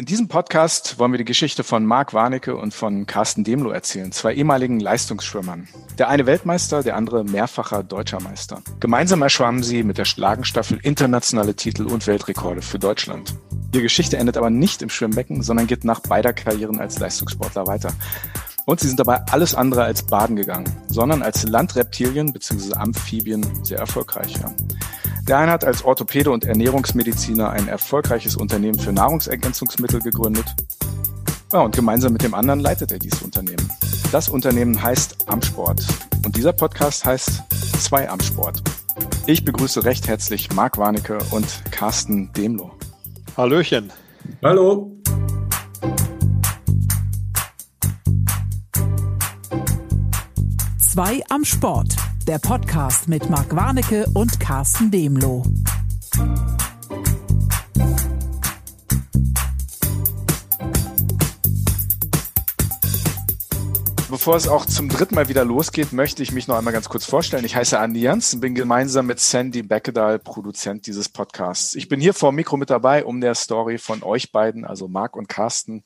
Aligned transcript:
In 0.00 0.06
diesem 0.06 0.28
Podcast 0.28 0.98
wollen 0.98 1.12
wir 1.12 1.18
die 1.18 1.26
Geschichte 1.26 1.62
von 1.62 1.84
Marc 1.84 2.14
Warnecke 2.14 2.56
und 2.56 2.72
von 2.72 3.04
Carsten 3.04 3.44
Demlo 3.44 3.68
erzählen, 3.68 4.12
zwei 4.12 4.32
ehemaligen 4.32 4.80
Leistungsschwimmern. 4.80 5.68
Der 5.98 6.08
eine 6.08 6.24
Weltmeister, 6.24 6.82
der 6.82 6.96
andere 6.96 7.22
mehrfacher 7.22 7.82
deutscher 7.82 8.18
Meister. 8.18 8.62
Gemeinsam 8.80 9.20
erschwammen 9.20 9.62
sie 9.62 9.82
mit 9.82 9.98
der 9.98 10.06
Schlagenstaffel 10.06 10.78
internationale 10.82 11.54
Titel 11.54 11.84
und 11.84 12.06
Weltrekorde 12.06 12.62
für 12.62 12.78
Deutschland. 12.78 13.34
Ihre 13.74 13.82
Geschichte 13.82 14.16
endet 14.16 14.38
aber 14.38 14.48
nicht 14.48 14.80
im 14.80 14.88
Schwimmbecken, 14.88 15.42
sondern 15.42 15.66
geht 15.66 15.84
nach 15.84 16.00
beider 16.00 16.32
Karrieren 16.32 16.80
als 16.80 16.98
Leistungssportler 16.98 17.66
weiter. 17.66 17.92
Und 18.70 18.78
sie 18.78 18.86
sind 18.86 19.00
dabei 19.00 19.20
alles 19.32 19.56
andere 19.56 19.82
als 19.82 20.04
baden 20.04 20.36
gegangen, 20.36 20.72
sondern 20.86 21.22
als 21.22 21.42
Landreptilien 21.42 22.32
bzw. 22.32 22.74
Amphibien 22.74 23.44
sehr 23.64 23.78
erfolgreich. 23.78 24.32
Ja. 24.40 24.54
Der 25.26 25.38
eine 25.38 25.50
hat 25.50 25.64
als 25.64 25.84
Orthopäde 25.84 26.30
und 26.30 26.44
Ernährungsmediziner 26.44 27.50
ein 27.50 27.66
erfolgreiches 27.66 28.36
Unternehmen 28.36 28.78
für 28.78 28.92
Nahrungsergänzungsmittel 28.92 29.98
gegründet. 29.98 30.44
Ja, 31.52 31.62
und 31.62 31.74
gemeinsam 31.74 32.12
mit 32.12 32.22
dem 32.22 32.32
anderen 32.32 32.60
leitet 32.60 32.92
er 32.92 33.00
dieses 33.00 33.22
Unternehmen. 33.22 33.68
Das 34.12 34.28
Unternehmen 34.28 34.80
heißt 34.80 35.28
Amsport. 35.28 35.84
Und 36.24 36.36
dieser 36.36 36.52
Podcast 36.52 37.04
heißt 37.04 37.42
Zwei 37.80 38.08
Amsport. 38.08 38.62
Ich 39.26 39.44
begrüße 39.44 39.84
recht 39.84 40.06
herzlich 40.06 40.52
Marc 40.54 40.78
Warnecke 40.78 41.18
und 41.32 41.64
Carsten 41.72 42.32
Demlo. 42.34 42.70
Hallöchen. 43.36 43.90
Hallo. 44.44 44.92
Zwei 50.92 51.22
am 51.28 51.44
Sport 51.44 51.94
der 52.26 52.40
Podcast 52.40 53.06
mit 53.06 53.30
Marc 53.30 53.54
Warnecke 53.54 54.06
und 54.12 54.40
Carsten 54.40 54.90
Demlo. 54.90 55.44
Bevor 64.10 64.34
es 64.34 64.48
auch 64.48 64.66
zum 64.66 64.88
dritten 64.88 65.14
Mal 65.14 65.28
wieder 65.28 65.44
losgeht, 65.44 65.92
möchte 65.92 66.24
ich 66.24 66.32
mich 66.32 66.48
noch 66.48 66.58
einmal 66.58 66.72
ganz 66.72 66.88
kurz 66.88 67.04
vorstellen. 67.04 67.44
Ich 67.44 67.54
heiße 67.54 67.78
Andi 67.78 68.00
Jans 68.00 68.34
und 68.34 68.40
bin 68.40 68.56
gemeinsam 68.56 69.06
mit 69.06 69.20
Sandy 69.20 69.62
Beckedahl 69.62 70.18
Produzent 70.18 70.88
dieses 70.88 71.08
Podcasts. 71.08 71.76
Ich 71.76 71.88
bin 71.88 72.00
hier 72.00 72.14
vor 72.14 72.32
dem 72.32 72.34
Mikro 72.34 72.56
mit 72.56 72.68
dabei, 72.68 73.04
um 73.04 73.20
der 73.20 73.36
Story 73.36 73.78
von 73.78 74.02
euch 74.02 74.32
beiden, 74.32 74.64
also 74.64 74.88
Marc 74.88 75.14
und 75.14 75.28
Carsten, 75.28 75.84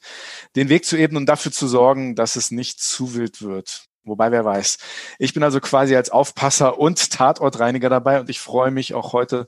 den 0.56 0.70
Weg 0.70 0.86
zu 0.86 0.96
ebnen 0.96 1.18
und 1.18 1.26
dafür 1.26 1.52
zu 1.52 1.68
sorgen, 1.68 2.14
dass 2.14 2.36
es 2.36 2.50
nicht 2.50 2.80
zu 2.80 3.14
wild 3.14 3.42
wird. 3.42 3.90
Wobei, 4.04 4.30
wer 4.30 4.44
weiß. 4.44 4.78
Ich 5.18 5.32
bin 5.32 5.42
also 5.42 5.60
quasi 5.60 5.96
als 5.96 6.10
Aufpasser 6.10 6.78
und 6.78 7.10
Tatortreiniger 7.10 7.88
dabei 7.88 8.20
und 8.20 8.28
ich 8.28 8.38
freue 8.38 8.70
mich 8.70 8.94
auch 8.94 9.12
heute 9.12 9.46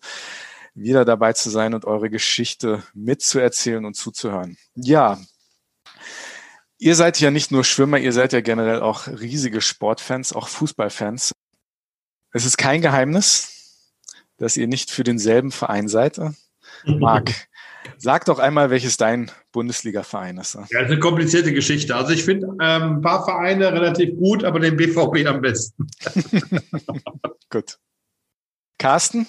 wieder 0.75 1.05
dabei 1.05 1.33
zu 1.33 1.51
sein 1.51 1.75
und 1.75 1.85
eure 1.85 2.11
Geschichte 2.11 2.83
mitzuerzählen 2.95 3.85
und 3.85 3.95
zuzuhören. 3.95 4.57
Ja, 4.75 5.19
ihr 6.79 6.95
seid 6.95 7.21
ja 7.21 7.31
nicht 7.31 7.51
nur 7.51 7.65
Schwimmer, 7.65 7.99
ihr 7.99 8.13
seid 8.13 8.33
ja 8.33 8.41
generell 8.41 8.81
auch 8.81 9.07
riesige 9.09 9.61
Sportfans, 9.61 10.33
auch 10.33 10.49
Fußballfans. 10.49 11.33
Es 12.33 12.45
ist 12.45 12.59
kein 12.59 12.83
Geheimnis, 12.83 13.93
dass 14.37 14.57
ihr 14.57 14.67
nicht 14.67 14.91
für 14.91 15.05
denselben 15.05 15.51
Verein 15.51 15.89
seid. 15.89 16.21
Marc, 16.85 17.49
Sag 17.99 18.25
doch 18.27 18.39
einmal, 18.39 18.71
welches 18.71 18.97
dein 18.97 19.31
Bundesliga-Verein 19.53 20.39
ist. 20.39 20.55
Ja, 20.55 20.61
das 20.61 20.83
ist 20.83 20.91
eine 20.91 20.99
komplizierte 20.99 21.53
Geschichte. 21.53 21.95
Also 21.95 22.13
ich 22.13 22.25
finde 22.25 22.49
ähm, 22.61 22.97
ein 22.97 23.01
paar 23.01 23.25
Vereine 23.25 23.73
relativ 23.73 24.17
gut, 24.17 24.45
aber 24.45 24.61
den 24.61 24.77
BVB 24.77 25.27
am 25.27 25.41
besten. 25.41 25.87
gut. 27.51 27.79
Carsten? 28.79 29.27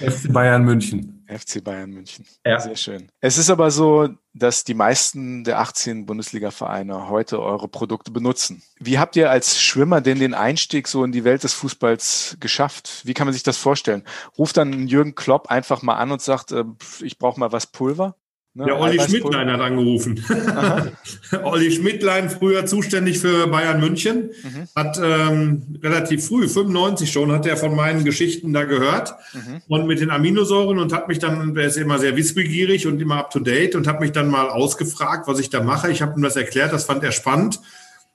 FC 0.00 0.32
Bayern 0.32 0.64
München. 0.64 1.13
FC 1.26 1.62
Bayern 1.62 1.90
München. 1.90 2.26
Ja. 2.44 2.60
Sehr 2.60 2.76
schön. 2.76 3.10
Es 3.20 3.38
ist 3.38 3.50
aber 3.50 3.70
so, 3.70 4.08
dass 4.32 4.64
die 4.64 4.74
meisten 4.74 5.44
der 5.44 5.60
18 5.60 6.06
Bundesliga-Vereine 6.06 7.08
heute 7.08 7.40
eure 7.40 7.68
Produkte 7.68 8.10
benutzen. 8.10 8.62
Wie 8.78 8.98
habt 8.98 9.16
ihr 9.16 9.30
als 9.30 9.60
Schwimmer 9.60 10.00
denn 10.00 10.18
den 10.18 10.34
Einstieg 10.34 10.88
so 10.88 11.04
in 11.04 11.12
die 11.12 11.24
Welt 11.24 11.44
des 11.44 11.54
Fußballs 11.54 12.36
geschafft? 12.40 13.02
Wie 13.04 13.14
kann 13.14 13.26
man 13.26 13.34
sich 13.34 13.42
das 13.42 13.56
vorstellen? 13.56 14.02
Ruft 14.38 14.56
dann 14.56 14.88
Jürgen 14.88 15.14
Klopp 15.14 15.50
einfach 15.50 15.82
mal 15.82 15.96
an 15.96 16.10
und 16.10 16.22
sagt, 16.22 16.52
äh, 16.52 16.64
ich 17.00 17.18
brauche 17.18 17.38
mal 17.38 17.52
was 17.52 17.66
Pulver? 17.66 18.16
Ne? 18.56 18.68
Ja, 18.68 18.78
Olli 18.78 19.00
Schmidtlein 19.00 19.50
hat 19.50 19.60
angerufen. 19.60 20.24
Olli 21.42 21.72
Schmidtlein, 21.72 22.30
früher 22.30 22.66
zuständig 22.66 23.18
für 23.18 23.48
Bayern 23.48 23.80
München, 23.80 24.30
mhm. 24.42 24.68
hat 24.76 24.96
ähm, 25.02 25.76
relativ 25.82 26.24
früh, 26.28 26.48
95 26.48 27.10
schon, 27.10 27.32
hat 27.32 27.46
er 27.46 27.56
von 27.56 27.74
meinen 27.74 28.04
Geschichten 28.04 28.52
da 28.52 28.62
gehört 28.62 29.14
mhm. 29.32 29.62
und 29.66 29.88
mit 29.88 30.00
den 30.00 30.10
Aminosäuren 30.10 30.78
und 30.78 30.92
hat 30.92 31.08
mich 31.08 31.18
dann, 31.18 31.56
er 31.56 31.66
ist 31.66 31.76
immer 31.76 31.98
sehr 31.98 32.14
wissbegierig 32.16 32.86
und 32.86 33.02
immer 33.02 33.16
up 33.16 33.30
to 33.30 33.40
date 33.40 33.74
und 33.74 33.88
hat 33.88 34.00
mich 34.00 34.12
dann 34.12 34.30
mal 34.30 34.48
ausgefragt, 34.48 35.26
was 35.26 35.40
ich 35.40 35.50
da 35.50 35.60
mache. 35.60 35.90
Ich 35.90 36.00
habe 36.00 36.16
ihm 36.16 36.22
das 36.22 36.36
erklärt, 36.36 36.72
das 36.72 36.84
fand 36.84 37.02
er 37.02 37.10
spannend 37.10 37.58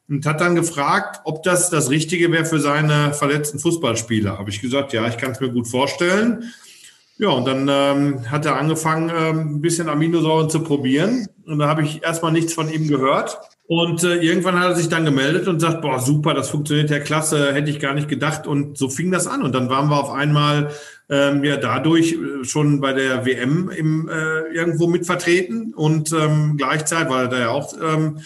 und 0.08 0.26
hat 0.26 0.40
dann 0.40 0.56
gefragt, 0.56 1.20
ob 1.26 1.44
das 1.44 1.70
das 1.70 1.90
Richtige 1.90 2.32
wäre 2.32 2.46
für 2.46 2.62
seine 2.62 3.14
verletzten 3.14 3.60
Fußballspieler. 3.60 4.38
Habe 4.38 4.50
ich 4.50 4.62
gesagt, 4.62 4.94
ja, 4.94 5.06
ich 5.08 5.18
kann 5.18 5.32
es 5.32 5.42
mir 5.42 5.50
gut 5.50 5.68
vorstellen. 5.68 6.46
Ja, 7.22 7.32
und 7.32 7.46
dann 7.46 7.68
ähm, 7.70 8.32
hat 8.32 8.46
er 8.46 8.56
angefangen, 8.56 9.12
ähm, 9.14 9.56
ein 9.56 9.62
bisschen 9.62 9.90
Aminosäuren 9.90 10.50
zu 10.50 10.64
probieren. 10.64 11.28
Und 11.46 11.60
da 11.60 11.68
habe 11.68 11.84
ich 11.84 12.02
erstmal 12.02 12.32
nichts 12.32 12.54
von 12.54 12.72
ihm 12.72 12.88
gehört. 12.88 13.38
Und 13.68 14.06
äh, 14.06 14.16
irgendwann 14.22 14.58
hat 14.58 14.70
er 14.70 14.76
sich 14.76 14.88
dann 14.88 15.04
gemeldet 15.04 15.50
und 15.50 15.60
sagt, 15.60 15.82
boah, 15.82 16.00
super, 16.00 16.34
das 16.34 16.50
funktioniert 16.50 16.90
ja 16.90 17.00
klasse, 17.00 17.54
hätte 17.54 17.70
ich 17.70 17.82
gar 17.82 17.94
nicht 17.94 18.08
gedacht. 18.08 18.48
Und 18.48 18.78
so 18.78 18.88
fing 18.88 19.12
das 19.12 19.28
an. 19.28 19.44
Und 19.44 19.54
dann 19.54 19.70
waren 19.70 19.90
wir 19.90 20.00
auf 20.00 20.12
einmal 20.12 20.70
ähm, 21.10 21.44
ja 21.44 21.58
dadurch 21.58 22.14
äh, 22.14 22.46
schon 22.46 22.80
bei 22.80 22.94
der 22.94 23.26
WM 23.26 23.70
im, 23.70 24.08
äh, 24.08 24.56
irgendwo 24.56 24.88
mitvertreten. 24.88 25.74
Und 25.74 26.14
ähm, 26.14 26.56
gleichzeitig, 26.56 27.10
weil 27.10 27.26
er 27.26 27.28
da 27.28 27.40
ja 27.40 27.50
auch 27.50 27.74
ähm, 27.82 28.20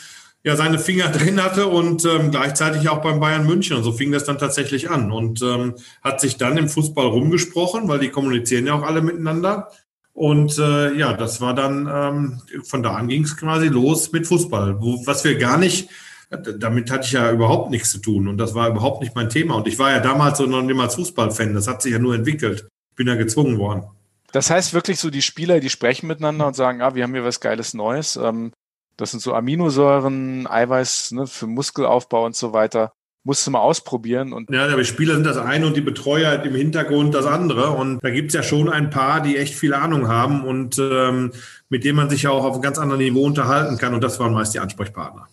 ja 0.43 0.55
seine 0.55 0.79
Finger 0.79 1.07
drin 1.09 1.41
hatte 1.41 1.67
und 1.67 2.05
ähm, 2.05 2.31
gleichzeitig 2.31 2.89
auch 2.89 3.01
beim 3.01 3.19
Bayern 3.19 3.45
München. 3.45 3.77
Und 3.77 3.83
so 3.83 3.91
fing 3.91 4.11
das 4.11 4.25
dann 4.25 4.37
tatsächlich 4.37 4.89
an 4.89 5.11
und 5.11 5.41
ähm, 5.41 5.75
hat 6.03 6.21
sich 6.21 6.37
dann 6.37 6.57
im 6.57 6.69
Fußball 6.69 7.05
rumgesprochen, 7.05 7.87
weil 7.87 7.99
die 7.99 8.09
kommunizieren 8.09 8.67
ja 8.67 8.75
auch 8.75 8.83
alle 8.83 9.01
miteinander. 9.01 9.69
Und 10.13 10.59
äh, 10.59 10.93
ja, 10.93 11.13
das 11.13 11.41
war 11.41 11.55
dann, 11.55 11.89
ähm, 11.91 12.63
von 12.63 12.83
da 12.83 12.95
an 12.95 13.07
ging 13.07 13.23
es 13.23 13.35
quasi 13.35 13.67
los 13.67 14.11
mit 14.11 14.27
Fußball, 14.27 14.79
wo, 14.79 15.05
was 15.07 15.23
wir 15.23 15.37
gar 15.39 15.57
nicht, 15.57 15.89
damit 16.29 16.91
hatte 16.91 17.05
ich 17.05 17.11
ja 17.13 17.31
überhaupt 17.31 17.71
nichts 17.71 17.91
zu 17.91 17.99
tun 17.99 18.27
und 18.27 18.37
das 18.37 18.55
war 18.55 18.69
überhaupt 18.69 19.01
nicht 19.01 19.15
mein 19.15 19.29
Thema. 19.29 19.55
Und 19.55 19.67
ich 19.67 19.79
war 19.79 19.91
ja 19.91 19.99
damals 19.99 20.37
so 20.37 20.45
noch 20.45 20.61
niemals 20.61 20.95
Fußballfan, 20.95 21.53
das 21.53 21.67
hat 21.67 21.81
sich 21.81 21.93
ja 21.93 21.99
nur 21.99 22.15
entwickelt. 22.15 22.67
Ich 22.91 22.95
bin 22.95 23.07
ja 23.07 23.15
gezwungen 23.15 23.57
worden. 23.57 23.83
Das 24.31 24.49
heißt 24.49 24.73
wirklich 24.73 24.99
so, 24.99 25.09
die 25.09 25.21
Spieler, 25.21 25.59
die 25.59 25.69
sprechen 25.69 26.07
miteinander 26.07 26.47
und 26.47 26.55
sagen, 26.55 26.81
ah, 26.81 26.95
wir 26.95 27.03
haben 27.03 27.13
hier 27.13 27.23
was 27.23 27.39
Geiles 27.39 27.73
Neues. 27.73 28.15
Ähm, 28.15 28.51
das 28.97 29.11
sind 29.11 29.21
so 29.21 29.33
Aminosäuren, 29.33 30.47
Eiweiß 30.47 31.11
ne, 31.11 31.27
für 31.27 31.47
Muskelaufbau 31.47 32.25
und 32.25 32.35
so 32.35 32.53
weiter. 32.53 32.93
Musst 33.25 33.47
du 33.47 33.51
mal 33.51 33.61
ausprobieren. 33.61 34.33
Und 34.33 34.49
ja, 34.49 34.67
aber 34.67 34.83
Spieler 34.83 35.13
sind 35.13 35.25
das 35.25 35.37
eine 35.37 35.65
und 35.65 35.77
die 35.77 35.81
Betreuer 35.81 36.43
im 36.43 36.55
Hintergrund 36.55 37.15
das 37.15 37.25
andere. 37.25 37.69
Und 37.71 38.03
da 38.03 38.09
gibt's 38.09 38.33
ja 38.33 38.43
schon 38.43 38.67
ein 38.67 38.89
paar, 38.89 39.21
die 39.21 39.37
echt 39.37 39.55
viel 39.55 39.73
Ahnung 39.73 40.09
haben 40.09 40.43
und 40.43 40.77
ähm, 40.77 41.31
mit 41.69 41.85
denen 41.85 41.95
man 41.95 42.09
sich 42.09 42.23
ja 42.23 42.31
auch 42.31 42.43
auf 42.43 42.53
einem 42.53 42.61
ganz 42.61 42.77
anderen 42.77 43.01
Niveau 43.01 43.23
unterhalten 43.23 43.77
kann. 43.77 43.93
Und 43.93 44.03
das 44.03 44.19
waren 44.19 44.33
meist 44.33 44.53
die 44.53 44.59
Ansprechpartner. 44.59 45.29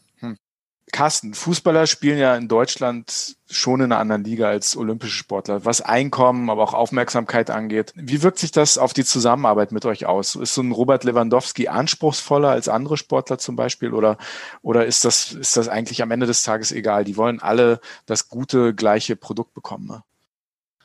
Carsten, 0.93 1.35
Fußballer 1.35 1.87
spielen 1.87 2.19
ja 2.19 2.37
in 2.37 2.49
Deutschland 2.49 3.37
schon 3.49 3.81
in 3.81 3.93
einer 3.93 4.01
anderen 4.01 4.25
Liga 4.25 4.49
als 4.49 4.77
olympische 4.77 5.17
Sportler, 5.17 5.65
was 5.65 5.81
Einkommen, 5.81 6.51
aber 6.51 6.63
auch 6.63 6.75
Aufmerksamkeit 6.75 7.51
angeht. 7.51 7.93
Wie 7.97 8.23
wirkt 8.23 8.39
sich 8.39 8.53
das 8.53 8.79
auf 8.79 8.93
die 8.93 9.05
Zusammenarbeit 9.05 9.73
mit 9.73 9.85
euch 9.85 10.07
aus? 10.07 10.37
Ist 10.37 10.55
so 10.55 10.63
ein 10.63 10.73
Robert 10.73 11.05
Lewandowski 11.05 11.69
anspruchsvoller 11.69 12.51
als 12.51 12.69
andere 12.69 12.97
Sportler 12.97 13.39
zum 13.39 13.57
Beispiel 13.57 13.93
oder, 13.93 14.19
oder 14.63 14.87
ist 14.87 15.05
das, 15.05 15.33
ist 15.33 15.57
das 15.57 15.69
eigentlich 15.69 16.03
am 16.03 16.11
Ende 16.11 16.27
des 16.27 16.43
Tages 16.43 16.73
egal? 16.73 17.05
Die 17.05 17.17
wollen 17.17 17.41
alle 17.41 17.81
das 18.07 18.29
gute, 18.29 18.75
gleiche 18.75 19.17
Produkt 19.17 19.55
bekommen. 19.55 19.87
Ne? 19.87 20.03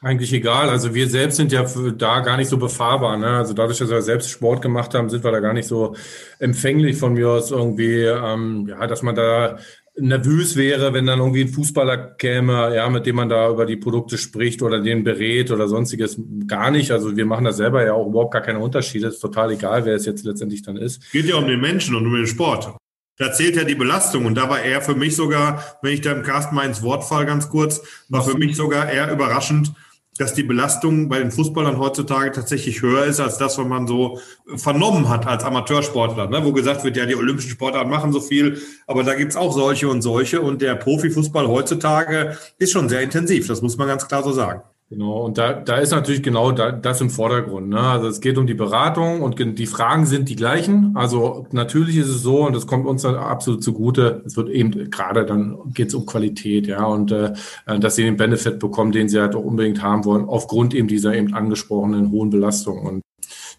Eigentlich 0.06 0.34
egal. 0.34 0.70
Also 0.70 0.94
wir 0.94 1.10
selbst 1.10 1.38
sind 1.38 1.52
ja 1.52 1.66
da 1.98 2.20
gar 2.20 2.38
nicht 2.38 2.50
so 2.50 2.58
befahrbar. 2.58 3.18
Ne? 3.18 3.38
Also 3.38 3.54
dadurch, 3.54 3.80
dass 3.80 3.90
wir 3.90 4.04
selbst 4.04 4.30
Sport 4.30 4.62
gemacht 4.62 4.94
haben, 4.94 5.10
sind 5.10 5.24
wir 5.24 5.32
da 5.32 5.40
gar 5.40 5.54
nicht 5.54 5.68
so 5.68 5.96
empfänglich 6.38 6.98
von 6.98 7.14
mir 7.14 7.30
aus 7.30 7.50
irgendwie, 7.50 8.04
ähm, 8.04 8.68
ja, 8.68 8.86
dass 8.86 9.02
man 9.02 9.16
da 9.16 9.58
nervös 9.98 10.56
wäre, 10.56 10.94
wenn 10.94 11.06
dann 11.06 11.20
irgendwie 11.20 11.42
ein 11.42 11.50
Fußballer 11.50 11.98
käme, 11.98 12.76
ja, 12.76 12.90
mit 12.90 13.06
dem 13.06 13.16
man 13.16 13.30
da 13.30 13.50
über 13.50 13.66
die 13.66 13.78
Produkte 13.78 14.18
spricht 14.18 14.62
oder 14.62 14.82
den 14.82 15.04
berät 15.04 15.52
oder 15.52 15.68
sonstiges. 15.68 16.20
Gar 16.48 16.72
nicht. 16.72 16.92
Also 16.92 17.16
wir 17.16 17.26
machen 17.26 17.46
da 17.46 17.54
selber 17.54 17.86
ja 17.86 17.94
auch 17.94 18.08
überhaupt 18.08 18.34
gar 18.34 18.42
keine 18.42 18.60
Unterschiede. 18.60 19.08
Es 19.08 19.16
ist 19.16 19.22
total 19.22 19.52
egal, 19.52 19.86
wer 19.86 19.96
es 19.96 20.06
jetzt 20.06 20.26
letztendlich 20.26 20.62
dann 20.64 20.78
ist. 20.78 21.12
Geht 21.12 21.26
ja 21.26 21.36
um 21.36 21.48
den 21.48 21.62
Menschen 21.62 21.96
und 21.96 22.06
um 22.06 22.14
den 22.14 22.28
Sport. 22.28 22.76
Da 23.18 23.32
zählt 23.32 23.56
ja 23.56 23.64
die 23.64 23.76
Belastung 23.76 24.26
und 24.26 24.36
da 24.36 24.50
war 24.50 24.60
er 24.60 24.82
für 24.82 24.96
mich 24.96 25.16
sogar, 25.16 25.64
wenn 25.82 25.94
ich 25.94 26.02
da 26.02 26.12
im 26.12 26.24
Cast 26.24 26.52
mal 26.52 26.66
ins 26.66 26.82
Wort 26.82 27.06
fall 27.06 27.26
ganz 27.26 27.50
kurz, 27.50 27.82
war 28.10 28.22
für 28.22 28.38
mich 28.38 28.58
sogar 28.58 28.92
eher 28.92 29.10
überraschend, 29.10 29.72
dass 30.18 30.34
die 30.34 30.44
Belastung 30.44 31.10
bei 31.10 31.20
den 31.20 31.32
Fußballern 31.32 31.78
heutzutage 31.78 32.32
tatsächlich 32.32 32.82
höher 32.82 33.06
ist 33.06 33.20
als 33.20 33.38
das, 33.38 33.58
was 33.58 33.66
man 33.66 33.86
so 33.88 34.20
vernommen 34.56 35.10
hat 35.10 35.28
als 35.28 35.44
Amateursportler, 35.44 36.30
ne? 36.30 36.44
wo 36.44 36.54
gesagt 36.54 36.84
wird, 36.84 36.96
ja, 36.96 37.06
die 37.06 37.16
olympischen 37.16 37.52
Sportarten 37.52 37.90
machen 37.90 38.14
so 38.14 38.22
viel, 38.22 38.62
aber 38.88 39.04
da 39.04 39.14
gibt's 39.16 39.36
auch 39.36 39.54
solche 39.54 39.90
und 39.90 40.02
solche 40.02 40.42
und 40.42 40.62
der 40.62 40.76
Profifußball 40.76 41.48
heutzutage 41.48 42.38
ist 42.58 42.72
schon 42.72 42.88
sehr 42.88 43.02
intensiv, 43.02 43.48
das 43.48 43.62
muss 43.62 43.78
man 43.78 43.88
ganz 43.88 44.08
klar 44.08 44.24
so 44.24 44.32
sagen. 44.32 44.62
Genau, 44.92 45.26
und 45.26 45.40
da, 45.40 45.54
da 45.54 45.78
ist 45.78 45.92
natürlich 45.92 46.22
genau 46.22 46.52
da, 46.52 46.72
das 46.72 47.02
im 47.02 47.10
Vordergrund. 47.10 47.70
Ne? 47.70 47.80
Also 47.80 48.08
es 48.08 48.22
geht 48.22 48.38
um 48.38 48.46
die 48.46 48.54
Beratung 48.54 49.24
und 49.24 49.40
die 49.40 49.66
Fragen 49.66 50.06
sind 50.06 50.30
die 50.30 50.36
gleichen. 50.36 50.92
Also 50.96 51.48
natürlich 51.52 51.98
ist 51.98 52.08
es 52.08 52.22
so, 52.22 52.46
und 52.46 52.56
das 52.56 52.68
kommt 52.68 52.86
uns 52.86 53.02
dann 53.02 53.16
absolut 53.16 53.64
zugute, 53.64 54.22
es 54.28 54.38
wird 54.38 54.50
eben 54.50 54.92
gerade 54.92 55.26
dann 55.26 55.74
geht 55.74 55.88
es 55.88 55.96
um 55.96 56.06
Qualität, 56.06 56.68
ja, 56.68 56.86
und 56.86 57.12
äh, 57.12 57.34
dass 57.80 57.96
sie 57.96 58.04
den 58.04 58.16
Benefit 58.16 58.60
bekommen, 58.60 58.92
den 58.92 59.10
sie 59.10 59.20
halt 59.20 59.36
auch 59.36 59.44
unbedingt 59.44 59.82
haben 59.82 60.06
wollen, 60.06 60.26
aufgrund 60.26 60.76
eben 60.76 60.88
dieser 60.88 61.16
eben 61.16 61.34
angesprochenen 61.34 62.12
hohen 62.12 62.30
Belastung. 62.30 62.86
Und 62.86 63.02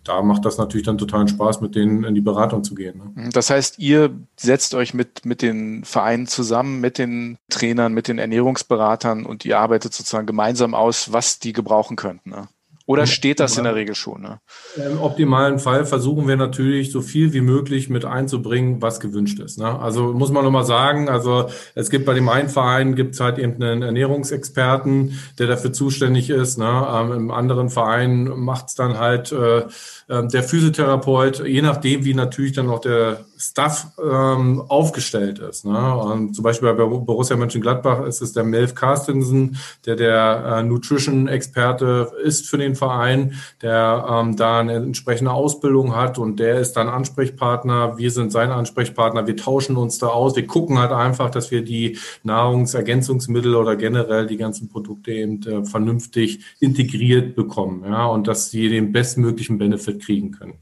da 0.06 0.22
macht 0.22 0.44
das 0.44 0.58
natürlich 0.58 0.86
dann 0.86 0.98
totalen 0.98 1.28
Spaß, 1.28 1.60
mit 1.60 1.74
denen 1.74 2.04
in 2.04 2.14
die 2.14 2.20
Beratung 2.20 2.62
zu 2.62 2.74
gehen. 2.74 3.12
Ne? 3.14 3.30
Das 3.32 3.50
heißt, 3.50 3.78
ihr 3.78 4.10
setzt 4.36 4.74
euch 4.74 4.94
mit, 4.94 5.24
mit 5.24 5.42
den 5.42 5.84
Vereinen 5.84 6.26
zusammen, 6.26 6.80
mit 6.80 6.98
den 6.98 7.38
Trainern, 7.48 7.92
mit 7.92 8.08
den 8.08 8.18
Ernährungsberatern 8.18 9.26
und 9.26 9.44
ihr 9.44 9.58
arbeitet 9.58 9.94
sozusagen 9.94 10.26
gemeinsam 10.26 10.74
aus, 10.74 11.12
was 11.12 11.38
die 11.38 11.52
gebrauchen 11.52 11.96
könnten. 11.96 12.30
Ne? 12.30 12.48
Oder 12.88 13.06
steht 13.06 13.40
das 13.40 13.58
in 13.58 13.64
der 13.64 13.74
Regel 13.74 13.96
schon? 13.96 14.22
Ne? 14.22 14.40
Im 14.76 15.00
optimalen 15.00 15.58
Fall 15.58 15.84
versuchen 15.84 16.28
wir 16.28 16.36
natürlich 16.36 16.92
so 16.92 17.00
viel 17.00 17.32
wie 17.32 17.40
möglich 17.40 17.90
mit 17.90 18.04
einzubringen, 18.04 18.80
was 18.80 19.00
gewünscht 19.00 19.40
ist. 19.40 19.58
Ne? 19.58 19.78
Also 19.80 20.12
muss 20.12 20.30
man 20.30 20.44
nochmal 20.44 20.64
sagen, 20.64 21.08
also 21.08 21.50
es 21.74 21.90
gibt 21.90 22.06
bei 22.06 22.14
dem 22.14 22.28
einen 22.28 22.48
Verein 22.48 22.94
gibt 22.94 23.14
es 23.14 23.20
halt 23.20 23.38
eben 23.38 23.60
einen 23.60 23.82
Ernährungsexperten, 23.82 25.18
der 25.40 25.48
dafür 25.48 25.72
zuständig 25.72 26.30
ist. 26.30 26.58
Ne? 26.58 26.86
Ähm, 26.92 27.12
Im 27.12 27.30
anderen 27.32 27.70
Verein 27.70 28.28
macht 28.28 28.68
es 28.68 28.76
dann 28.76 28.98
halt 28.98 29.32
äh, 29.32 29.64
äh, 30.08 30.28
der 30.28 30.44
Physiotherapeut, 30.44 31.44
je 31.44 31.62
nachdem, 31.62 32.04
wie 32.04 32.14
natürlich 32.14 32.52
dann 32.52 32.70
auch 32.70 32.80
der 32.80 33.24
Staff 33.38 33.88
ähm, 34.02 34.62
aufgestellt 34.68 35.38
ist. 35.38 35.64
Ne? 35.64 35.96
Und 35.96 36.34
zum 36.34 36.42
Beispiel 36.42 36.72
bei 36.72 36.84
Borussia 36.84 37.36
Mönchengladbach 37.36 38.04
ist 38.06 38.22
es 38.22 38.32
der 38.32 38.44
Melv 38.44 38.74
Carstensen, 38.74 39.58
der 39.84 39.96
der 39.96 40.56
äh, 40.58 40.62
Nutrition-Experte 40.62 42.12
ist 42.24 42.48
für 42.48 42.58
den 42.58 42.74
Verein, 42.74 43.34
der 43.62 44.06
ähm, 44.10 44.36
da 44.36 44.60
eine 44.60 44.74
entsprechende 44.74 45.32
Ausbildung 45.32 45.94
hat 45.94 46.18
und 46.18 46.40
der 46.40 46.60
ist 46.60 46.74
dann 46.74 46.88
Ansprechpartner. 46.88 47.98
Wir 47.98 48.10
sind 48.10 48.32
sein 48.32 48.50
Ansprechpartner. 48.50 49.26
Wir 49.26 49.36
tauschen 49.36 49.76
uns 49.76 49.98
da 49.98 50.08
aus. 50.08 50.36
Wir 50.36 50.46
gucken 50.46 50.78
halt 50.78 50.92
einfach, 50.92 51.30
dass 51.30 51.50
wir 51.50 51.62
die 51.62 51.98
Nahrungsergänzungsmittel 52.22 53.54
oder 53.54 53.76
generell 53.76 54.26
die 54.26 54.36
ganzen 54.36 54.68
Produkte 54.68 55.12
eben 55.12 55.42
äh, 55.42 55.64
vernünftig 55.64 56.40
integriert 56.60 57.36
bekommen, 57.36 57.84
ja, 57.84 58.06
und 58.06 58.26
dass 58.26 58.50
sie 58.50 58.68
den 58.68 58.92
bestmöglichen 58.92 59.58
Benefit 59.58 60.02
kriegen 60.02 60.32
können. 60.32 60.54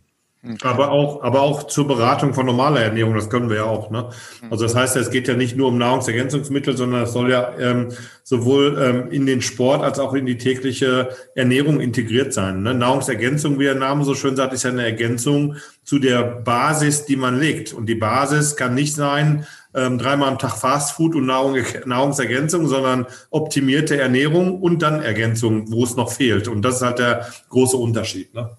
Aber 0.62 0.90
auch, 0.90 1.22
aber 1.22 1.40
auch 1.40 1.62
zur 1.64 1.88
Beratung 1.88 2.34
von 2.34 2.44
normaler 2.44 2.82
Ernährung, 2.82 3.14
das 3.14 3.30
können 3.30 3.48
wir 3.48 3.56
ja 3.56 3.64
auch. 3.64 3.90
Ne? 3.90 4.10
Also 4.50 4.64
das 4.64 4.74
heißt, 4.74 4.94
es 4.96 5.10
geht 5.10 5.26
ja 5.26 5.34
nicht 5.34 5.56
nur 5.56 5.68
um 5.68 5.78
Nahrungsergänzungsmittel, 5.78 6.76
sondern 6.76 7.04
es 7.04 7.14
soll 7.14 7.30
ja 7.30 7.52
ähm, 7.58 7.88
sowohl 8.22 8.78
ähm, 8.78 9.10
in 9.10 9.24
den 9.24 9.40
Sport 9.40 9.82
als 9.82 9.98
auch 9.98 10.12
in 10.12 10.26
die 10.26 10.36
tägliche 10.36 11.08
Ernährung 11.34 11.80
integriert 11.80 12.34
sein. 12.34 12.62
Ne? 12.62 12.74
Nahrungsergänzung, 12.74 13.58
wie 13.58 13.64
der 13.64 13.74
Name 13.74 14.04
so 14.04 14.14
schön 14.14 14.36
sagt, 14.36 14.52
ist 14.52 14.64
ja 14.64 14.70
eine 14.70 14.84
Ergänzung 14.84 15.56
zu 15.82 15.98
der 15.98 16.22
Basis, 16.22 17.06
die 17.06 17.16
man 17.16 17.40
legt. 17.40 17.72
Und 17.72 17.86
die 17.86 17.94
Basis 17.94 18.56
kann 18.56 18.74
nicht 18.74 18.94
sein, 18.94 19.46
ähm, 19.74 19.96
dreimal 19.96 20.28
am 20.28 20.38
Tag 20.38 20.58
Fastfood 20.58 21.14
und 21.14 21.24
Nahrung, 21.24 21.56
Nahrungsergänzung, 21.86 22.66
sondern 22.66 23.06
optimierte 23.30 23.96
Ernährung 23.96 24.60
und 24.60 24.82
dann 24.82 25.02
Ergänzung, 25.02 25.72
wo 25.72 25.84
es 25.84 25.96
noch 25.96 26.12
fehlt. 26.12 26.48
Und 26.48 26.62
das 26.62 26.76
ist 26.76 26.82
halt 26.82 26.98
der 26.98 27.26
große 27.48 27.76
Unterschied. 27.76 28.34
Ne? 28.34 28.50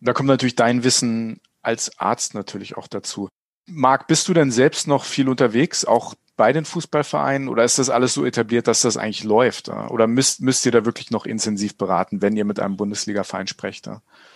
Und 0.00 0.08
da 0.08 0.12
kommt 0.12 0.28
natürlich 0.28 0.56
dein 0.56 0.84
Wissen 0.84 1.40
als 1.62 1.98
Arzt 1.98 2.34
natürlich 2.34 2.76
auch 2.76 2.88
dazu. 2.88 3.28
Marc, 3.66 4.06
bist 4.06 4.28
du 4.28 4.34
denn 4.34 4.50
selbst 4.50 4.86
noch 4.86 5.04
viel 5.04 5.28
unterwegs, 5.28 5.84
auch 5.84 6.14
bei 6.38 6.52
den 6.52 6.64
Fußballvereinen, 6.64 7.48
oder 7.48 7.64
ist 7.64 7.78
das 7.78 7.90
alles 7.90 8.14
so 8.14 8.24
etabliert, 8.24 8.68
dass 8.68 8.82
das 8.82 8.96
eigentlich 8.96 9.24
läuft? 9.24 9.68
Oder 9.68 10.06
müsst, 10.06 10.40
müsst 10.40 10.64
ihr 10.64 10.72
da 10.72 10.84
wirklich 10.84 11.10
noch 11.10 11.26
intensiv 11.26 11.76
beraten, 11.76 12.22
wenn 12.22 12.36
ihr 12.36 12.44
mit 12.44 12.60
einem 12.60 12.76
Bundesliga-Verein 12.76 13.48
sprecht? 13.48 13.90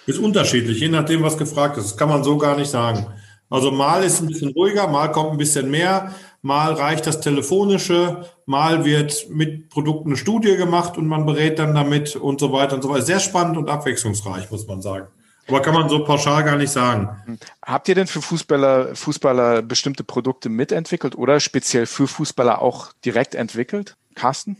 Ist 0.06 0.18
unterschiedlich, 0.18 0.80
je 0.80 0.88
nachdem, 0.88 1.22
was 1.22 1.38
gefragt 1.38 1.78
ist. 1.78 1.92
Das 1.92 1.96
kann 1.96 2.08
man 2.08 2.24
so 2.24 2.36
gar 2.36 2.56
nicht 2.56 2.70
sagen. 2.70 3.06
Also 3.48 3.70
mal 3.70 4.02
ist 4.02 4.20
ein 4.20 4.26
bisschen 4.26 4.50
ruhiger, 4.50 4.88
mal 4.88 5.12
kommt 5.12 5.30
ein 5.32 5.38
bisschen 5.38 5.70
mehr, 5.70 6.12
mal 6.40 6.72
reicht 6.72 7.06
das 7.06 7.20
Telefonische, 7.20 8.26
mal 8.46 8.84
wird 8.84 9.28
mit 9.30 9.68
Produkten 9.68 10.08
eine 10.08 10.16
Studie 10.16 10.56
gemacht 10.56 10.98
und 10.98 11.06
man 11.06 11.24
berät 11.24 11.58
dann 11.58 11.74
damit 11.74 12.16
und 12.16 12.40
so 12.40 12.52
weiter 12.52 12.74
und 12.74 12.82
so 12.82 12.90
weiter. 12.90 13.02
Sehr 13.02 13.20
spannend 13.20 13.56
und 13.58 13.68
abwechslungsreich, 13.68 14.50
muss 14.50 14.66
man 14.66 14.82
sagen. 14.82 15.06
Aber 15.48 15.60
kann 15.60 15.74
man 15.74 15.88
so 15.88 16.04
pauschal 16.04 16.44
gar 16.44 16.56
nicht 16.56 16.70
sagen. 16.70 17.38
Habt 17.64 17.88
ihr 17.88 17.94
denn 17.94 18.06
für 18.06 18.22
Fußballer, 18.22 18.94
Fußballer 18.94 19.62
bestimmte 19.62 20.04
Produkte 20.04 20.48
mitentwickelt 20.48 21.16
oder 21.16 21.40
speziell 21.40 21.86
für 21.86 22.06
Fußballer 22.06 22.62
auch 22.62 22.92
direkt 23.04 23.34
entwickelt? 23.34 23.96
Carsten? 24.14 24.56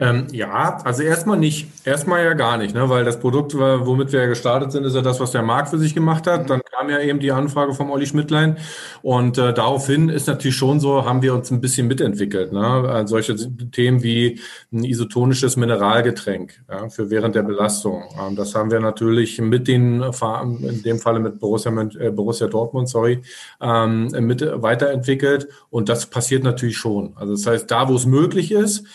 Ähm, 0.00 0.28
ja, 0.32 0.78
also 0.82 1.02
erstmal 1.02 1.38
nicht. 1.38 1.68
Erstmal 1.84 2.24
ja 2.24 2.32
gar 2.32 2.56
nicht, 2.56 2.74
ne? 2.74 2.88
weil 2.88 3.04
das 3.04 3.20
Produkt, 3.20 3.54
womit 3.54 4.12
wir 4.12 4.22
ja 4.22 4.26
gestartet 4.26 4.72
sind, 4.72 4.84
ist 4.84 4.94
ja 4.94 5.02
das, 5.02 5.20
was 5.20 5.30
der 5.32 5.42
Markt 5.42 5.68
für 5.68 5.78
sich 5.78 5.94
gemacht 5.94 6.26
hat. 6.26 6.48
Dann 6.48 6.62
kam 6.62 6.88
ja 6.88 7.00
eben 7.00 7.20
die 7.20 7.32
Anfrage 7.32 7.74
vom 7.74 7.90
Olli 7.90 8.06
Schmidtlein 8.06 8.56
und 9.02 9.36
äh, 9.36 9.52
daraufhin 9.52 10.08
ist 10.08 10.26
natürlich 10.26 10.56
schon 10.56 10.80
so, 10.80 11.04
haben 11.04 11.20
wir 11.20 11.34
uns 11.34 11.50
ein 11.50 11.60
bisschen 11.60 11.86
mitentwickelt. 11.86 12.50
Ne? 12.52 12.60
Also 12.60 13.16
solche 13.16 13.36
Themen 13.70 14.02
wie 14.02 14.40
ein 14.72 14.84
isotonisches 14.84 15.56
Mineralgetränk 15.56 16.62
ja, 16.70 16.88
für 16.88 17.10
während 17.10 17.34
der 17.34 17.42
Belastung. 17.42 18.04
Ähm, 18.18 18.36
das 18.36 18.54
haben 18.54 18.70
wir 18.70 18.80
natürlich 18.80 19.38
mit 19.38 19.68
den, 19.68 20.02
in 20.02 20.82
dem 20.82 20.98
Falle 20.98 21.20
mit 21.20 21.38
Borussia, 21.40 21.70
äh, 21.98 22.10
Borussia 22.10 22.46
Dortmund, 22.46 22.88
sorry, 22.88 23.20
ähm, 23.60 24.06
mit 24.20 24.40
weiterentwickelt 24.40 25.48
und 25.68 25.90
das 25.90 26.06
passiert 26.06 26.42
natürlich 26.42 26.78
schon. 26.78 27.12
Also 27.16 27.34
das 27.34 27.46
heißt, 27.46 27.70
da 27.70 27.86
wo 27.86 27.96
es 27.96 28.06
möglich 28.06 28.50
ist, 28.50 28.86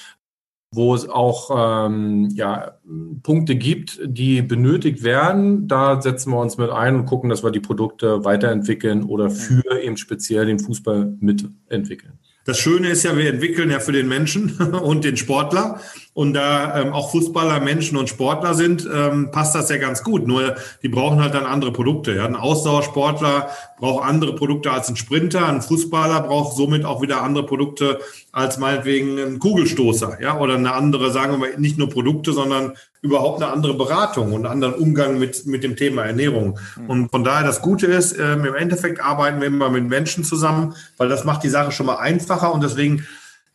wo 0.76 0.94
es 0.94 1.08
auch 1.08 1.88
ähm, 1.88 2.30
ja, 2.34 2.78
Punkte 3.24 3.56
gibt, 3.56 4.00
die 4.04 4.42
benötigt 4.42 5.04
werden. 5.04 5.68
Da 5.68 6.02
setzen 6.02 6.32
wir 6.32 6.40
uns 6.40 6.58
mit 6.58 6.70
ein 6.70 6.96
und 6.96 7.06
gucken, 7.06 7.30
dass 7.30 7.44
wir 7.44 7.52
die 7.52 7.60
Produkte 7.60 8.26
weiterentwickeln 8.26 9.04
oder 9.04 9.30
für 9.30 9.82
eben 9.82 9.98
speziell 9.98 10.46
den 10.46 10.60
Fußball 10.60 11.16
mitentwickeln. 11.20 12.20
Das 12.46 12.60
Schöne 12.60 12.90
ist 12.90 13.04
ja, 13.04 13.18
wir 13.18 13.28
entwickeln 13.28 13.72
ja 13.72 13.80
für 13.80 13.92
den 13.92 14.08
Menschen 14.08 14.58
und 14.84 15.04
den 15.04 15.18
Sportler. 15.18 15.80
Und 16.16 16.34
da 16.34 16.80
ähm, 16.80 16.94
auch 16.94 17.12
Fußballer 17.12 17.60
Menschen 17.60 17.98
und 17.98 18.08
Sportler 18.08 18.54
sind, 18.54 18.88
ähm, 18.92 19.32
passt 19.32 19.54
das 19.54 19.68
ja 19.68 19.76
ganz 19.76 20.02
gut. 20.02 20.26
Nur 20.26 20.56
die 20.82 20.88
brauchen 20.88 21.22
halt 21.22 21.34
dann 21.34 21.46
andere 21.46 21.74
Produkte. 21.74 22.16
Ja? 22.16 22.26
Ein 22.26 22.38
Ausdauersportler 22.38 23.50
braucht 23.78 24.06
andere 24.06 24.34
Produkte 24.34 24.72
als 24.72 24.88
ein 24.88 24.96
Sprinter. 24.96 25.46
Ein 25.46 25.62
Fußballer 25.62 26.22
braucht 26.22 26.56
somit 26.56 26.86
auch 26.86 27.02
wieder 27.02 27.22
andere 27.22 27.46
Produkte 27.46 28.00
als 28.32 28.58
meinetwegen 28.58 29.20
ein 29.20 29.40
Kugelstoßer. 29.40 30.20
Ja? 30.22 30.40
Oder 30.40 30.56
eine 30.56 30.72
andere, 30.72 31.12
sagen 31.12 31.34
wir 31.34 31.38
mal, 31.38 31.58
nicht 31.58 31.78
nur 31.78 31.90
Produkte, 31.90 32.32
sondern 32.32 32.78
überhaupt 33.02 33.44
eine 33.44 33.52
andere 33.52 33.74
Beratung 33.74 34.32
und 34.32 34.46
einen 34.46 34.54
anderen 34.54 34.76
Umgang 34.76 35.20
mit, 35.20 35.46
mit 35.46 35.66
dem 35.66 35.76
Thema 35.76 36.04
Ernährung. 36.04 36.58
Mhm. 36.78 36.90
Und 36.90 37.12
von 37.12 37.26
daher 37.26 37.46
das 37.46 37.62
Gute 37.62 37.88
ist, 37.88 38.18
ähm, 38.18 38.46
im 38.46 38.56
Endeffekt 38.56 39.04
arbeiten 39.04 39.42
wir 39.42 39.48
immer 39.48 39.70
mit 39.70 39.84
Menschen 39.90 40.24
zusammen, 40.24 40.76
weil 40.96 41.10
das 41.10 41.26
macht 41.26 41.44
die 41.44 41.50
Sache 41.50 41.74
schon 41.74 41.88
mal 41.88 41.98
einfacher 41.98 42.54
und 42.54 42.64
deswegen 42.64 43.06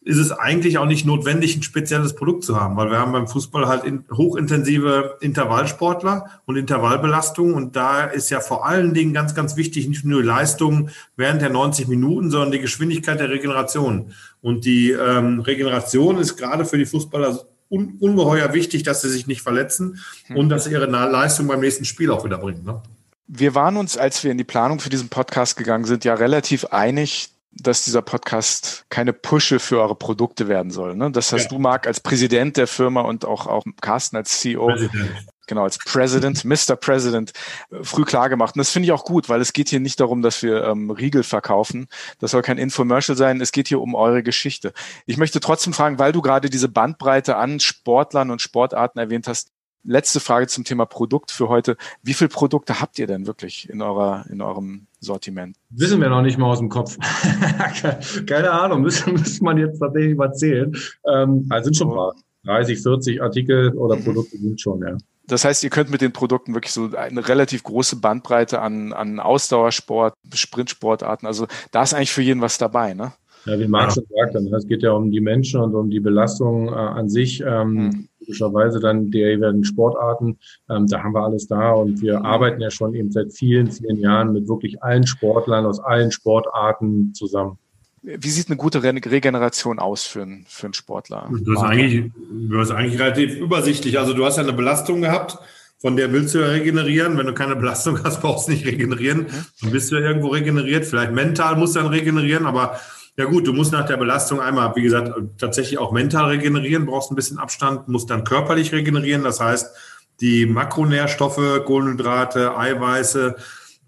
ist 0.03 0.17
es 0.17 0.33
eigentlich 0.33 0.79
auch 0.79 0.87
nicht 0.87 1.05
notwendig, 1.05 1.57
ein 1.57 1.63
spezielles 1.63 2.15
Produkt 2.15 2.45
zu 2.45 2.59
haben, 2.59 2.77
weil 2.77 2.91
wir 2.91 2.99
haben 2.99 3.13
beim 3.13 3.29
Fußball 3.29 3.69
halt 3.69 3.85
in, 3.85 4.05
hochintensive 4.11 5.19
Intervallsportler 5.21 6.41
und 6.47 6.57
Intervallbelastung 6.57 7.53
und 7.53 7.77
da 7.77 8.05
ist 8.05 8.31
ja 8.31 8.41
vor 8.41 8.67
allen 8.67 8.95
Dingen 8.95 9.13
ganz, 9.13 9.35
ganz 9.35 9.57
wichtig, 9.57 9.89
nicht 9.89 10.05
nur 10.05 10.23
die 10.23 10.29
Leistung 10.29 10.89
während 11.17 11.43
der 11.43 11.51
90 11.51 11.87
Minuten, 11.89 12.31
sondern 12.31 12.51
die 12.51 12.61
Geschwindigkeit 12.61 13.21
der 13.21 13.29
Regeneration. 13.29 14.13
Und 14.41 14.65
die 14.65 14.91
ähm, 14.91 15.41
Regeneration 15.41 16.19
ist 16.19 16.39
gerade 16.39 16.65
für 16.65 16.79
die 16.79 16.87
Fußballer 16.87 17.45
un 17.69 17.99
ungeheuer 18.01 18.53
wichtig, 18.55 18.83
dass 18.83 19.03
sie 19.03 19.11
sich 19.11 19.27
nicht 19.27 19.43
verletzen 19.43 20.01
hm. 20.27 20.37
und 20.37 20.49
dass 20.49 20.65
sie 20.65 20.73
ihre 20.73 20.87
Leistung 20.87 21.47
beim 21.47 21.61
nächsten 21.61 21.85
Spiel 21.85 22.11
auch 22.11 22.25
wieder 22.25 22.39
bringen. 22.39 22.65
Ne? 22.65 22.83
Wir 23.29 23.55
waren 23.55 23.77
uns, 23.77 23.97
als 23.97 24.25
wir 24.25 24.33
in 24.33 24.39
die 24.39 24.45
Planung 24.45 24.81
für 24.81 24.91
diesen 24.91 25.09
Podcast 25.09 25.57
gegangen 25.57 25.85
sind, 25.85 26.05
ja 26.05 26.15
relativ 26.15 26.65
einig, 26.65 27.31
dass 27.53 27.83
dieser 27.83 28.03
Podcast 28.03 28.85
keine 28.91 29.13
Pusche 29.13 29.59
für 29.59 29.81
eure 29.81 29.97
Produkte 29.97 30.49
werden 30.49 30.71
soll. 30.71 30.95
Ne? 30.95 31.11
Das 31.11 31.33
hast 31.33 31.45
ja. 31.45 31.49
du, 31.49 31.59
Marc, 31.59 31.87
als 31.87 32.01
Präsident 32.01 32.57
der 32.57 32.67
Firma 32.67 33.03
und 33.03 33.25
auch, 33.25 33.47
auch 33.47 33.65
Carsten 33.81 34.17
als 34.17 34.41
CEO. 34.41 34.67
Präsident. 34.67 35.11
Genau, 35.47 35.65
als 35.65 35.79
President, 35.79 36.45
Mr. 36.69 36.77
President, 36.77 37.33
äh, 37.73 37.83
früh 37.83 38.05
klar 38.05 38.29
gemacht. 38.29 38.55
Und 38.55 38.61
das 38.61 38.71
finde 38.71 38.87
ich 38.87 38.93
auch 38.93 39.05
gut, 39.05 39.29
weil 39.29 39.41
es 39.41 39.53
geht 39.53 39.69
hier 39.69 39.81
nicht 39.81 39.99
darum, 39.99 40.23
dass 40.23 40.45
wir 40.45 40.63
ähm, 40.65 40.91
Riegel 40.91 41.25
verkaufen. 41.25 41.89
Das 42.21 42.31
soll 42.31 42.43
kein 42.43 42.57
Infomercial 42.57 43.17
sein. 43.17 43.41
Es 43.41 43.51
geht 43.51 43.67
hier 43.67 43.81
um 43.81 43.97
eure 43.97 44.23
Geschichte. 44.23 44.73
Ich 45.07 45.17
möchte 45.17 45.41
trotzdem 45.41 45.73
fragen, 45.73 45.99
weil 45.99 46.13
du 46.13 46.23
gerade 46.23 46.51
diese 46.51 46.69
Bandbreite 46.69 47.37
an 47.37 47.59
Sportlern 47.59 48.31
und 48.31 48.41
Sportarten 48.41 49.01
erwähnt 49.01 49.27
hast, 49.27 49.51
letzte 49.85 50.21
Frage 50.21 50.47
zum 50.47 50.65
Thema 50.65 50.87
Produkt 50.87 51.31
für 51.31 51.49
heute. 51.49 51.77
Wie 52.03 52.15
viele 52.15 52.29
Produkte 52.29 52.81
habt 52.81 52.99
ihr 52.99 53.07
denn 53.07 53.27
wirklich 53.27 53.69
in 53.69 53.83
eurer, 53.83 54.25
in 54.31 54.43
eurem 54.43 54.87
Sortiment? 55.01 55.57
Wissen 55.71 56.01
wir 56.01 56.09
noch 56.09 56.23
nicht 56.23 56.39
mal 56.39 56.47
aus 56.47 56.59
dem 56.59 56.69
Kopf. 56.69 56.97
Keine 58.27 58.51
Ahnung, 58.51 58.83
müssen, 58.83 59.15
müssen 59.15 59.45
man 59.45 59.59
jetzt 59.59 59.79
tatsächlich 59.79 60.17
mal 60.17 60.33
zählen. 60.33 60.77
Ähm, 61.07 61.47
also 61.49 61.65
sind 61.65 61.77
schon 61.77 61.91
ein 61.91 61.95
paar. 61.95 62.15
30, 62.45 62.81
40 62.81 63.23
Artikel 63.23 63.73
oder. 63.75 63.97
Produkte 63.97 64.39
sind 64.39 64.61
schon, 64.61 64.81
ja. 64.81 64.97
Das 65.27 65.45
heißt, 65.45 65.63
ihr 65.63 65.71
könnt 65.71 65.91
mit 65.91 66.01
den 66.01 66.13
Produkten 66.13 66.55
wirklich 66.55 66.73
so 66.73 66.91
eine 66.97 67.29
relativ 67.29 67.63
große 67.63 67.97
Bandbreite 67.97 68.61
an, 68.61 68.93
an 68.93 69.21
Ausdauersport, 69.21 70.15
Sprintsportarten. 70.33 71.27
Also 71.27 71.47
da 71.71 71.83
ist 71.83 71.95
eigentlich 71.95 72.13
für 72.13 72.23
jeden 72.23 72.41
was 72.41 72.59
dabei, 72.59 72.95
ne? 72.95 73.13
Ja, 73.45 73.59
wie 73.59 73.69
Marc 73.69 73.93
schon 73.93 74.05
sagte, 74.09 74.43
ne, 74.43 74.55
es 74.57 74.67
geht 74.67 74.83
ja 74.83 74.93
um 74.93 75.11
die 75.11 75.21
Menschen 75.21 75.61
und 75.61 75.75
um 75.75 75.89
die 75.89 76.01
Belastung 76.01 76.69
äh, 76.69 76.73
an 76.73 77.09
sich. 77.09 77.43
Ähm, 77.47 77.75
mhm 77.75 78.09
typischerweise 78.31 78.81
dann 78.81 79.11
die 79.11 79.19
jeweiligen 79.19 79.65
Sportarten. 79.65 80.39
Ähm, 80.69 80.87
da 80.87 81.03
haben 81.03 81.13
wir 81.13 81.25
alles 81.25 81.47
da 81.47 81.73
und 81.73 82.01
wir 82.01 82.25
arbeiten 82.25 82.61
ja 82.61 82.71
schon 82.71 82.95
eben 82.95 83.11
seit 83.11 83.33
vielen, 83.33 83.71
vielen 83.71 83.99
Jahren 83.99 84.33
mit 84.33 84.49
wirklich 84.49 84.83
allen 84.83 85.07
Sportlern 85.07 85.67
aus 85.67 85.81
allen 85.81 86.13
Sportarten 86.13 87.13
zusammen. 87.15 87.59
Wie 88.03 88.31
sieht 88.31 88.47
eine 88.47 88.57
gute 88.57 88.83
Regeneration 88.83 89.79
aus 89.79 90.07
für 90.07 90.23
einen, 90.23 90.47
für 90.49 90.69
einen 90.69 90.75
Sportler? 90.75 91.29
Du 91.31 91.55
hast, 91.55 91.65
eigentlich, 91.65 92.11
du 92.31 92.59
hast 92.59 92.71
eigentlich 92.71 92.99
relativ 92.99 93.37
übersichtlich. 93.37 93.99
Also 93.99 94.15
du 94.15 94.25
hast 94.25 94.37
ja 94.37 94.43
eine 94.43 94.55
Belastung 94.55 95.03
gehabt, 95.03 95.39
von 95.77 95.97
der 95.97 96.11
willst 96.11 96.35
du 96.35 96.39
ja 96.39 96.47
regenerieren. 96.47 97.19
Wenn 97.19 97.27
du 97.27 97.35
keine 97.35 97.57
Belastung 97.57 98.03
hast, 98.05 98.23
brauchst 98.23 98.49
du 98.49 98.53
nicht 98.53 98.65
regenerieren. 98.65 99.27
Dann 99.61 99.71
bist 99.71 99.91
du 99.91 99.97
ja 99.97 100.09
irgendwo 100.09 100.29
regeneriert. 100.29 100.87
Vielleicht 100.87 101.13
mental 101.13 101.57
musst 101.57 101.77
du 101.77 101.81
dann 101.81 101.89
regenerieren, 101.89 102.47
aber 102.47 102.81
ja 103.21 103.27
gut, 103.27 103.47
du 103.47 103.53
musst 103.53 103.73
nach 103.73 103.87
der 103.87 103.99
Belastung 103.99 104.41
einmal, 104.41 104.75
wie 104.75 104.83
gesagt, 104.83 105.13
tatsächlich 105.39 105.79
auch 105.79 105.93
mental 105.93 106.31
regenerieren, 106.31 106.87
brauchst 106.87 107.13
ein 107.13 107.17
bisschen 107.17 107.39
Abstand, 107.39 107.87
musst 107.87 108.11
dann 108.11 108.25
körperlich 108.25 108.73
regenerieren. 108.73 109.23
Das 109.23 109.41
heißt, 109.41 109.77
die 110.21 110.47
Makronährstoffe, 110.47 111.65
Kohlenhydrate, 111.65 112.57
Eiweiße, 112.57 113.37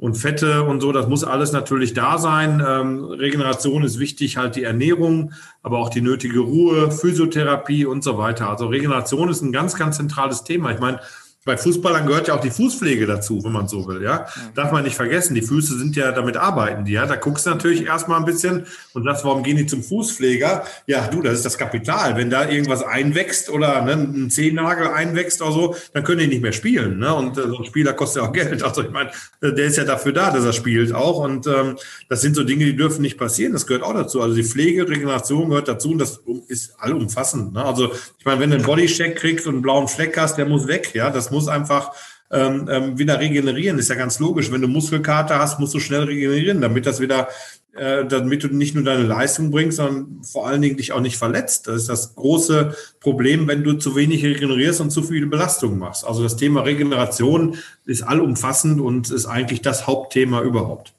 und 0.02 0.16
Fette 0.16 0.64
und 0.64 0.80
so, 0.80 0.90
das 0.90 1.06
muss 1.06 1.22
alles 1.22 1.52
natürlich 1.52 1.94
da 1.94 2.18
sein. 2.18 2.60
Ähm, 2.66 3.04
Regeneration 3.04 3.84
ist 3.84 4.00
wichtig, 4.00 4.36
halt 4.36 4.56
die 4.56 4.64
Ernährung, 4.64 5.32
aber 5.62 5.78
auch 5.78 5.90
die 5.90 6.00
nötige 6.00 6.40
Ruhe, 6.40 6.90
Physiotherapie 6.90 7.86
und 7.86 8.02
so 8.02 8.18
weiter. 8.18 8.50
Also 8.50 8.66
Regeneration 8.66 9.28
ist 9.28 9.42
ein 9.42 9.52
ganz, 9.52 9.76
ganz 9.76 9.98
zentrales 9.98 10.42
Thema. 10.42 10.72
Ich 10.72 10.80
meine, 10.80 10.98
bei 11.44 11.56
Fußballern 11.56 12.06
gehört 12.06 12.28
ja 12.28 12.34
auch 12.34 12.40
die 12.40 12.50
Fußpflege 12.50 13.04
dazu, 13.06 13.42
wenn 13.42 13.50
man 13.50 13.66
so 13.66 13.88
will, 13.88 14.02
ja. 14.02 14.26
Darf 14.54 14.70
man 14.70 14.84
nicht 14.84 14.94
vergessen, 14.94 15.34
die 15.34 15.42
Füße 15.42 15.76
sind 15.76 15.96
ja, 15.96 16.12
damit 16.12 16.36
arbeiten 16.36 16.84
die, 16.84 16.92
ja. 16.92 17.04
Da 17.04 17.16
guckst 17.16 17.46
du 17.46 17.50
natürlich 17.50 17.84
erstmal 17.86 18.20
ein 18.20 18.24
bisschen 18.24 18.64
und 18.92 19.02
sagst, 19.02 19.24
warum 19.24 19.42
gehen 19.42 19.56
die 19.56 19.66
zum 19.66 19.82
Fußpfleger? 19.82 20.64
Ja, 20.86 21.08
du, 21.08 21.20
das 21.20 21.34
ist 21.34 21.44
das 21.44 21.58
Kapital. 21.58 22.16
Wenn 22.16 22.30
da 22.30 22.48
irgendwas 22.48 22.84
einwächst 22.84 23.50
oder 23.50 23.82
ne, 23.82 23.94
ein 23.94 24.30
Zehennagel 24.30 24.86
einwächst 24.86 25.42
oder 25.42 25.50
so, 25.50 25.76
dann 25.92 26.04
können 26.04 26.20
die 26.20 26.28
nicht 26.28 26.42
mehr 26.42 26.52
spielen, 26.52 26.98
ne. 26.98 27.12
Und 27.12 27.36
äh, 27.36 27.42
so 27.42 27.58
ein 27.58 27.64
Spieler 27.64 27.92
kostet 27.94 28.22
ja 28.22 28.28
auch 28.28 28.32
Geld. 28.42 28.62
Also 28.62 28.82
ich 28.82 28.90
meine, 28.90 29.10
äh, 29.40 29.52
der 29.52 29.66
ist 29.66 29.76
ja 29.76 29.84
dafür 29.84 30.12
da, 30.12 30.30
dass 30.30 30.44
er 30.44 30.52
spielt 30.52 30.94
auch. 30.94 31.24
Und 31.24 31.48
ähm, 31.48 31.76
das 32.08 32.20
sind 32.20 32.36
so 32.36 32.44
Dinge, 32.44 32.66
die 32.66 32.76
dürfen 32.76 33.02
nicht 33.02 33.18
passieren. 33.18 33.52
Das 33.52 33.66
gehört 33.66 33.82
auch 33.82 33.94
dazu. 33.94 34.20
Also 34.20 34.36
die 34.36 34.44
Pflege, 34.44 34.88
Regeneration 34.88 35.48
gehört 35.48 35.66
dazu 35.66 35.90
und 35.90 35.98
das 35.98 36.20
ist 36.46 36.78
allumfassend. 36.78 37.52
Ne? 37.52 37.64
Also 37.64 37.90
ich 38.18 38.24
meine, 38.24 38.38
wenn 38.38 38.50
du 38.50 38.56
einen 38.56 38.64
Bodycheck 38.64 39.16
kriegst 39.16 39.48
und 39.48 39.54
einen 39.54 39.62
blauen 39.62 39.88
Fleck 39.88 40.16
hast, 40.16 40.38
der 40.38 40.46
muss 40.46 40.68
weg, 40.68 40.92
ja. 40.94 41.10
Das 41.10 41.31
muss 41.32 41.48
einfach 41.48 41.92
ähm, 42.30 42.66
ähm, 42.70 42.98
wieder 42.98 43.20
regenerieren. 43.20 43.78
Ist 43.78 43.90
ja 43.90 43.94
ganz 43.94 44.18
logisch. 44.18 44.50
Wenn 44.50 44.62
du 44.62 44.68
Muskelkater 44.68 45.38
hast, 45.38 45.60
musst 45.60 45.74
du 45.74 45.80
schnell 45.80 46.04
regenerieren, 46.04 46.60
damit 46.60 46.86
das 46.86 47.00
wieder, 47.00 47.28
äh, 47.74 48.06
damit 48.06 48.42
du 48.42 48.48
nicht 48.48 48.74
nur 48.74 48.84
deine 48.84 49.02
Leistung 49.02 49.50
bringst, 49.50 49.76
sondern 49.76 50.22
vor 50.22 50.46
allen 50.46 50.62
Dingen 50.62 50.76
dich 50.76 50.92
auch 50.92 51.00
nicht 51.00 51.16
verletzt. 51.16 51.66
Das 51.68 51.76
ist 51.76 51.88
das 51.88 52.14
große 52.14 52.74
Problem, 53.00 53.48
wenn 53.48 53.64
du 53.64 53.74
zu 53.74 53.96
wenig 53.96 54.24
regenerierst 54.24 54.80
und 54.80 54.90
zu 54.90 55.02
viele 55.02 55.26
Belastungen 55.26 55.78
machst. 55.78 56.06
Also 56.06 56.22
das 56.22 56.36
Thema 56.36 56.62
Regeneration 56.62 57.56
ist 57.84 58.02
allumfassend 58.02 58.80
und 58.80 59.10
ist 59.10 59.26
eigentlich 59.26 59.60
das 59.60 59.86
Hauptthema 59.86 60.40
überhaupt. 60.40 60.94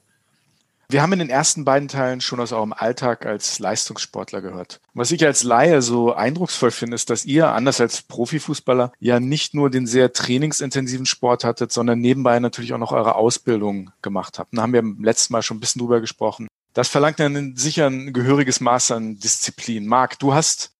Wir 0.88 1.02
haben 1.02 1.12
in 1.12 1.18
den 1.18 1.30
ersten 1.30 1.64
beiden 1.64 1.88
Teilen 1.88 2.20
schon 2.20 2.40
aus 2.40 2.52
eurem 2.52 2.72
Alltag 2.72 3.26
als 3.26 3.58
Leistungssportler 3.58 4.42
gehört. 4.42 4.80
Was 4.92 5.10
ich 5.10 5.24
als 5.24 5.42
Laie 5.42 5.82
so 5.82 6.12
eindrucksvoll 6.12 6.70
finde, 6.70 6.94
ist, 6.94 7.10
dass 7.10 7.24
ihr, 7.24 7.48
anders 7.52 7.80
als 7.80 8.02
Profifußballer, 8.02 8.92
ja 9.00 9.20
nicht 9.20 9.54
nur 9.54 9.70
den 9.70 9.86
sehr 9.86 10.12
trainingsintensiven 10.12 11.06
Sport 11.06 11.44
hattet, 11.44 11.72
sondern 11.72 12.00
nebenbei 12.00 12.38
natürlich 12.38 12.72
auch 12.74 12.78
noch 12.78 12.92
eure 12.92 13.14
Ausbildung 13.14 13.90
gemacht 14.02 14.38
habt. 14.38 14.56
Da 14.56 14.62
haben 14.62 14.72
wir 14.72 14.80
im 14.80 15.02
letzten 15.02 15.32
Mal 15.32 15.42
schon 15.42 15.56
ein 15.56 15.60
bisschen 15.60 15.80
drüber 15.80 16.00
gesprochen. 16.00 16.48
Das 16.74 16.88
verlangt 16.88 17.20
dann 17.20 17.56
sicher 17.56 17.86
ein 17.86 18.12
gehöriges 18.12 18.60
Maß 18.60 18.90
an 18.90 19.18
Disziplin. 19.18 19.86
Marc, 19.86 20.18
du 20.18 20.34
hast 20.34 20.73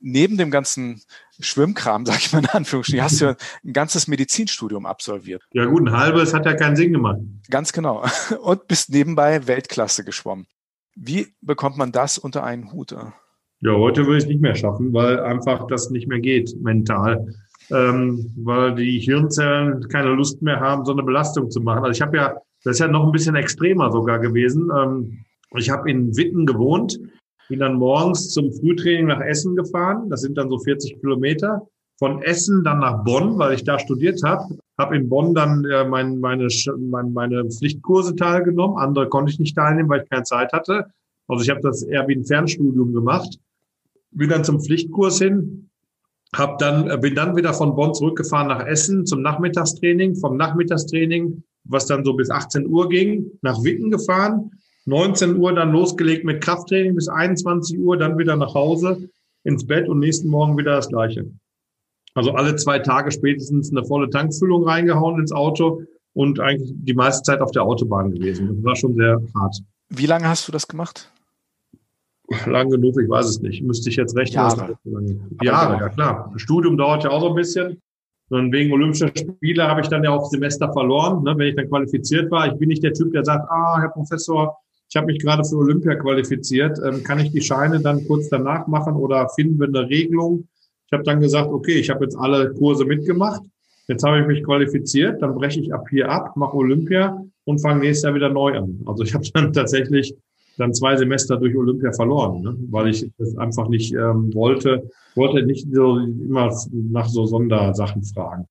neben 0.00 0.36
dem 0.36 0.50
ganzen 0.50 1.02
Schwimmkram, 1.40 2.06
sag 2.06 2.18
ich 2.18 2.32
mal 2.32 2.40
in 2.40 2.46
Anführungsstrichen, 2.46 3.04
hast 3.04 3.20
du 3.20 3.24
ja 3.26 3.36
ein 3.64 3.72
ganzes 3.72 4.08
Medizinstudium 4.08 4.86
absolviert. 4.86 5.42
Ja 5.52 5.64
gut, 5.66 5.86
ein 5.86 5.92
halbes 5.92 6.34
hat 6.34 6.46
ja 6.46 6.54
keinen 6.54 6.76
Sinn 6.76 6.92
gemacht. 6.92 7.18
Ganz 7.50 7.72
genau. 7.72 8.04
Und 8.42 8.68
bist 8.68 8.90
nebenbei 8.90 9.46
Weltklasse 9.46 10.04
geschwommen. 10.04 10.46
Wie 10.94 11.28
bekommt 11.40 11.76
man 11.76 11.92
das 11.92 12.18
unter 12.18 12.44
einen 12.44 12.72
Hut? 12.72 12.92
Ja, 13.60 13.72
heute 13.72 14.06
würde 14.06 14.18
ich 14.18 14.24
es 14.24 14.28
nicht 14.28 14.40
mehr 14.40 14.54
schaffen, 14.54 14.92
weil 14.92 15.20
einfach 15.20 15.66
das 15.66 15.90
nicht 15.90 16.08
mehr 16.08 16.20
geht, 16.20 16.54
mental. 16.62 17.34
Ähm, 17.70 18.32
weil 18.36 18.74
die 18.76 19.00
Hirnzellen 19.00 19.88
keine 19.88 20.10
Lust 20.10 20.40
mehr 20.40 20.60
haben, 20.60 20.84
so 20.84 20.92
eine 20.92 21.02
Belastung 21.02 21.50
zu 21.50 21.60
machen. 21.60 21.84
Also 21.84 21.90
ich 21.90 22.00
habe 22.00 22.16
ja, 22.16 22.36
das 22.62 22.76
ist 22.76 22.78
ja 22.78 22.88
noch 22.88 23.04
ein 23.04 23.12
bisschen 23.12 23.34
extremer 23.34 23.90
sogar 23.90 24.20
gewesen. 24.20 24.70
Ähm, 24.74 25.24
ich 25.56 25.70
habe 25.70 25.90
in 25.90 26.16
Witten 26.16 26.46
gewohnt 26.46 26.98
bin 27.48 27.60
dann 27.60 27.74
morgens 27.74 28.30
zum 28.30 28.52
Frühtraining 28.52 29.06
nach 29.06 29.20
Essen 29.20 29.56
gefahren. 29.56 30.10
Das 30.10 30.22
sind 30.22 30.36
dann 30.36 30.50
so 30.50 30.58
40 30.58 31.00
Kilometer. 31.00 31.66
Von 31.98 32.22
Essen 32.22 32.62
dann 32.62 32.80
nach 32.80 33.04
Bonn, 33.04 33.38
weil 33.38 33.54
ich 33.54 33.64
da 33.64 33.78
studiert 33.78 34.22
habe. 34.22 34.58
Habe 34.76 34.96
in 34.96 35.08
Bonn 35.08 35.34
dann 35.34 35.64
äh, 35.64 35.84
mein, 35.84 36.20
meine, 36.20 36.48
meine, 36.78 37.10
meine 37.10 37.44
Pflichtkurse 37.48 38.14
teilgenommen. 38.16 38.76
Andere 38.76 39.08
konnte 39.08 39.32
ich 39.32 39.38
nicht 39.38 39.56
teilnehmen, 39.56 39.88
weil 39.88 40.02
ich 40.02 40.10
keine 40.10 40.24
Zeit 40.24 40.52
hatte. 40.52 40.86
Also 41.28 41.42
ich 41.42 41.50
habe 41.50 41.60
das 41.60 41.82
eher 41.82 42.06
wie 42.08 42.16
ein 42.16 42.24
Fernstudium 42.24 42.92
gemacht. 42.92 43.38
Bin 44.10 44.28
dann 44.28 44.44
zum 44.44 44.60
Pflichtkurs 44.60 45.18
hin, 45.18 45.70
hab 46.34 46.58
dann, 46.58 46.90
äh, 46.90 46.98
bin 46.98 47.14
dann 47.14 47.36
wieder 47.36 47.54
von 47.54 47.74
Bonn 47.74 47.94
zurückgefahren 47.94 48.48
nach 48.48 48.66
Essen 48.66 49.06
zum 49.06 49.22
Nachmittagstraining. 49.22 50.16
Vom 50.16 50.36
Nachmittagstraining, 50.36 51.42
was 51.64 51.86
dann 51.86 52.04
so 52.04 52.14
bis 52.14 52.28
18 52.28 52.66
Uhr 52.66 52.88
ging, 52.90 53.30
nach 53.40 53.62
Witten 53.64 53.90
gefahren 53.90 54.50
19 54.86 55.36
Uhr 55.36 55.52
dann 55.52 55.72
losgelegt 55.72 56.24
mit 56.24 56.42
Krafttraining 56.42 56.94
bis 56.94 57.08
21 57.08 57.78
Uhr, 57.78 57.96
dann 57.96 58.18
wieder 58.18 58.36
nach 58.36 58.54
Hause 58.54 59.08
ins 59.44 59.66
Bett 59.66 59.88
und 59.88 59.98
nächsten 59.98 60.28
Morgen 60.28 60.56
wieder 60.56 60.76
das 60.76 60.88
Gleiche. 60.88 61.30
Also 62.14 62.32
alle 62.32 62.56
zwei 62.56 62.78
Tage 62.78 63.12
spätestens 63.12 63.70
eine 63.70 63.84
volle 63.84 64.08
Tankfüllung 64.08 64.64
reingehauen 64.64 65.20
ins 65.20 65.32
Auto 65.32 65.82
und 66.14 66.40
eigentlich 66.40 66.72
die 66.74 66.94
meiste 66.94 67.22
Zeit 67.22 67.40
auf 67.40 67.50
der 67.50 67.62
Autobahn 67.62 68.10
gewesen. 68.12 68.48
Das 68.48 68.64
war 68.64 68.76
schon 68.76 68.94
sehr 68.94 69.20
hart. 69.34 69.56
Wie 69.90 70.06
lange 70.06 70.26
hast 70.28 70.48
du 70.48 70.52
das 70.52 70.66
gemacht? 70.66 71.12
Lang 72.46 72.70
genug, 72.70 72.98
ich 73.00 73.08
weiß 73.08 73.26
es 73.26 73.40
nicht. 73.40 73.62
Müsste 73.62 73.90
ich 73.90 73.96
jetzt 73.96 74.16
rechnen. 74.16 74.36
Jahre. 74.36 74.78
Jahre, 75.42 75.80
ja 75.80 75.88
klar. 75.90 76.30
Das 76.32 76.42
Studium 76.42 76.76
dauert 76.76 77.04
ja 77.04 77.10
auch 77.10 77.20
so 77.20 77.28
ein 77.28 77.34
bisschen. 77.34 77.80
Und 78.30 78.50
wegen 78.50 78.72
Olympischer 78.72 79.10
Spiele 79.14 79.68
habe 79.68 79.82
ich 79.82 79.88
dann 79.88 80.02
ja 80.02 80.10
auch 80.10 80.28
Semester 80.28 80.72
verloren, 80.72 81.22
ne, 81.22 81.34
wenn 81.36 81.48
ich 81.48 81.54
dann 81.54 81.68
qualifiziert 81.68 82.30
war. 82.30 82.52
Ich 82.52 82.58
bin 82.58 82.68
nicht 82.68 82.82
der 82.82 82.92
Typ, 82.92 83.12
der 83.12 83.24
sagt, 83.24 83.48
ah, 83.48 83.78
Herr 83.78 83.90
Professor, 83.90 84.56
ich 84.88 84.96
habe 84.96 85.06
mich 85.06 85.18
gerade 85.20 85.44
für 85.44 85.56
Olympia 85.56 85.94
qualifiziert. 85.96 86.78
Ähm, 86.84 87.02
kann 87.02 87.18
ich 87.18 87.32
die 87.32 87.40
Scheine 87.40 87.80
dann 87.80 88.06
kurz 88.06 88.28
danach 88.28 88.66
machen 88.66 88.94
oder 88.94 89.28
finden 89.30 89.58
wir 89.58 89.68
eine 89.68 89.88
Regelung? 89.88 90.48
Ich 90.86 90.92
habe 90.92 91.02
dann 91.02 91.20
gesagt, 91.20 91.50
okay, 91.50 91.74
ich 91.74 91.90
habe 91.90 92.04
jetzt 92.04 92.16
alle 92.16 92.54
Kurse 92.54 92.84
mitgemacht. 92.84 93.42
Jetzt 93.88 94.04
habe 94.04 94.20
ich 94.20 94.26
mich 94.26 94.44
qualifiziert, 94.44 95.22
dann 95.22 95.34
breche 95.34 95.60
ich 95.60 95.72
ab 95.72 95.86
hier 95.90 96.10
ab, 96.10 96.36
mache 96.36 96.56
Olympia 96.56 97.24
und 97.44 97.60
fange 97.60 97.80
nächstes 97.80 98.04
Jahr 98.04 98.14
wieder 98.14 98.28
neu 98.28 98.56
an. 98.56 98.80
Also 98.86 99.04
ich 99.04 99.14
habe 99.14 99.24
dann 99.34 99.52
tatsächlich 99.52 100.14
dann 100.58 100.72
zwei 100.72 100.96
Semester 100.96 101.36
durch 101.36 101.54
Olympia 101.54 101.92
verloren, 101.92 102.42
ne? 102.42 102.56
weil 102.70 102.88
ich 102.88 103.10
das 103.18 103.36
einfach 103.36 103.68
nicht 103.68 103.92
ähm, 103.92 104.32
wollte, 104.34 104.88
wollte 105.14 105.44
nicht 105.44 105.68
so 105.70 105.98
immer 105.98 106.56
nach 106.72 107.08
so 107.08 107.26
Sondersachen 107.26 108.02
fragen. 108.04 108.46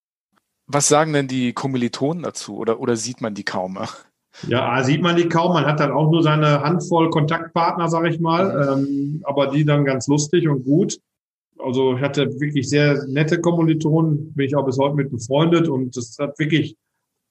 Was 0.67 0.87
sagen 0.87 1.13
denn 1.13 1.27
die 1.27 1.53
Kommilitonen 1.53 2.23
dazu 2.23 2.57
oder, 2.57 2.79
oder 2.79 2.95
sieht 2.95 3.21
man 3.21 3.33
die 3.33 3.43
kaum? 3.43 3.79
Ja, 4.47 4.83
sieht 4.83 5.01
man 5.01 5.15
die 5.15 5.29
kaum. 5.29 5.53
Man 5.53 5.65
hat 5.65 5.79
dann 5.79 5.91
auch 5.91 6.11
nur 6.11 6.23
seine 6.23 6.61
Handvoll 6.61 7.09
Kontaktpartner, 7.09 7.87
sag 7.87 8.05
ich 8.05 8.19
mal, 8.19 8.77
ähm, 8.77 9.21
aber 9.23 9.47
die 9.47 9.65
dann 9.65 9.85
ganz 9.85 10.07
lustig 10.07 10.47
und 10.47 10.63
gut. 10.63 10.99
Also 11.57 11.95
ich 11.95 12.01
hatte 12.01 12.39
wirklich 12.39 12.69
sehr 12.69 13.05
nette 13.07 13.39
Kommilitonen, 13.39 14.33
bin 14.33 14.45
ich 14.45 14.55
auch 14.55 14.65
bis 14.65 14.77
heute 14.77 14.95
mit 14.95 15.09
befreundet 15.09 15.69
und 15.69 15.95
das 15.95 16.17
hat 16.19 16.37
wirklich 16.37 16.75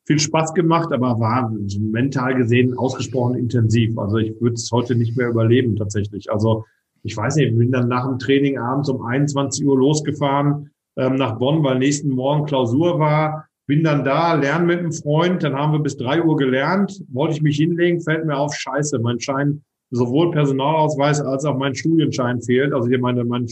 viel 0.06 0.18
Spaß 0.18 0.54
gemacht, 0.54 0.92
aber 0.92 1.18
war 1.20 1.52
mental 1.78 2.34
gesehen 2.34 2.76
ausgesprochen 2.76 3.36
intensiv. 3.36 3.98
Also 3.98 4.18
ich 4.18 4.40
würde 4.40 4.54
es 4.54 4.70
heute 4.72 4.94
nicht 4.94 5.16
mehr 5.16 5.28
überleben 5.28 5.76
tatsächlich. 5.76 6.30
Also 6.30 6.64
ich 7.02 7.16
weiß 7.16 7.36
nicht, 7.36 7.52
ich 7.52 7.58
bin 7.58 7.70
dann 7.70 7.88
nach 7.88 8.06
dem 8.06 8.18
Training 8.18 8.58
abends 8.58 8.88
um 8.88 9.04
21 9.04 9.64
Uhr 9.66 9.78
losgefahren 9.78 10.70
ähm, 10.96 11.16
nach 11.16 11.38
Bonn, 11.38 11.62
weil 11.62 11.78
nächsten 11.78 12.10
Morgen 12.10 12.46
Klausur 12.46 12.98
war 12.98 13.46
bin 13.66 13.82
dann 13.82 14.04
da, 14.04 14.34
lerne 14.34 14.66
mit 14.66 14.78
einem 14.78 14.92
Freund, 14.92 15.42
dann 15.42 15.54
haben 15.54 15.72
wir 15.72 15.78
bis 15.78 15.96
drei 15.96 16.22
Uhr 16.22 16.36
gelernt, 16.36 17.02
wollte 17.08 17.34
ich 17.34 17.42
mich 17.42 17.56
hinlegen, 17.56 18.00
fällt 18.00 18.26
mir 18.26 18.36
auf, 18.36 18.54
scheiße, 18.54 18.98
mein 18.98 19.20
Schein, 19.20 19.62
sowohl 19.90 20.30
Personalausweis 20.30 21.20
als 21.20 21.44
auch 21.44 21.56
mein 21.56 21.74
Studienschein 21.74 22.42
fehlt, 22.42 22.72
also 22.72 22.88
hier 22.88 22.98
meine, 22.98 23.24
mein 23.24 23.48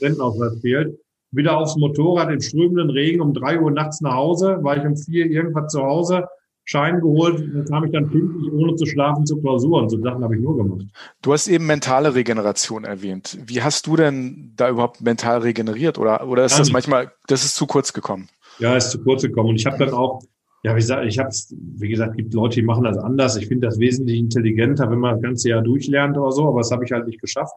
Rentenausweis 0.00 0.60
fehlt. 0.60 0.98
Wieder 1.32 1.56
aufs 1.56 1.76
Motorrad 1.76 2.30
im 2.30 2.40
strömenden 2.40 2.90
Regen 2.90 3.20
um 3.20 3.32
drei 3.32 3.58
Uhr 3.58 3.70
nachts 3.70 4.02
nach 4.02 4.14
Hause, 4.14 4.58
war 4.60 4.76
ich 4.76 4.84
um 4.84 4.96
vier 4.96 5.26
irgendwas 5.26 5.72
zu 5.72 5.82
Hause, 5.82 6.26
Schein 6.64 7.00
geholt, 7.00 7.40
dann 7.40 7.64
kam 7.64 7.84
ich 7.84 7.92
dann 7.92 8.08
pünktlich, 8.08 8.52
ohne 8.52 8.76
zu 8.76 8.86
schlafen, 8.86 9.26
zur 9.26 9.40
Klausur 9.40 9.82
und 9.82 9.88
so 9.88 10.00
Sachen 10.00 10.22
habe 10.22 10.36
ich 10.36 10.42
nur 10.42 10.56
gemacht. 10.56 10.86
Du 11.20 11.32
hast 11.32 11.48
eben 11.48 11.66
mentale 11.66 12.14
Regeneration 12.14 12.84
erwähnt. 12.84 13.36
Wie 13.46 13.62
hast 13.62 13.88
du 13.88 13.96
denn 13.96 14.52
da 14.56 14.68
überhaupt 14.68 15.00
mental 15.00 15.38
regeneriert 15.40 15.98
oder, 15.98 16.28
oder 16.28 16.44
ist 16.44 16.58
das 16.58 16.70
manchmal, 16.70 17.10
das 17.26 17.44
ist 17.44 17.56
zu 17.56 17.66
kurz 17.66 17.92
gekommen? 17.92 18.28
Ja, 18.58 18.76
ist 18.76 18.90
zu 18.90 19.02
kurz 19.02 19.22
gekommen. 19.22 19.50
Und 19.50 19.56
ich 19.56 19.66
habe 19.66 19.78
dann 19.78 19.94
auch, 19.94 20.22
ja, 20.62 20.72
wie 20.72 20.80
gesagt, 20.80 21.06
ich 21.06 21.18
habe 21.18 21.30
wie 21.78 21.88
gesagt, 21.88 22.16
gibt 22.16 22.34
Leute, 22.34 22.56
die 22.56 22.62
machen 22.62 22.84
das 22.84 22.98
anders. 22.98 23.36
Ich 23.36 23.48
finde 23.48 23.66
das 23.66 23.78
wesentlich 23.78 24.18
intelligenter, 24.18 24.90
wenn 24.90 25.00
man 25.00 25.14
das 25.14 25.22
ganze 25.22 25.48
Jahr 25.48 25.62
durchlernt 25.62 26.16
oder 26.16 26.32
so, 26.32 26.48
aber 26.48 26.60
das 26.60 26.70
habe 26.70 26.84
ich 26.84 26.92
halt 26.92 27.06
nicht 27.06 27.20
geschafft. 27.20 27.54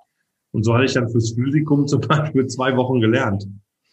Und 0.51 0.63
so 0.63 0.73
hatte 0.73 0.85
ich 0.85 0.93
dann 0.93 1.09
fürs 1.09 1.33
Physikum 1.33 1.85
zum 1.87 2.01
Beispiel 2.07 2.47
zwei 2.47 2.75
Wochen 2.77 3.01
gelernt. 3.01 3.45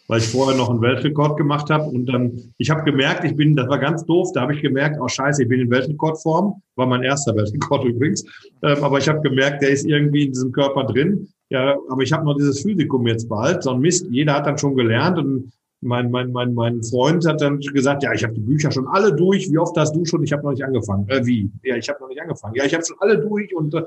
weil 0.09 0.19
ich 0.19 0.29
vorher 0.29 0.57
noch 0.57 0.71
einen 0.71 0.81
Weltrekord 0.81 1.37
gemacht 1.37 1.71
habe. 1.71 1.85
Und 1.85 2.07
dann, 2.07 2.53
ich 2.59 2.71
habe 2.71 2.83
gemerkt, 2.85 3.25
ich 3.25 3.35
bin, 3.37 3.57
das 3.57 3.69
war 3.69 3.79
ganz 3.79 4.05
doof, 4.05 4.31
da 4.35 4.43
habe 4.43 4.55
ich 4.55 4.63
gemerkt, 4.63 4.99
oh 5.01 5.09
scheiße, 5.09 5.43
ich 5.43 5.49
bin 5.49 5.61
in 5.61 5.71
Weltrekordform, 5.71 6.61
war 6.77 6.87
mein 6.87 7.03
erster 7.03 7.35
Weltrekord 7.35 7.85
übrigens. 7.87 8.25
Ähm, 8.63 8.83
aber 8.83 8.99
ich 8.99 9.09
habe 9.09 9.21
gemerkt, 9.23 9.63
der 9.63 9.71
ist 9.71 9.85
irgendwie 9.85 10.27
in 10.27 10.33
diesem 10.33 10.53
Körper 10.53 10.85
drin. 10.85 11.29
Ja, 11.51 11.77
aber 11.91 12.03
ich 12.03 12.13
habe 12.13 12.25
noch 12.25 12.37
dieses 12.37 12.63
Physikum 12.63 13.07
jetzt 13.07 13.29
bald. 13.29 13.63
So 13.63 13.71
ein 13.71 13.81
Mist, 13.81 14.07
jeder 14.11 14.35
hat 14.35 14.47
dann 14.47 14.59
schon 14.59 14.75
gelernt 14.75 15.19
und 15.19 15.53
mein, 15.83 16.11
mein, 16.11 16.33
mein, 16.33 16.55
mein 16.55 16.83
Freund 16.83 17.27
hat 17.27 17.41
dann 17.41 17.59
gesagt, 17.59 18.03
ja, 18.03 18.13
ich 18.13 18.23
habe 18.23 18.35
die 18.35 18.41
Bücher 18.41 18.71
schon 18.71 18.87
alle 18.87 19.15
durch. 19.15 19.51
Wie 19.51 19.59
oft 19.59 19.77
hast 19.77 19.95
du 19.95 20.05
schon? 20.05 20.23
Ich 20.23 20.33
habe 20.33 20.43
noch 20.45 20.53
nicht 20.53 20.65
angefangen. 20.65 21.09
Äh, 21.09 21.27
wie? 21.27 21.51
Ja, 21.63 21.77
ich 21.77 21.89
habe 21.89 22.01
noch 22.01 22.09
nicht 22.09 22.23
angefangen. 22.23 22.55
Ja, 22.55 22.65
ich 22.65 22.73
habe 22.73 22.85
schon 22.85 22.97
alle 23.01 23.19
durch 23.19 23.55
und 23.55 23.75
äh, 23.75 23.83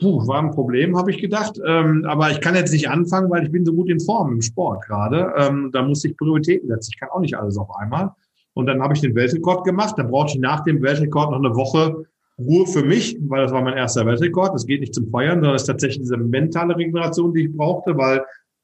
puh, 0.00 0.26
war 0.26 0.42
ein 0.42 0.50
Problem, 0.50 0.96
habe 0.96 1.12
ich 1.12 1.18
gedacht. 1.18 1.60
Ähm, 1.64 2.04
aber 2.06 2.30
ich 2.30 2.40
kann 2.40 2.56
jetzt 2.56 2.72
nicht 2.72 2.88
anfangen, 2.88 3.30
weil 3.30 3.44
ich 3.44 3.52
bin 3.52 3.64
so 3.64 3.72
gut 3.72 3.88
in 3.88 4.00
Form 4.00 4.32
im 4.32 4.42
Sport 4.42 4.84
gerade. 4.86 5.32
Ähm, 5.36 5.70
da 5.72 5.82
muss 5.82 6.04
ich 6.04 6.16
Prioritäten 6.16 6.68
setzen. 6.68 6.90
Ich 6.92 7.00
kann 7.00 7.10
auch 7.10 7.20
nicht 7.20 7.36
alles 7.36 7.56
auf 7.56 7.70
einmal. 7.76 8.10
Und 8.54 8.66
dann 8.66 8.82
habe 8.82 8.94
ich 8.94 9.00
den 9.00 9.14
Weltrekord 9.14 9.64
gemacht. 9.64 9.94
Dann 9.96 10.10
brauchte 10.10 10.34
ich 10.34 10.40
nach 10.40 10.64
dem 10.64 10.82
Weltrekord 10.82 11.30
noch 11.30 11.38
eine 11.38 11.54
Woche 11.54 12.04
Ruhe 12.38 12.66
für 12.66 12.82
mich, 12.82 13.16
weil 13.28 13.42
das 13.42 13.52
war 13.52 13.62
mein 13.62 13.76
erster 13.76 14.04
Weltrekord. 14.04 14.54
Das 14.54 14.66
geht 14.66 14.80
nicht 14.80 14.94
zum 14.94 15.08
Feiern, 15.08 15.36
sondern 15.36 15.54
es 15.54 15.62
ist 15.62 15.68
tatsächlich 15.68 16.00
diese 16.00 16.16
mentale 16.16 16.76
Regeneration, 16.76 17.32
die 17.32 17.44
ich 17.44 17.56
brauchte, 17.56 17.96
weil 17.96 18.22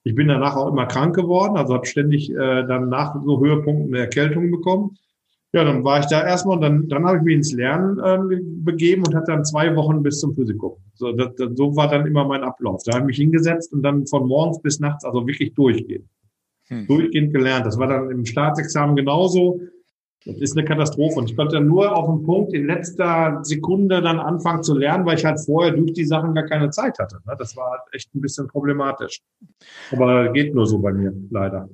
ich 0.09 0.15
bin 0.15 0.29
danach 0.29 0.57
auch 0.57 0.69
immer 0.69 0.87
krank 0.87 1.15
geworden, 1.15 1.59
also 1.59 1.75
habe 1.75 1.85
ständig 1.85 2.31
äh, 2.31 2.35
dann 2.35 2.89
nach 2.89 3.15
so 3.23 3.41
Höhepunkten 3.41 3.95
eine 3.95 4.05
Erkältung 4.05 4.51
bekommen. 4.51 4.97
Ja, 5.53 5.65
dann 5.65 5.85
war 5.85 6.01
ich 6.01 6.07
da 6.07 6.27
erstmal 6.27 6.57
und 6.57 6.63
dann, 6.63 6.89
dann 6.89 7.05
habe 7.05 7.19
ich 7.19 7.23
mich 7.25 7.35
ins 7.35 7.53
Lernen 7.53 7.99
äh, 7.99 8.41
begeben 8.41 9.05
und 9.07 9.15
hatte 9.15 9.33
dann 9.33 9.45
zwei 9.45 9.77
Wochen 9.77 10.03
bis 10.03 10.21
zum 10.21 10.35
Physikum. 10.35 10.77
So, 10.95 11.13
das, 11.13 11.35
das, 11.37 11.51
so 11.57 11.77
war 11.77 11.89
dann 11.89 12.07
immer 12.07 12.25
mein 12.25 12.43
Ablauf. 12.43 12.83
Da 12.85 12.95
habe 12.95 13.03
ich 13.03 13.07
mich 13.07 13.17
hingesetzt 13.19 13.71
und 13.75 13.83
dann 13.83 14.07
von 14.07 14.27
morgens 14.27 14.63
bis 14.63 14.81
nachts, 14.81 15.05
also 15.05 15.27
wirklich 15.27 15.53
durchgehend. 15.53 16.09
Hm. 16.69 16.87
Durchgehend 16.87 17.35
gelernt. 17.35 17.67
Das 17.67 17.79
war 17.79 17.89
dann 17.89 18.11
im 18.11 18.25
Staatsexamen 18.25 18.97
genauso. 18.97 19.61
Das 20.29 20.37
ist 20.43 20.57
eine 20.57 20.67
Katastrophe. 20.67 21.19
Und 21.19 21.31
ich 21.31 21.37
konnte 21.37 21.59
nur 21.61 21.97
auf 21.97 22.07
den 22.07 22.25
Punkt 22.25 22.53
in 22.53 22.67
letzter 22.67 23.41
Sekunde 23.43 24.03
dann 24.03 24.19
anfangen 24.21 24.63
zu 24.63 24.77
lernen, 24.77 25.07
weil 25.07 25.17
ich 25.17 25.25
halt 25.25 25.41
vorher 25.41 25.73
durch 25.73 25.95
die 25.95 26.05
Sachen 26.05 26.35
gar 26.35 26.45
keine 26.45 26.69
Zeit 26.69 26.99
hatte. 26.99 27.19
Ne? 27.27 27.35
Das 27.39 27.57
war 27.57 27.85
echt 27.93 28.15
ein 28.15 28.21
bisschen 28.21 28.47
problematisch. 28.47 29.21
Aber 29.91 30.31
geht 30.33 30.55
nur 30.55 30.67
so 30.67 30.79
bei 30.79 30.93
mir, 30.93 31.15
leider. 31.31 31.69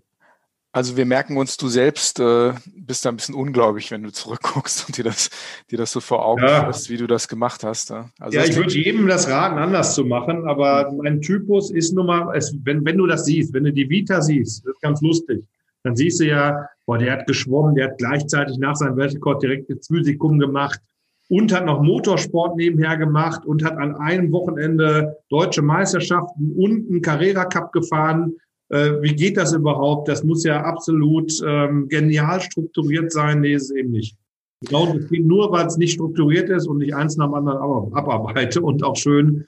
Also 0.71 0.97
wir 0.97 1.07
merken 1.07 1.37
uns, 1.37 1.57
du 1.57 1.69
selbst 1.69 2.19
äh, 2.19 2.53
bist 2.75 3.05
da 3.05 3.09
ein 3.09 3.17
bisschen 3.17 3.37
ungläubig, 3.37 3.93
wenn 3.93 4.03
du 4.03 4.11
zurückguckst 4.11 4.87
und 4.89 4.99
dir 4.99 5.05
das, 5.05 5.31
dir 5.71 5.79
das 5.79 5.93
so 5.93 6.01
vor 6.01 6.25
Augen 6.25 6.43
ja. 6.43 6.65
führst, 6.65 6.91
wie 6.91 6.97
du 6.97 7.07
das 7.07 7.29
gemacht 7.29 7.63
hast. 7.63 7.91
Ja, 7.91 8.11
also 8.19 8.39
ja 8.39 8.45
ich 8.45 8.57
würde 8.57 8.73
jedem 8.73 9.07
das 9.07 9.29
raten, 9.29 9.59
anders 9.59 9.95
zu 9.95 10.05
machen, 10.05 10.49
aber 10.49 10.93
mein 11.01 11.21
Typus 11.21 11.71
ist 11.71 11.93
nun 11.93 12.07
mal, 12.07 12.37
es, 12.37 12.57
wenn, 12.65 12.85
wenn 12.85 12.99
du 12.99 13.07
das 13.07 13.25
siehst, 13.25 13.53
wenn 13.53 13.63
du 13.63 13.73
die 13.73 13.89
Vita 13.89 14.21
siehst, 14.21 14.65
das 14.65 14.75
ist 14.75 14.81
ganz 14.81 15.01
lustig, 15.01 15.45
dann 15.85 15.97
siehst 15.97 16.21
du 16.21 16.27
ja, 16.27 16.69
boah, 16.87 16.99
der 16.99 17.13
hat 17.13 17.27
geschwommen, 17.27 17.77
der 17.77 17.91
hat 17.91 17.99
gleichzeitig 17.99 18.59
nach 18.59 18.75
seinem 18.75 18.97
Weltrekord 18.97 19.43
direkt 19.43 19.71
das 19.71 19.87
Physikum 19.87 20.39
gemacht 20.39 20.81
und 21.29 21.55
hat 21.55 21.65
noch 21.65 21.83
Motorsport 21.83 22.57
nebenher 22.57 22.97
gemacht 22.97 23.47
und 23.47 23.65
hat 23.65 23.77
an 23.79 23.95
einem 23.97 24.33
Wochenende 24.33 25.17
deutsche 25.31 25.63
Meisterschaften 25.63 26.53
und 26.57 26.91
einen 26.91 27.03
Carrera 27.03 27.45
Cup 27.45 27.73
gefahren 27.73 28.35
äh, 28.71 29.03
wie 29.03 29.15
geht 29.15 29.37
das 29.37 29.53
überhaupt? 29.53 30.09
Das 30.09 30.25
muss 30.25 30.45
ja 30.45 30.63
absolut 30.63 31.33
ähm, 31.47 31.89
genial 31.89 32.41
strukturiert 32.41 33.13
sein. 33.13 33.41
Nee, 33.41 33.55
ist 33.55 33.71
es 33.71 33.77
eben 33.77 33.91
nicht. 33.91 34.17
Ich 34.63 34.69
glaube, 34.69 34.99
es 34.99 35.09
geht 35.09 35.27
nur, 35.27 35.53
weil 35.53 35.67
es 35.67 35.77
nicht 35.77 35.93
strukturiert 35.93 36.49
ist 36.49 36.67
und 36.67 36.81
ich 36.81 36.95
eins 36.95 37.17
nach 37.17 37.27
dem 37.27 37.35
anderen 37.35 37.59
abarbeite 37.95 38.63
und 38.63 38.83
auch 38.83 38.97
schön 38.97 39.47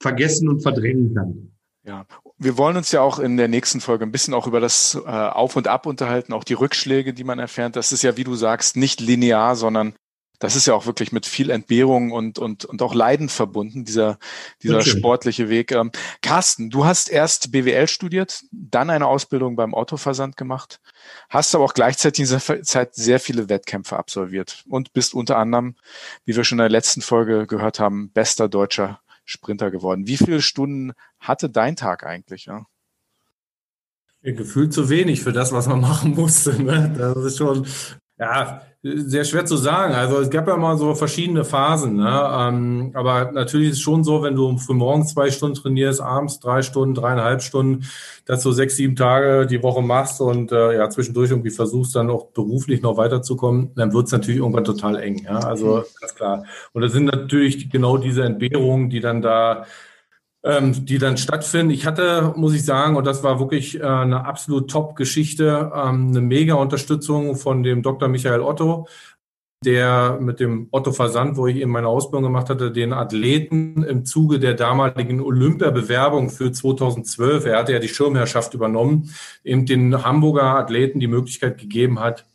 vergessen 0.00 0.48
und 0.48 0.60
verdrängen 0.60 1.14
kann. 1.14 1.52
Ja, 1.84 2.06
wir 2.38 2.58
wollen 2.58 2.76
uns 2.76 2.92
ja 2.92 3.00
auch 3.00 3.18
in 3.18 3.36
der 3.36 3.48
nächsten 3.48 3.80
Folge 3.80 4.04
ein 4.04 4.12
bisschen 4.12 4.34
auch 4.34 4.46
über 4.46 4.60
das 4.60 4.94
äh, 4.94 5.08
Auf 5.08 5.56
und 5.56 5.66
Ab 5.66 5.86
unterhalten, 5.86 6.32
auch 6.32 6.44
die 6.44 6.54
Rückschläge, 6.54 7.12
die 7.12 7.24
man 7.24 7.40
erfährt. 7.40 7.74
Das 7.74 7.90
ist 7.90 8.02
ja, 8.02 8.16
wie 8.16 8.24
du 8.24 8.36
sagst, 8.36 8.76
nicht 8.76 9.00
linear, 9.00 9.56
sondern 9.56 9.94
das 10.42 10.56
ist 10.56 10.66
ja 10.66 10.74
auch 10.74 10.86
wirklich 10.86 11.12
mit 11.12 11.24
viel 11.24 11.50
Entbehrung 11.50 12.10
und, 12.10 12.38
und, 12.40 12.64
und 12.64 12.82
auch 12.82 12.94
Leiden 12.94 13.28
verbunden, 13.28 13.84
dieser, 13.84 14.18
dieser 14.62 14.78
okay. 14.78 14.90
sportliche 14.90 15.48
Weg. 15.48 15.70
Ähm, 15.70 15.92
Carsten, 16.20 16.68
du 16.68 16.84
hast 16.84 17.10
erst 17.10 17.52
BWL 17.52 17.86
studiert, 17.86 18.42
dann 18.50 18.90
eine 18.90 19.06
Ausbildung 19.06 19.54
beim 19.54 19.72
Autoversand 19.72 20.36
gemacht, 20.36 20.80
hast 21.30 21.54
aber 21.54 21.64
auch 21.64 21.74
gleichzeitig 21.74 22.20
in 22.20 22.38
dieser 22.38 22.62
Zeit 22.64 22.94
sehr 22.96 23.20
viele 23.20 23.48
Wettkämpfe 23.48 23.96
absolviert 23.96 24.64
und 24.68 24.92
bist 24.92 25.14
unter 25.14 25.38
anderem, 25.38 25.76
wie 26.24 26.34
wir 26.34 26.42
schon 26.42 26.58
in 26.58 26.64
der 26.64 26.70
letzten 26.70 27.02
Folge 27.02 27.46
gehört 27.46 27.78
haben, 27.78 28.10
bester 28.10 28.48
deutscher 28.48 29.00
Sprinter 29.24 29.70
geworden. 29.70 30.06
Wie 30.06 30.16
viele 30.16 30.42
Stunden 30.42 30.92
hatte 31.18 31.48
dein 31.50 31.76
Tag 31.76 32.04
eigentlich? 32.04 32.46
Ja? 32.46 32.66
Gefühlt 34.22 34.72
zu 34.72 34.88
wenig 34.88 35.22
für 35.22 35.32
das, 35.32 35.52
was 35.52 35.66
man 35.66 35.80
machen 35.82 36.14
musste. 36.14 36.62
Ne? 36.62 36.92
Das 36.96 37.16
ist 37.16 37.38
schon, 37.38 37.66
ja, 38.18 38.62
sehr 38.82 39.24
schwer 39.24 39.46
zu 39.46 39.56
sagen. 39.56 39.94
Also 39.94 40.18
es 40.18 40.28
gab 40.28 40.48
ja 40.48 40.56
mal 40.56 40.76
so 40.76 40.94
verschiedene 40.94 41.44
Phasen. 41.44 41.96
Ne? 41.96 42.30
Ähm, 42.32 42.90
aber 42.94 43.30
natürlich 43.30 43.68
ist 43.68 43.76
es 43.76 43.80
schon 43.80 44.02
so, 44.02 44.22
wenn 44.22 44.34
du 44.34 44.58
früh 44.58 44.74
morgens 44.74 45.12
zwei 45.12 45.30
Stunden 45.30 45.54
trainierst, 45.54 46.00
abends 46.00 46.40
drei 46.40 46.62
Stunden, 46.62 46.94
dreieinhalb 46.94 47.42
Stunden, 47.42 47.84
dass 48.24 48.42
du 48.42 48.50
sechs, 48.50 48.74
sieben 48.74 48.96
Tage 48.96 49.46
die 49.46 49.62
Woche 49.62 49.82
machst 49.82 50.20
und 50.20 50.50
äh, 50.50 50.76
ja 50.76 50.90
zwischendurch 50.90 51.30
irgendwie 51.30 51.50
versuchst, 51.50 51.94
dann 51.94 52.10
auch 52.10 52.26
beruflich 52.32 52.82
noch 52.82 52.96
weiterzukommen, 52.96 53.70
dann 53.76 53.92
wird 53.92 54.06
es 54.06 54.12
natürlich 54.12 54.40
irgendwann 54.40 54.64
total 54.64 54.96
eng. 54.96 55.22
Ja? 55.24 55.38
Also 55.38 55.76
mhm. 55.76 55.82
ganz 56.00 56.14
klar. 56.16 56.44
Und 56.72 56.82
das 56.82 56.92
sind 56.92 57.04
natürlich 57.04 57.70
genau 57.70 57.98
diese 57.98 58.24
Entbehrungen, 58.24 58.90
die 58.90 59.00
dann 59.00 59.22
da 59.22 59.64
ähm, 60.44 60.84
die 60.84 60.98
dann 60.98 61.16
stattfinden. 61.16 61.72
Ich 61.72 61.86
hatte, 61.86 62.32
muss 62.36 62.54
ich 62.54 62.64
sagen, 62.64 62.96
und 62.96 63.06
das 63.06 63.22
war 63.22 63.38
wirklich 63.38 63.80
äh, 63.80 63.84
eine 63.84 64.24
absolut 64.24 64.70
Top-Geschichte, 64.70 65.70
ähm, 65.74 66.08
eine 66.08 66.20
mega 66.20 66.54
Unterstützung 66.54 67.36
von 67.36 67.62
dem 67.62 67.82
Dr. 67.82 68.08
Michael 68.08 68.40
Otto, 68.40 68.86
der 69.64 70.18
mit 70.20 70.40
dem 70.40 70.68
Otto 70.72 70.92
Versand, 70.92 71.36
wo 71.36 71.46
ich 71.46 71.56
eben 71.56 71.70
meine 71.70 71.86
Ausbildung 71.86 72.24
gemacht 72.24 72.50
hatte, 72.50 72.72
den 72.72 72.92
Athleten 72.92 73.84
im 73.84 74.04
Zuge 74.04 74.40
der 74.40 74.54
damaligen 74.54 75.20
Olympiabewerbung 75.20 76.30
für 76.30 76.50
2012, 76.50 77.46
er 77.46 77.58
hatte 77.58 77.72
ja 77.72 77.78
die 77.78 77.88
Schirmherrschaft 77.88 78.54
übernommen, 78.54 79.10
eben 79.44 79.64
den 79.64 80.04
Hamburger 80.04 80.56
Athleten 80.58 80.98
die 80.98 81.06
Möglichkeit 81.06 81.58
gegeben 81.58 82.00
hat, 82.00 82.26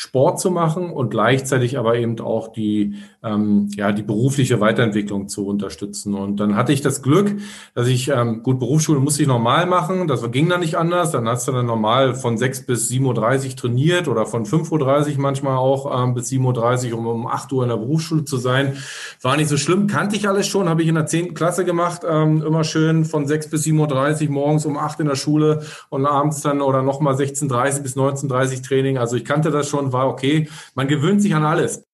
Sport 0.00 0.38
zu 0.38 0.52
machen 0.52 0.90
und 0.90 1.10
gleichzeitig 1.10 1.76
aber 1.76 1.96
eben 1.96 2.20
auch 2.20 2.52
die, 2.52 2.94
ähm, 3.24 3.68
ja, 3.74 3.90
die 3.90 4.04
berufliche 4.04 4.60
Weiterentwicklung 4.60 5.26
zu 5.26 5.44
unterstützen. 5.44 6.14
Und 6.14 6.36
dann 6.38 6.54
hatte 6.54 6.72
ich 6.72 6.80
das 6.80 7.02
Glück, 7.02 7.34
dass 7.74 7.88
ich, 7.88 8.08
ähm, 8.08 8.44
gut, 8.44 8.60
Berufsschule 8.60 9.00
musste 9.00 9.22
ich 9.22 9.28
normal 9.28 9.66
machen, 9.66 10.06
das 10.06 10.30
ging 10.30 10.48
dann 10.48 10.60
nicht 10.60 10.76
anders. 10.76 11.10
Dann 11.10 11.26
hast 11.28 11.48
du 11.48 11.52
dann 11.52 11.66
normal 11.66 12.14
von 12.14 12.38
6 12.38 12.64
bis 12.64 12.88
7.30 12.88 13.48
Uhr 13.48 13.56
trainiert 13.56 14.06
oder 14.06 14.24
von 14.24 14.44
5.30 14.44 15.16
Uhr 15.16 15.20
manchmal 15.20 15.56
auch 15.56 16.04
ähm, 16.04 16.14
bis 16.14 16.28
7.30 16.28 16.92
Uhr, 16.92 16.98
um 16.98 17.06
um 17.08 17.26
8 17.26 17.52
Uhr 17.52 17.64
in 17.64 17.68
der 17.68 17.76
Berufsschule 17.76 18.24
zu 18.24 18.36
sein. 18.36 18.76
War 19.20 19.36
nicht 19.36 19.48
so 19.48 19.56
schlimm, 19.56 19.88
kannte 19.88 20.14
ich 20.14 20.28
alles 20.28 20.46
schon, 20.46 20.68
habe 20.68 20.82
ich 20.82 20.88
in 20.88 20.94
der 20.94 21.06
10. 21.06 21.34
Klasse 21.34 21.64
gemacht, 21.64 22.02
ähm, 22.08 22.40
immer 22.46 22.62
schön 22.62 23.04
von 23.04 23.26
6 23.26 23.50
bis 23.50 23.64
7.30 23.64 24.28
Uhr 24.28 24.32
morgens 24.32 24.64
um 24.64 24.76
8 24.76 25.00
in 25.00 25.08
der 25.08 25.16
Schule 25.16 25.62
und 25.88 26.06
abends 26.06 26.40
dann 26.40 26.60
oder 26.60 26.84
nochmal 26.84 27.16
16.30 27.16 27.82
bis 27.82 27.96
19.30 27.96 28.58
Uhr 28.58 28.62
Training. 28.62 28.98
Also 28.98 29.16
ich 29.16 29.24
kannte 29.24 29.50
das 29.50 29.68
schon 29.68 29.87
war 29.92 30.08
okay. 30.08 30.48
Man 30.74 30.88
gewöhnt 30.88 31.22
sich 31.22 31.34
an 31.34 31.44
alles. 31.44 31.84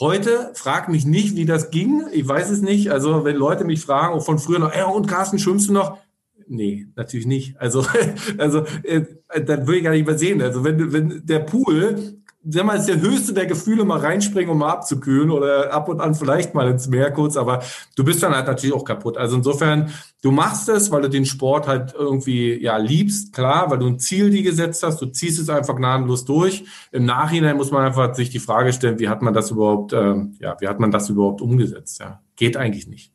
Heute 0.00 0.52
frag 0.54 0.88
mich 0.88 1.06
nicht, 1.06 1.34
wie 1.34 1.44
das 1.44 1.70
ging. 1.70 2.04
Ich 2.12 2.26
weiß 2.26 2.50
es 2.50 2.62
nicht. 2.62 2.92
Also 2.92 3.24
wenn 3.24 3.36
Leute 3.36 3.64
mich 3.64 3.80
fragen, 3.80 4.14
auch 4.14 4.24
von 4.24 4.38
früher 4.38 4.60
noch, 4.60 4.72
ey, 4.72 4.84
und 4.84 5.08
Carsten, 5.08 5.38
schwimmst 5.38 5.68
du 5.68 5.72
noch? 5.72 5.98
Nee, 6.46 6.86
natürlich 6.94 7.26
nicht. 7.26 7.60
Also, 7.60 7.84
also 8.38 8.64
äh, 8.84 9.04
das 9.34 9.66
würde 9.66 9.76
ich 9.76 9.84
gar 9.84 9.90
nicht 9.90 10.06
mehr 10.06 10.18
sehen. 10.18 10.40
Also 10.40 10.64
wenn, 10.64 10.92
wenn 10.92 11.26
der 11.26 11.40
Pool 11.40 12.18
sag 12.50 12.64
mal, 12.64 12.78
ist 12.78 12.88
der 12.88 13.00
höchste 13.00 13.32
der 13.32 13.46
Gefühle, 13.46 13.84
mal 13.84 13.98
reinspringen, 13.98 14.50
um 14.50 14.58
mal 14.58 14.70
abzukühlen 14.70 15.30
oder 15.30 15.72
ab 15.72 15.88
und 15.88 16.00
an 16.00 16.14
vielleicht 16.14 16.54
mal 16.54 16.68
ins 16.68 16.88
Meer 16.88 17.10
kurz, 17.10 17.36
aber 17.36 17.62
du 17.96 18.04
bist 18.04 18.22
dann 18.22 18.34
halt 18.34 18.46
natürlich 18.46 18.74
auch 18.74 18.84
kaputt. 18.84 19.16
Also 19.18 19.36
insofern, 19.36 19.92
du 20.22 20.30
machst 20.30 20.68
es, 20.68 20.90
weil 20.90 21.02
du 21.02 21.10
den 21.10 21.26
Sport 21.26 21.66
halt 21.66 21.94
irgendwie, 21.94 22.60
ja, 22.62 22.76
liebst, 22.76 23.32
klar, 23.32 23.70
weil 23.70 23.78
du 23.78 23.86
ein 23.86 23.98
Ziel 23.98 24.30
die 24.30 24.42
gesetzt 24.42 24.82
hast, 24.82 25.00
du 25.00 25.06
ziehst 25.06 25.38
es 25.38 25.48
einfach 25.50 25.76
gnadenlos 25.76 26.24
durch. 26.24 26.64
Im 26.90 27.04
Nachhinein 27.04 27.56
muss 27.56 27.70
man 27.70 27.84
einfach 27.84 28.14
sich 28.14 28.30
die 28.30 28.38
Frage 28.38 28.72
stellen, 28.72 28.98
wie 28.98 29.08
hat 29.08 29.22
man 29.22 29.34
das 29.34 29.50
überhaupt, 29.50 29.92
ähm, 29.92 30.36
ja, 30.40 30.56
wie 30.60 30.68
hat 30.68 30.80
man 30.80 30.90
das 30.90 31.08
überhaupt 31.10 31.42
umgesetzt, 31.42 32.00
ja. 32.00 32.22
Geht 32.36 32.56
eigentlich 32.56 32.86
nicht. 32.86 33.12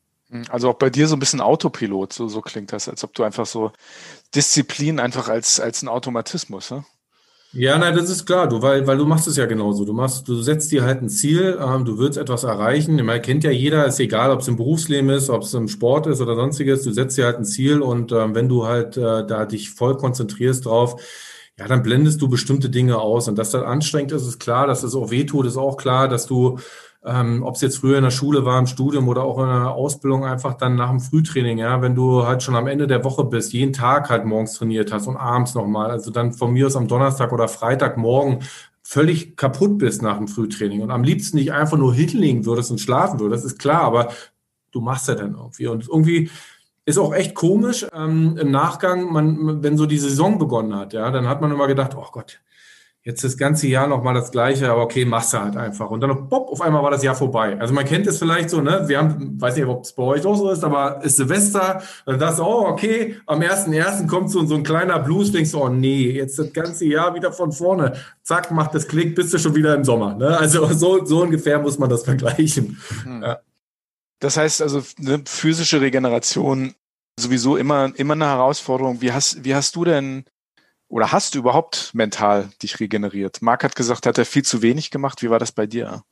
Also 0.48 0.70
auch 0.70 0.74
bei 0.74 0.90
dir 0.90 1.06
so 1.06 1.14
ein 1.14 1.20
bisschen 1.20 1.40
Autopilot, 1.40 2.12
so, 2.12 2.28
so 2.28 2.40
klingt 2.40 2.72
das, 2.72 2.88
als 2.88 3.04
ob 3.04 3.14
du 3.14 3.22
einfach 3.22 3.46
so 3.46 3.72
Disziplin 4.34 4.98
einfach 4.98 5.28
als, 5.28 5.60
als 5.60 5.82
ein 5.82 5.88
Automatismus, 5.88 6.70
ne? 6.70 6.84
Ja, 7.56 7.78
nein, 7.78 7.94
das 7.94 8.10
ist 8.10 8.26
klar, 8.26 8.48
du, 8.48 8.60
weil, 8.62 8.84
weil 8.84 8.98
du 8.98 9.06
machst 9.06 9.28
es 9.28 9.36
ja 9.36 9.46
genauso. 9.46 9.84
Du 9.84 9.92
machst, 9.92 10.26
du 10.26 10.34
setzt 10.42 10.72
dir 10.72 10.82
halt 10.82 11.02
ein 11.02 11.08
Ziel, 11.08 11.56
ähm, 11.60 11.84
du 11.84 11.98
willst 11.98 12.18
etwas 12.18 12.42
erreichen. 12.42 12.96
Man 13.04 13.22
kennt 13.22 13.44
ja 13.44 13.52
jeder, 13.52 13.86
ist 13.86 14.00
egal, 14.00 14.32
ob 14.32 14.40
es 14.40 14.48
im 14.48 14.56
Berufsleben 14.56 15.08
ist, 15.10 15.30
ob 15.30 15.42
es 15.42 15.54
im 15.54 15.68
Sport 15.68 16.08
ist 16.08 16.20
oder 16.20 16.34
sonstiges, 16.34 16.82
du 16.82 16.90
setzt 16.90 17.16
dir 17.16 17.26
halt 17.26 17.36
ein 17.36 17.44
Ziel 17.44 17.80
und 17.80 18.10
ähm, 18.10 18.34
wenn 18.34 18.48
du 18.48 18.66
halt 18.66 18.96
äh, 18.96 19.24
da 19.24 19.44
dich 19.44 19.70
voll 19.70 19.96
konzentrierst 19.96 20.66
drauf, 20.66 21.00
ja, 21.56 21.68
dann 21.68 21.84
blendest 21.84 22.20
du 22.20 22.28
bestimmte 22.28 22.70
Dinge 22.70 22.98
aus. 22.98 23.28
Und 23.28 23.38
dass 23.38 23.50
das 23.52 23.62
anstrengend 23.62 24.10
ist, 24.10 24.26
ist 24.26 24.40
klar, 24.40 24.66
dass 24.66 24.80
das 24.80 24.96
auch 24.96 25.12
wehtut, 25.12 25.46
ist 25.46 25.56
auch 25.56 25.76
klar, 25.76 26.08
dass 26.08 26.26
du 26.26 26.58
ähm, 27.04 27.42
ob 27.42 27.56
es 27.56 27.60
jetzt 27.60 27.78
früher 27.78 27.98
in 27.98 28.04
der 28.04 28.10
Schule 28.10 28.44
war, 28.44 28.58
im 28.58 28.66
Studium 28.66 29.08
oder 29.08 29.24
auch 29.24 29.38
in 29.38 29.46
der 29.46 29.72
Ausbildung, 29.72 30.24
einfach 30.24 30.54
dann 30.54 30.76
nach 30.76 30.90
dem 30.90 31.00
Frühtraining, 31.00 31.58
ja, 31.58 31.82
wenn 31.82 31.94
du 31.94 32.26
halt 32.26 32.42
schon 32.42 32.56
am 32.56 32.66
Ende 32.66 32.86
der 32.86 33.04
Woche 33.04 33.24
bist, 33.24 33.52
jeden 33.52 33.72
Tag 33.72 34.08
halt 34.08 34.24
morgens 34.24 34.54
trainiert 34.54 34.92
hast 34.92 35.06
und 35.06 35.16
abends 35.16 35.54
nochmal, 35.54 35.90
also 35.90 36.10
dann 36.10 36.32
von 36.32 36.52
mir 36.52 36.66
aus 36.66 36.76
am 36.76 36.88
Donnerstag 36.88 37.32
oder 37.32 37.48
Freitagmorgen 37.48 38.40
völlig 38.82 39.36
kaputt 39.36 39.78
bist 39.78 40.02
nach 40.02 40.16
dem 40.16 40.28
Frühtraining 40.28 40.82
und 40.82 40.90
am 40.90 41.04
liebsten 41.04 41.36
nicht 41.36 41.52
einfach 41.52 41.76
nur 41.76 41.94
hinlegen 41.94 42.46
würdest 42.46 42.70
und 42.70 42.80
schlafen 42.80 43.20
würdest, 43.20 43.44
ist 43.44 43.58
klar, 43.58 43.82
aber 43.82 44.08
du 44.70 44.80
machst 44.80 45.08
ja 45.08 45.14
dann 45.14 45.34
irgendwie. 45.34 45.66
Und 45.66 45.88
irgendwie 45.88 46.30
ist 46.84 46.98
auch 46.98 47.14
echt 47.14 47.34
komisch 47.34 47.86
ähm, 47.94 48.36
im 48.38 48.50
Nachgang, 48.50 49.12
man, 49.12 49.62
wenn 49.62 49.78
so 49.78 49.86
die 49.86 49.98
Saison 49.98 50.38
begonnen 50.38 50.74
hat, 50.74 50.92
ja, 50.92 51.10
dann 51.10 51.28
hat 51.28 51.40
man 51.40 51.50
immer 51.50 51.66
gedacht, 51.66 51.94
oh 51.96 52.06
Gott, 52.12 52.40
jetzt 53.04 53.22
das 53.22 53.36
ganze 53.36 53.68
Jahr 53.68 53.86
nochmal 53.86 54.14
das 54.14 54.30
Gleiche, 54.30 54.70
aber 54.70 54.82
okay, 54.82 55.04
machst 55.04 55.34
du 55.34 55.38
halt 55.38 55.58
einfach. 55.58 55.90
Und 55.90 56.00
dann, 56.00 56.28
pop, 56.28 56.50
auf 56.50 56.62
einmal 56.62 56.82
war 56.82 56.90
das 56.90 57.02
Jahr 57.02 57.14
vorbei. 57.14 57.58
Also 57.60 57.74
man 57.74 57.84
kennt 57.84 58.06
es 58.06 58.18
vielleicht 58.18 58.48
so, 58.48 58.62
ne? 58.62 58.84
Wir 58.86 58.98
haben, 58.98 59.38
weiß 59.38 59.56
nicht, 59.56 59.66
ob 59.66 59.84
es 59.84 59.92
bei 59.92 60.02
euch 60.02 60.24
auch 60.24 60.36
so 60.36 60.50
ist, 60.50 60.64
aber 60.64 61.04
ist 61.04 61.16
Silvester, 61.16 61.82
dann 62.06 62.18
dachtest 62.18 62.38
du, 62.38 62.44
oh, 62.44 62.66
okay, 62.66 63.16
am 63.26 63.40
1.1. 63.40 64.06
kommt 64.06 64.30
so, 64.30 64.44
so 64.46 64.54
ein 64.54 64.62
kleiner 64.62 64.98
Blues, 64.98 65.32
denkst 65.32 65.52
du, 65.52 65.62
oh 65.62 65.68
nee, 65.68 66.10
jetzt 66.12 66.38
das 66.38 66.50
ganze 66.54 66.86
Jahr 66.86 67.14
wieder 67.14 67.30
von 67.30 67.52
vorne. 67.52 67.92
Zack, 68.22 68.50
macht 68.50 68.74
das 68.74 68.88
Klick, 68.88 69.14
bist 69.14 69.34
du 69.34 69.38
schon 69.38 69.54
wieder 69.54 69.74
im 69.74 69.84
Sommer. 69.84 70.14
Ne? 70.14 70.38
Also 70.38 70.66
so, 70.72 71.04
so 71.04 71.22
ungefähr 71.22 71.58
muss 71.58 71.78
man 71.78 71.90
das 71.90 72.04
vergleichen. 72.04 72.80
Hm. 73.02 73.22
Ja. 73.22 73.38
Das 74.20 74.38
heißt 74.38 74.62
also, 74.62 74.82
eine 74.98 75.22
physische 75.26 75.82
Regeneration 75.82 76.74
sowieso 77.20 77.58
immer, 77.58 77.92
immer 77.96 78.14
eine 78.14 78.24
Herausforderung. 78.24 79.02
Wie 79.02 79.12
hast, 79.12 79.44
wie 79.44 79.54
hast 79.54 79.76
du 79.76 79.84
denn 79.84 80.24
oder 80.94 81.10
hast 81.10 81.34
du 81.34 81.40
überhaupt 81.40 81.90
mental 81.92 82.50
dich 82.62 82.78
regeneriert? 82.78 83.42
Marc 83.42 83.64
hat 83.64 83.74
gesagt, 83.74 84.06
hat 84.06 84.16
er 84.16 84.24
viel 84.24 84.44
zu 84.44 84.62
wenig 84.62 84.92
gemacht. 84.92 85.22
Wie 85.22 85.28
war 85.28 85.40
das 85.40 85.50
bei 85.50 85.66
dir? 85.66 86.04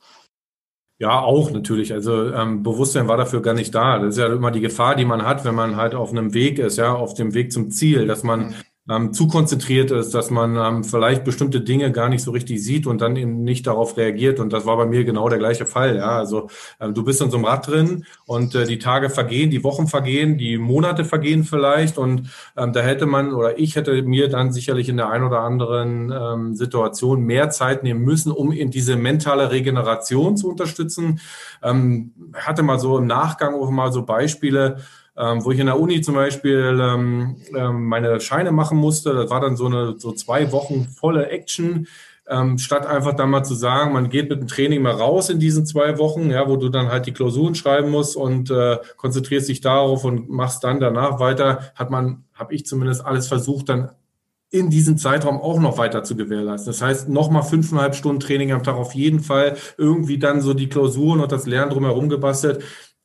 Ja, 0.99 1.21
auch 1.21 1.53
natürlich. 1.53 1.92
Also 1.92 2.33
ähm, 2.33 2.64
Bewusstsein 2.64 3.07
war 3.07 3.16
dafür 3.16 3.42
gar 3.42 3.55
nicht 3.55 3.73
da. 3.73 4.01
Das 4.01 4.16
ist 4.16 4.18
ja 4.18 4.27
immer 4.27 4.51
die 4.51 4.61
Gefahr, 4.61 4.97
die 4.97 5.05
man 5.05 5.23
hat, 5.23 5.45
wenn 5.45 5.55
man 5.55 5.77
halt 5.77 5.95
auf 5.95 6.11
einem 6.11 6.35
Weg 6.35 6.59
ist, 6.59 6.79
ja, 6.79 6.92
auf 6.92 7.14
dem 7.14 7.33
Weg 7.33 7.53
zum 7.53 7.71
Ziel, 7.71 8.09
dass 8.09 8.25
man 8.25 8.49
mhm 8.49 8.55
ähm, 8.90 9.12
zu 9.12 9.29
konzentriert 9.29 9.92
ist, 9.92 10.12
dass 10.12 10.31
man 10.31 10.57
ähm, 10.57 10.85
vielleicht 10.85 11.25
bestimmte 11.25 11.61
Dinge 11.61 11.92
gar 11.92 12.09
nicht 12.09 12.23
so 12.23 12.33
richtig 12.33 12.62
sieht 12.64 12.87
und 12.87 13.01
dann 13.01 13.14
eben 13.14 13.45
nicht 13.45 13.66
darauf 13.66 13.97
reagiert. 13.97 14.40
Und 14.40 14.53
das 14.53 14.66
war 14.66 14.77
bei 14.77 14.87
mir 14.87 15.05
genau 15.05 15.29
der 15.29 15.38
gleiche 15.38 15.66
Fall. 15.66 15.97
Ja, 15.97 16.18
also 16.18 16.49
ähm, 16.81 16.92
du 16.92 17.05
bist 17.05 17.21
in 17.21 17.31
so 17.31 17.37
einem 17.37 17.45
Rad 17.45 17.68
drin 17.68 18.05
und 18.27 18.55
äh, 18.57 18.66
die 18.66 18.79
Tage 18.79 19.09
vergehen, 19.09 19.51
die 19.51 19.62
Wochen 19.62 19.87
vergehen, 19.87 20.37
die 20.37 20.59
Monate 20.59 21.05
vergehen 21.05 21.45
vielleicht. 21.45 21.97
Und 21.97 22.31
ähm, 22.57 22.73
da 22.73 22.81
hätte 22.81 23.07
man 23.07 23.35
oder 23.35 23.59
ich 23.59 23.77
hätte 23.77 24.03
mir 24.03 24.29
dann 24.29 24.53
sicherlich 24.53 24.88
in 24.88 24.97
der 24.97 25.11
ein 25.11 25.23
oder 25.23 25.40
anderen 25.40 26.12
ähm, 26.12 26.57
Situation 26.57 27.23
mehr 27.23 27.51
Zeit 27.51 27.85
nehmen 27.85 28.03
müssen, 28.03 28.33
um 28.33 28.51
eben 28.53 28.73
diese 28.73 28.97
mentale 28.97 29.53
Regeneration 29.53 30.37
zu 30.37 30.51
unterstützen. 30.51 31.21
Ähm, 31.62 32.12
hatte 32.35 32.64
mal 32.64 32.81
so 32.81 32.99
im 32.99 33.07
Nachgang 33.07 33.55
auch 33.55 33.71
mal 33.71 33.92
so 33.92 34.03
Beispiele 34.03 34.79
ähm, 35.16 35.44
wo 35.44 35.51
ich 35.51 35.59
in 35.59 35.66
der 35.66 35.79
Uni 35.79 36.01
zum 36.01 36.14
Beispiel 36.14 36.79
ähm, 36.81 37.37
ähm, 37.55 37.87
meine 37.87 38.20
Scheine 38.20 38.53
machen 38.53 38.79
musste. 38.79 39.12
Das 39.12 39.31
war 39.31 39.40
dann 39.40 39.57
so 39.57 39.66
eine 39.66 39.98
so 39.98 40.12
zwei 40.12 40.53
Wochen 40.53 40.88
volle 40.88 41.29
Action. 41.29 41.87
Ähm, 42.29 42.57
statt 42.57 42.87
einfach 42.87 43.14
dann 43.14 43.31
mal 43.31 43.42
zu 43.42 43.55
sagen, 43.55 43.92
man 43.92 44.09
geht 44.09 44.31
mit 44.31 44.40
dem 44.40 44.46
Training 44.46 44.81
mal 44.81 44.92
raus 44.92 45.29
in 45.29 45.40
diesen 45.40 45.66
zwei 45.66 45.98
Wochen, 45.98 46.31
ja, 46.31 46.48
wo 46.48 46.57
du 46.57 46.68
dann 46.68 46.88
halt 46.88 47.07
die 47.07 47.12
Klausuren 47.12 47.55
schreiben 47.55 47.90
musst 47.90 48.16
und 48.16 48.51
äh, 48.51 48.79
konzentrierst 48.96 49.48
dich 49.48 49.61
darauf 49.61 50.05
und 50.05 50.31
machst 50.31 50.62
dann 50.62 50.79
danach 50.79 51.18
weiter, 51.18 51.72
hat 51.75 51.90
man, 51.90 52.25
habe 52.33 52.55
ich 52.55 52.64
zumindest 52.64 53.05
alles 53.05 53.27
versucht, 53.27 53.68
dann 53.68 53.90
in 54.51 54.68
diesem 54.70 54.98
Zeitraum 54.98 55.40
auch 55.40 55.59
noch 55.59 55.79
weiter 55.79 56.05
zu 56.05 56.14
gewährleisten. 56.14 56.72
Das 56.72 56.83
heißt, 56.83 57.09
nochmal 57.09 57.42
fünfeinhalb 57.42 57.94
Stunden 57.96 58.20
Training 58.20 58.53
am 58.53 58.62
Tag 58.62 58.77
auf 58.77 58.94
jeden 58.94 59.20
Fall, 59.20 59.57
irgendwie 59.79 60.18
dann 60.18 60.42
so 60.42 60.55
die 60.55 60.68
Klausuren 60.68 61.20
und 61.20 61.33
das 61.33 61.46
Lernen 61.46 61.72
drumherum 61.72 62.09
gebastelt. 62.09 62.62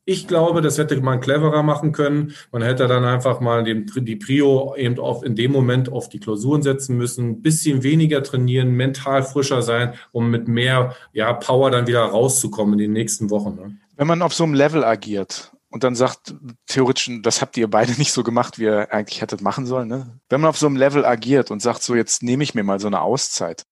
Ich 0.10 0.26
glaube, 0.26 0.62
das 0.62 0.78
hätte 0.78 1.02
man 1.02 1.20
cleverer 1.20 1.63
machen 1.63 1.91
können. 1.91 2.34
Man 2.54 2.62
hätte 2.62 2.88
dann 2.88 3.04
einfach 3.04 3.41
mal 3.41 3.65
den, 3.65 3.91
die 3.93 4.15
Prio 4.15 4.74
eben 4.78 4.98
auf, 5.00 5.22
in 5.22 5.36
dem 5.36 5.52
Moment 5.52 5.91
auf 5.91 6.08
die 6.08 6.22
Klausuren 6.22 6.62
setzen 6.62 6.96
müssen, 6.96 7.41
bisschen 7.41 7.84
weniger 7.84 8.24
trainieren, 8.24 8.70
mental 8.70 9.22
frischer 9.22 9.62
sein, 9.62 9.96
um 10.13 10.32
mit 10.32 10.48
mehr 10.48 10.96
ja, 11.12 11.34
Power 11.34 11.72
dann 11.72 11.88
wieder 11.88 12.04
rauszukommen 12.04 12.76
in 12.76 12.80
den 12.80 12.93
nächsten 12.93 13.30
Wochen. 13.30 13.56
Ne? 13.56 13.78
Wenn 13.98 14.08
man 14.08 14.22
auf 14.22 14.34
so 14.34 14.46
einem 14.46 14.54
Level 14.54 14.86
agiert 14.86 15.52
und 15.72 15.84
dann 15.84 15.93
sagt, 15.93 16.34
theoretisch, 16.67 17.12
das 17.22 17.41
habt 17.41 17.58
ihr 17.58 17.70
beide 17.70 17.91
nicht 17.98 18.13
so 18.13 18.24
gemacht, 18.24 18.60
wie 18.60 18.63
ihr 18.63 18.93
eigentlich 18.93 19.20
hättet 19.20 19.41
machen 19.41 19.65
sollen. 19.65 19.89
Ne? 19.89 20.17
Wenn 20.30 20.39
man 20.39 20.52
auf 20.52 20.58
so 20.58 20.67
einem 20.67 20.78
Level 20.78 21.04
agiert 21.04 21.52
und 21.52 21.62
sagt, 21.62 21.84
so 21.84 21.96
jetzt 21.96 22.24
nehme 22.24 22.43
ich 22.43 22.56
mir 22.56 22.63
mal 22.63 22.80
so 22.80 22.88
eine 22.88 23.02
Auszeit, 23.02 23.65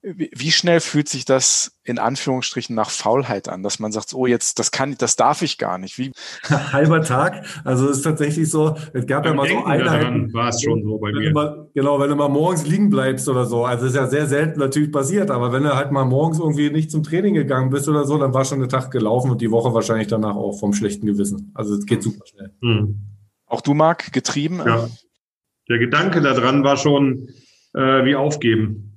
wie 0.00 0.52
schnell 0.52 0.78
fühlt 0.78 1.08
sich 1.08 1.24
das 1.24 1.72
in 1.82 1.98
Anführungsstrichen 1.98 2.74
nach 2.74 2.90
Faulheit 2.90 3.48
an, 3.48 3.64
dass 3.64 3.80
man 3.80 3.90
sagt, 3.90 4.14
oh 4.14 4.26
jetzt, 4.26 4.60
das 4.60 4.70
kann, 4.70 4.94
das 4.96 5.16
darf 5.16 5.42
ich 5.42 5.58
gar 5.58 5.76
nicht. 5.76 5.98
Wie? 5.98 6.12
Halber 6.48 7.02
Tag. 7.02 7.44
Also 7.64 7.88
es 7.88 7.98
ist 7.98 8.02
tatsächlich 8.02 8.48
so, 8.48 8.76
es 8.92 9.06
gab 9.06 9.24
Beim 9.24 9.32
ja 9.32 9.36
mal 9.36 9.48
so 9.48 9.64
Einheiten. 9.64 10.32
war 10.32 10.50
es 10.50 10.62
schon 10.62 10.84
so 10.84 10.98
bei 10.98 11.10
mir. 11.10 11.32
Mal, 11.32 11.68
genau, 11.74 11.98
wenn 11.98 12.10
du 12.10 12.14
mal 12.14 12.28
morgens 12.28 12.64
liegen 12.64 12.90
bleibst 12.90 13.28
oder 13.28 13.44
so. 13.44 13.64
Also 13.64 13.86
es 13.86 13.92
ist 13.92 13.96
ja 13.96 14.06
sehr 14.06 14.26
selten 14.26 14.60
natürlich 14.60 14.92
passiert, 14.92 15.32
aber 15.32 15.52
wenn 15.52 15.64
du 15.64 15.74
halt 15.74 15.90
mal 15.90 16.04
morgens 16.04 16.38
irgendwie 16.38 16.70
nicht 16.70 16.92
zum 16.92 17.02
Training 17.02 17.34
gegangen 17.34 17.70
bist 17.70 17.88
oder 17.88 18.04
so, 18.04 18.18
dann 18.18 18.32
war 18.32 18.44
schon 18.44 18.60
der 18.60 18.68
Tag 18.68 18.92
gelaufen 18.92 19.32
und 19.32 19.40
die 19.40 19.50
Woche 19.50 19.74
wahrscheinlich 19.74 20.06
danach 20.06 20.36
auch 20.36 20.60
vom 20.60 20.74
schlechten 20.74 21.06
Gewissen. 21.06 21.50
Also 21.54 21.74
es 21.74 21.86
geht 21.86 22.04
super 22.04 22.24
schnell. 22.24 22.52
Hm. 22.62 23.00
Auch 23.46 23.62
du, 23.62 23.74
Marc, 23.74 24.12
getrieben? 24.12 24.60
Ja. 24.64 24.88
Der 25.68 25.78
Gedanke 25.78 26.20
daran 26.20 26.62
war 26.62 26.76
schon 26.76 27.28
äh, 27.74 28.04
wie 28.04 28.14
aufgeben. 28.14 28.87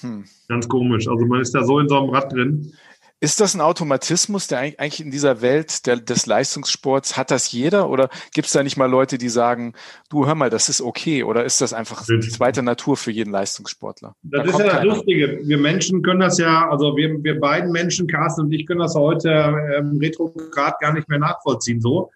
Hm. 0.00 0.24
Ganz 0.48 0.68
komisch. 0.68 1.08
Also 1.08 1.24
man 1.26 1.40
ist 1.40 1.54
da 1.54 1.64
so 1.64 1.78
in 1.78 1.88
so 1.88 1.98
einem 1.98 2.10
Rad 2.10 2.32
drin. 2.32 2.72
Ist 3.18 3.40
das 3.40 3.54
ein 3.54 3.62
Automatismus, 3.62 4.46
der 4.46 4.58
eigentlich 4.58 5.00
in 5.00 5.10
dieser 5.10 5.40
Welt 5.40 5.86
der, 5.86 5.96
des 5.96 6.26
Leistungssports, 6.26 7.16
hat 7.16 7.30
das 7.30 7.50
jeder? 7.50 7.88
Oder 7.88 8.10
gibt 8.34 8.46
es 8.46 8.52
da 8.52 8.62
nicht 8.62 8.76
mal 8.76 8.90
Leute, 8.90 9.16
die 9.16 9.30
sagen, 9.30 9.72
du 10.10 10.26
hör 10.26 10.34
mal, 10.34 10.50
das 10.50 10.68
ist 10.68 10.82
okay? 10.82 11.22
Oder 11.22 11.42
ist 11.44 11.62
das 11.62 11.72
einfach 11.72 12.04
zweite 12.04 12.62
Natur 12.62 12.98
für 12.98 13.10
jeden 13.10 13.30
Leistungssportler? 13.30 14.14
Das 14.22 14.44
da 14.44 14.50
ist 14.50 14.58
ja 14.58 14.64
das 14.64 14.72
keiner. 14.74 14.94
Lustige. 14.94 15.40
Wir 15.44 15.56
Menschen 15.56 16.02
können 16.02 16.20
das 16.20 16.36
ja, 16.36 16.68
also 16.68 16.94
wir, 16.94 17.24
wir 17.24 17.40
beiden 17.40 17.72
Menschen, 17.72 18.06
Carsten 18.06 18.42
und 18.42 18.52
ich, 18.52 18.66
können 18.66 18.80
das 18.80 18.94
heute 18.94 19.30
ähm, 19.78 19.98
retrograd 19.98 20.78
gar 20.80 20.92
nicht 20.92 21.08
mehr 21.08 21.18
nachvollziehen 21.18 21.80
so. 21.80 22.10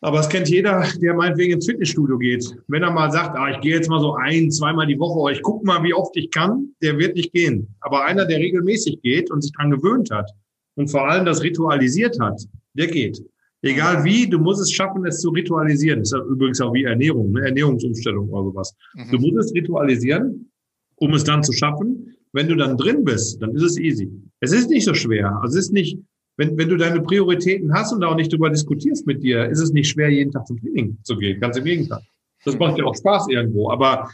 Aber 0.00 0.20
es 0.20 0.28
kennt 0.28 0.48
jeder, 0.48 0.84
der 1.00 1.14
meinetwegen 1.14 1.54
ins 1.54 1.66
Fitnessstudio 1.66 2.18
geht. 2.18 2.56
Wenn 2.68 2.82
er 2.82 2.92
mal 2.92 3.10
sagt, 3.10 3.36
ah, 3.36 3.50
ich 3.50 3.60
gehe 3.60 3.74
jetzt 3.74 3.88
mal 3.88 4.00
so 4.00 4.14
ein, 4.14 4.50
zweimal 4.50 4.86
die 4.86 4.98
Woche, 4.98 5.18
oder 5.18 5.32
ich 5.32 5.42
gucke 5.42 5.66
mal, 5.66 5.82
wie 5.82 5.94
oft 5.94 6.16
ich 6.16 6.30
kann, 6.30 6.70
der 6.82 6.98
wird 6.98 7.16
nicht 7.16 7.32
gehen. 7.32 7.74
Aber 7.80 8.04
einer, 8.04 8.24
der 8.24 8.38
regelmäßig 8.38 9.00
geht 9.02 9.30
und 9.30 9.42
sich 9.42 9.52
dran 9.52 9.70
gewöhnt 9.70 10.10
hat 10.10 10.30
und 10.76 10.88
vor 10.88 11.08
allem 11.08 11.24
das 11.24 11.42
ritualisiert 11.42 12.18
hat, 12.20 12.40
der 12.74 12.86
geht. 12.86 13.20
Egal 13.62 14.04
wie, 14.04 14.28
du 14.28 14.38
musst 14.38 14.60
es 14.60 14.70
schaffen, 14.70 15.04
es 15.04 15.20
zu 15.20 15.30
ritualisieren. 15.30 16.00
Das 16.00 16.12
ist 16.12 16.18
ja 16.18 16.24
übrigens 16.24 16.60
auch 16.60 16.72
wie 16.72 16.84
Ernährung, 16.84 17.32
ne? 17.32 17.46
Ernährungsumstellung 17.46 18.28
oder 18.28 18.44
sowas. 18.44 18.76
Mhm. 18.94 19.10
Du 19.10 19.18
musst 19.18 19.48
es 19.48 19.54
ritualisieren, 19.54 20.48
um 20.96 21.12
es 21.14 21.24
dann 21.24 21.42
zu 21.42 21.52
schaffen. 21.52 22.14
Wenn 22.32 22.46
du 22.46 22.54
dann 22.54 22.76
drin 22.76 23.02
bist, 23.04 23.42
dann 23.42 23.52
ist 23.56 23.62
es 23.62 23.78
easy. 23.78 24.08
Es 24.40 24.52
ist 24.52 24.70
nicht 24.70 24.84
so 24.84 24.94
schwer. 24.94 25.36
Also 25.42 25.58
es 25.58 25.66
ist 25.66 25.72
nicht, 25.72 25.98
wenn, 26.38 26.56
wenn 26.56 26.68
du 26.68 26.76
deine 26.76 27.02
Prioritäten 27.02 27.74
hast 27.74 27.92
und 27.92 28.00
da 28.00 28.06
auch 28.06 28.14
nicht 28.14 28.32
drüber 28.32 28.48
diskutierst 28.48 29.06
mit 29.06 29.22
dir, 29.22 29.46
ist 29.46 29.60
es 29.60 29.72
nicht 29.72 29.88
schwer, 29.88 30.08
jeden 30.08 30.30
Tag 30.30 30.46
zum 30.46 30.58
Training 30.58 30.96
zu 31.02 31.16
gehen. 31.16 31.40
Ganz 31.40 31.56
im 31.58 31.64
Gegenteil. 31.64 32.00
Das 32.44 32.56
macht 32.58 32.78
dir 32.78 32.86
auch 32.86 32.94
Spaß 32.94 33.28
irgendwo. 33.28 33.70
Aber 33.70 34.08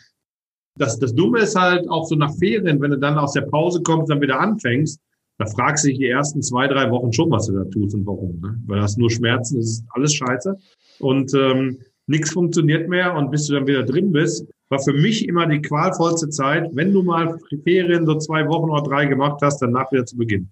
das, 0.78 0.98
das 0.98 1.14
Dumme 1.14 1.40
ist 1.40 1.54
halt 1.54 1.88
auch 1.88 2.06
so 2.06 2.16
nach 2.16 2.34
Ferien, 2.34 2.80
wenn 2.80 2.90
du 2.90 2.98
dann 2.98 3.18
aus 3.18 3.34
der 3.34 3.42
Pause 3.42 3.82
kommst, 3.82 4.10
dann 4.10 4.22
wieder 4.22 4.40
anfängst, 4.40 4.98
da 5.38 5.46
fragst 5.46 5.84
du 5.84 5.88
dich 5.88 5.98
die 5.98 6.08
ersten 6.08 6.40
zwei, 6.42 6.66
drei 6.66 6.90
Wochen 6.90 7.12
schon, 7.12 7.30
was 7.30 7.46
du 7.46 7.52
da 7.52 7.64
tust 7.64 7.94
und 7.94 8.06
warum. 8.06 8.40
Ne? 8.40 8.58
Weil 8.66 8.78
du 8.78 8.82
hast 8.82 8.98
nur 8.98 9.10
Schmerzen, 9.10 9.58
das 9.58 9.66
ist 9.66 9.84
alles 9.90 10.14
scheiße. 10.14 10.56
Und 11.00 11.34
ähm, 11.34 11.78
nichts 12.06 12.32
funktioniert 12.32 12.88
mehr 12.88 13.14
und 13.14 13.30
bis 13.30 13.46
du 13.46 13.54
dann 13.54 13.66
wieder 13.66 13.82
drin 13.82 14.12
bist, 14.12 14.46
war 14.70 14.78
für 14.78 14.94
mich 14.94 15.28
immer 15.28 15.46
die 15.46 15.60
qualvollste 15.60 16.30
Zeit, 16.30 16.70
wenn 16.74 16.92
du 16.92 17.02
mal 17.02 17.38
Ferien 17.64 18.06
so 18.06 18.16
zwei 18.16 18.48
Wochen 18.48 18.70
oder 18.70 18.82
drei 18.82 19.04
gemacht 19.04 19.40
hast, 19.42 19.60
danach 19.60 19.92
wieder 19.92 20.06
zu 20.06 20.16
beginnen. 20.16 20.50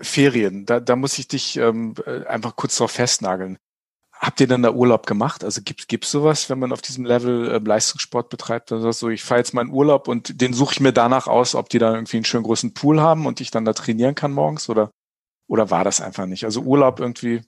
Ferien, 0.00 0.66
da, 0.66 0.80
da 0.80 0.96
muss 0.96 1.18
ich 1.18 1.28
dich 1.28 1.56
ähm, 1.56 1.94
äh, 2.06 2.24
einfach 2.26 2.56
kurz 2.56 2.76
drauf 2.76 2.92
festnageln. 2.92 3.58
Habt 4.12 4.40
ihr 4.40 4.46
denn 4.46 4.62
da 4.62 4.72
Urlaub 4.72 5.06
gemacht? 5.06 5.44
Also 5.44 5.60
gibt 5.62 5.88
gibt's 5.88 6.10
sowas, 6.10 6.48
wenn 6.48 6.58
man 6.58 6.72
auf 6.72 6.80
diesem 6.80 7.04
Level 7.04 7.50
äh, 7.50 7.58
Leistungssport 7.58 8.30
betreibt? 8.30 8.70
Dann 8.70 8.80
sagst 8.80 9.02
du, 9.02 9.08
ich 9.08 9.22
fahre 9.22 9.40
jetzt 9.40 9.52
mal 9.52 9.62
in 9.62 9.70
Urlaub 9.70 10.08
und 10.08 10.40
den 10.40 10.54
suche 10.54 10.74
ich 10.74 10.80
mir 10.80 10.92
danach 10.92 11.26
aus, 11.26 11.54
ob 11.54 11.68
die 11.68 11.78
da 11.78 11.94
irgendwie 11.94 12.16
einen 12.16 12.24
schönen 12.24 12.44
großen 12.44 12.72
Pool 12.72 13.00
haben 13.00 13.26
und 13.26 13.40
ich 13.40 13.50
dann 13.50 13.64
da 13.64 13.72
trainieren 13.72 14.14
kann 14.14 14.32
morgens 14.32 14.68
oder 14.68 14.90
oder 15.48 15.70
war 15.70 15.84
das 15.84 16.00
einfach 16.00 16.26
nicht? 16.26 16.44
Also 16.44 16.62
Urlaub 16.62 17.00
irgendwie. 17.00 17.42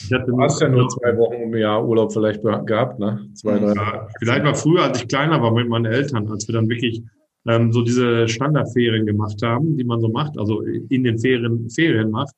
Ich 0.00 0.12
hatte 0.12 0.26
du 0.26 0.40
hast 0.40 0.60
ja 0.60 0.68
nur 0.68 0.88
zwei 0.88 1.16
Wochen 1.16 1.34
im 1.34 1.56
Jahr 1.56 1.84
Urlaub 1.84 2.12
vielleicht 2.12 2.42
gehabt, 2.42 2.98
ne? 2.98 3.28
Zwei, 3.34 3.58
drei. 3.58 3.74
Ja, 3.74 4.08
vielleicht 4.18 4.44
mal 4.44 4.54
früher, 4.54 4.84
als 4.84 5.00
ich 5.00 5.08
kleiner 5.08 5.40
war 5.42 5.52
mit 5.52 5.68
meinen 5.68 5.86
Eltern, 5.86 6.28
als 6.28 6.46
wir 6.48 6.54
dann 6.54 6.68
wirklich 6.68 7.02
ähm, 7.46 7.72
so 7.72 7.82
diese 7.82 8.28
Standardferien 8.28 9.06
gemacht 9.06 9.40
haben, 9.42 9.76
die 9.76 9.84
man 9.84 10.00
so 10.00 10.08
macht, 10.08 10.38
also 10.38 10.62
in 10.62 11.04
den 11.04 11.18
Ferien, 11.18 11.68
Ferien 11.70 12.10
macht. 12.10 12.34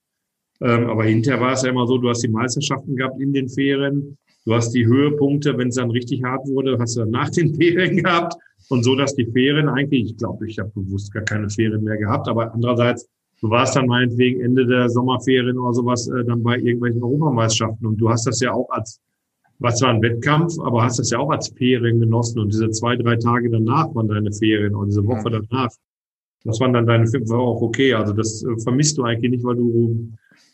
Ähm, 0.60 0.88
aber 0.88 1.04
hinterher 1.04 1.40
war 1.40 1.52
es 1.52 1.62
ja 1.62 1.70
immer 1.70 1.86
so, 1.86 1.98
du 1.98 2.08
hast 2.08 2.22
die 2.22 2.28
Meisterschaften 2.28 2.96
gehabt 2.96 3.20
in 3.20 3.32
den 3.32 3.48
Ferien, 3.48 4.16
du 4.44 4.54
hast 4.54 4.72
die 4.72 4.86
Höhepunkte, 4.86 5.56
wenn 5.58 5.68
es 5.68 5.76
dann 5.76 5.90
richtig 5.90 6.22
hart 6.22 6.46
wurde, 6.48 6.78
hast 6.78 6.96
du 6.96 7.00
dann 7.00 7.10
nach 7.10 7.30
den 7.30 7.54
Ferien 7.60 7.96
gehabt 7.96 8.34
und 8.68 8.84
so, 8.84 8.94
dass 8.94 9.14
die 9.14 9.26
Ferien 9.26 9.68
eigentlich, 9.68 10.12
ich 10.12 10.16
glaube, 10.16 10.48
ich 10.48 10.58
habe 10.58 10.70
bewusst 10.74 11.12
gar 11.12 11.24
keine 11.24 11.50
Ferien 11.50 11.82
mehr 11.82 11.96
gehabt, 11.96 12.28
aber 12.28 12.52
andererseits 12.54 13.08
du 13.40 13.50
warst 13.50 13.76
dann 13.76 13.86
meinetwegen 13.86 14.40
Ende 14.40 14.66
der 14.66 14.88
Sommerferien 14.88 15.58
oder 15.58 15.74
sowas 15.74 16.08
äh, 16.08 16.24
dann 16.24 16.42
bei 16.42 16.56
irgendwelchen 16.56 17.02
Europameisterschaften 17.02 17.86
und 17.86 17.98
du 17.98 18.08
hast 18.08 18.26
das 18.26 18.40
ja 18.40 18.52
auch 18.52 18.70
als, 18.70 19.00
was 19.58 19.80
war 19.82 19.90
ein 19.90 20.02
Wettkampf, 20.02 20.58
aber 20.58 20.82
hast 20.82 20.98
das 20.98 21.10
ja 21.10 21.18
auch 21.18 21.30
als 21.30 21.48
Ferien 21.48 22.00
genossen 22.00 22.40
und 22.40 22.52
diese 22.52 22.70
zwei, 22.70 22.96
drei 22.96 23.16
Tage 23.16 23.50
danach 23.50 23.94
waren 23.94 24.08
deine 24.08 24.32
Ferien 24.32 24.74
oder 24.74 24.86
diese 24.86 25.06
Woche 25.06 25.30
danach. 25.30 25.70
Das 26.44 26.60
waren 26.60 26.72
dann 26.72 26.86
deine 26.86 27.06
war 27.06 27.38
auch 27.38 27.62
okay. 27.62 27.94
Also 27.94 28.12
das 28.12 28.44
äh, 28.44 28.60
vermisst 28.62 28.98
du 28.98 29.04
eigentlich 29.04 29.30
nicht, 29.30 29.44
weil 29.44 29.56
du 29.56 30.12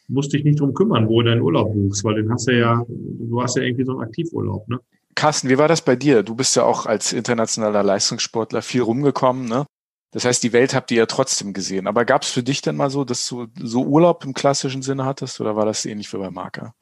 musst 0.08 0.32
dich 0.32 0.44
nicht 0.44 0.60
drum 0.60 0.74
kümmern, 0.74 1.08
wo 1.08 1.22
du 1.22 1.28
deinen 1.28 1.40
Urlaub 1.40 1.72
buchst, 1.72 2.04
weil 2.04 2.16
den 2.16 2.30
hast 2.30 2.48
du 2.48 2.58
ja, 2.58 2.84
du 2.88 3.42
hast 3.42 3.56
ja 3.56 3.62
irgendwie 3.62 3.84
so 3.84 3.92
einen 3.92 4.02
Aktivurlaub, 4.02 4.68
ne? 4.68 4.78
Carsten, 5.16 5.48
wie 5.48 5.58
war 5.58 5.68
das 5.68 5.82
bei 5.82 5.96
dir? 5.96 6.22
Du 6.22 6.34
bist 6.34 6.54
ja 6.56 6.64
auch 6.64 6.86
als 6.86 7.12
internationaler 7.12 7.82
Leistungssportler 7.82 8.62
viel 8.62 8.82
rumgekommen, 8.82 9.48
ne? 9.48 9.66
Das 10.12 10.24
heißt, 10.24 10.42
die 10.42 10.52
Welt 10.52 10.74
habt 10.74 10.90
ihr 10.90 10.98
ja 10.98 11.06
trotzdem 11.06 11.52
gesehen. 11.52 11.86
Aber 11.86 12.04
gab 12.04 12.22
es 12.22 12.30
für 12.30 12.42
dich 12.42 12.62
denn 12.62 12.76
mal 12.76 12.90
so, 12.90 13.04
dass 13.04 13.28
du 13.28 13.46
so 13.60 13.84
Urlaub 13.84 14.24
im 14.24 14.34
klassischen 14.34 14.82
Sinne 14.82 15.04
hattest 15.04 15.40
oder 15.40 15.54
war 15.54 15.66
das 15.66 15.84
ähnlich 15.86 16.12
wie 16.12 16.18
bei 16.18 16.30
Marker? 16.30 16.74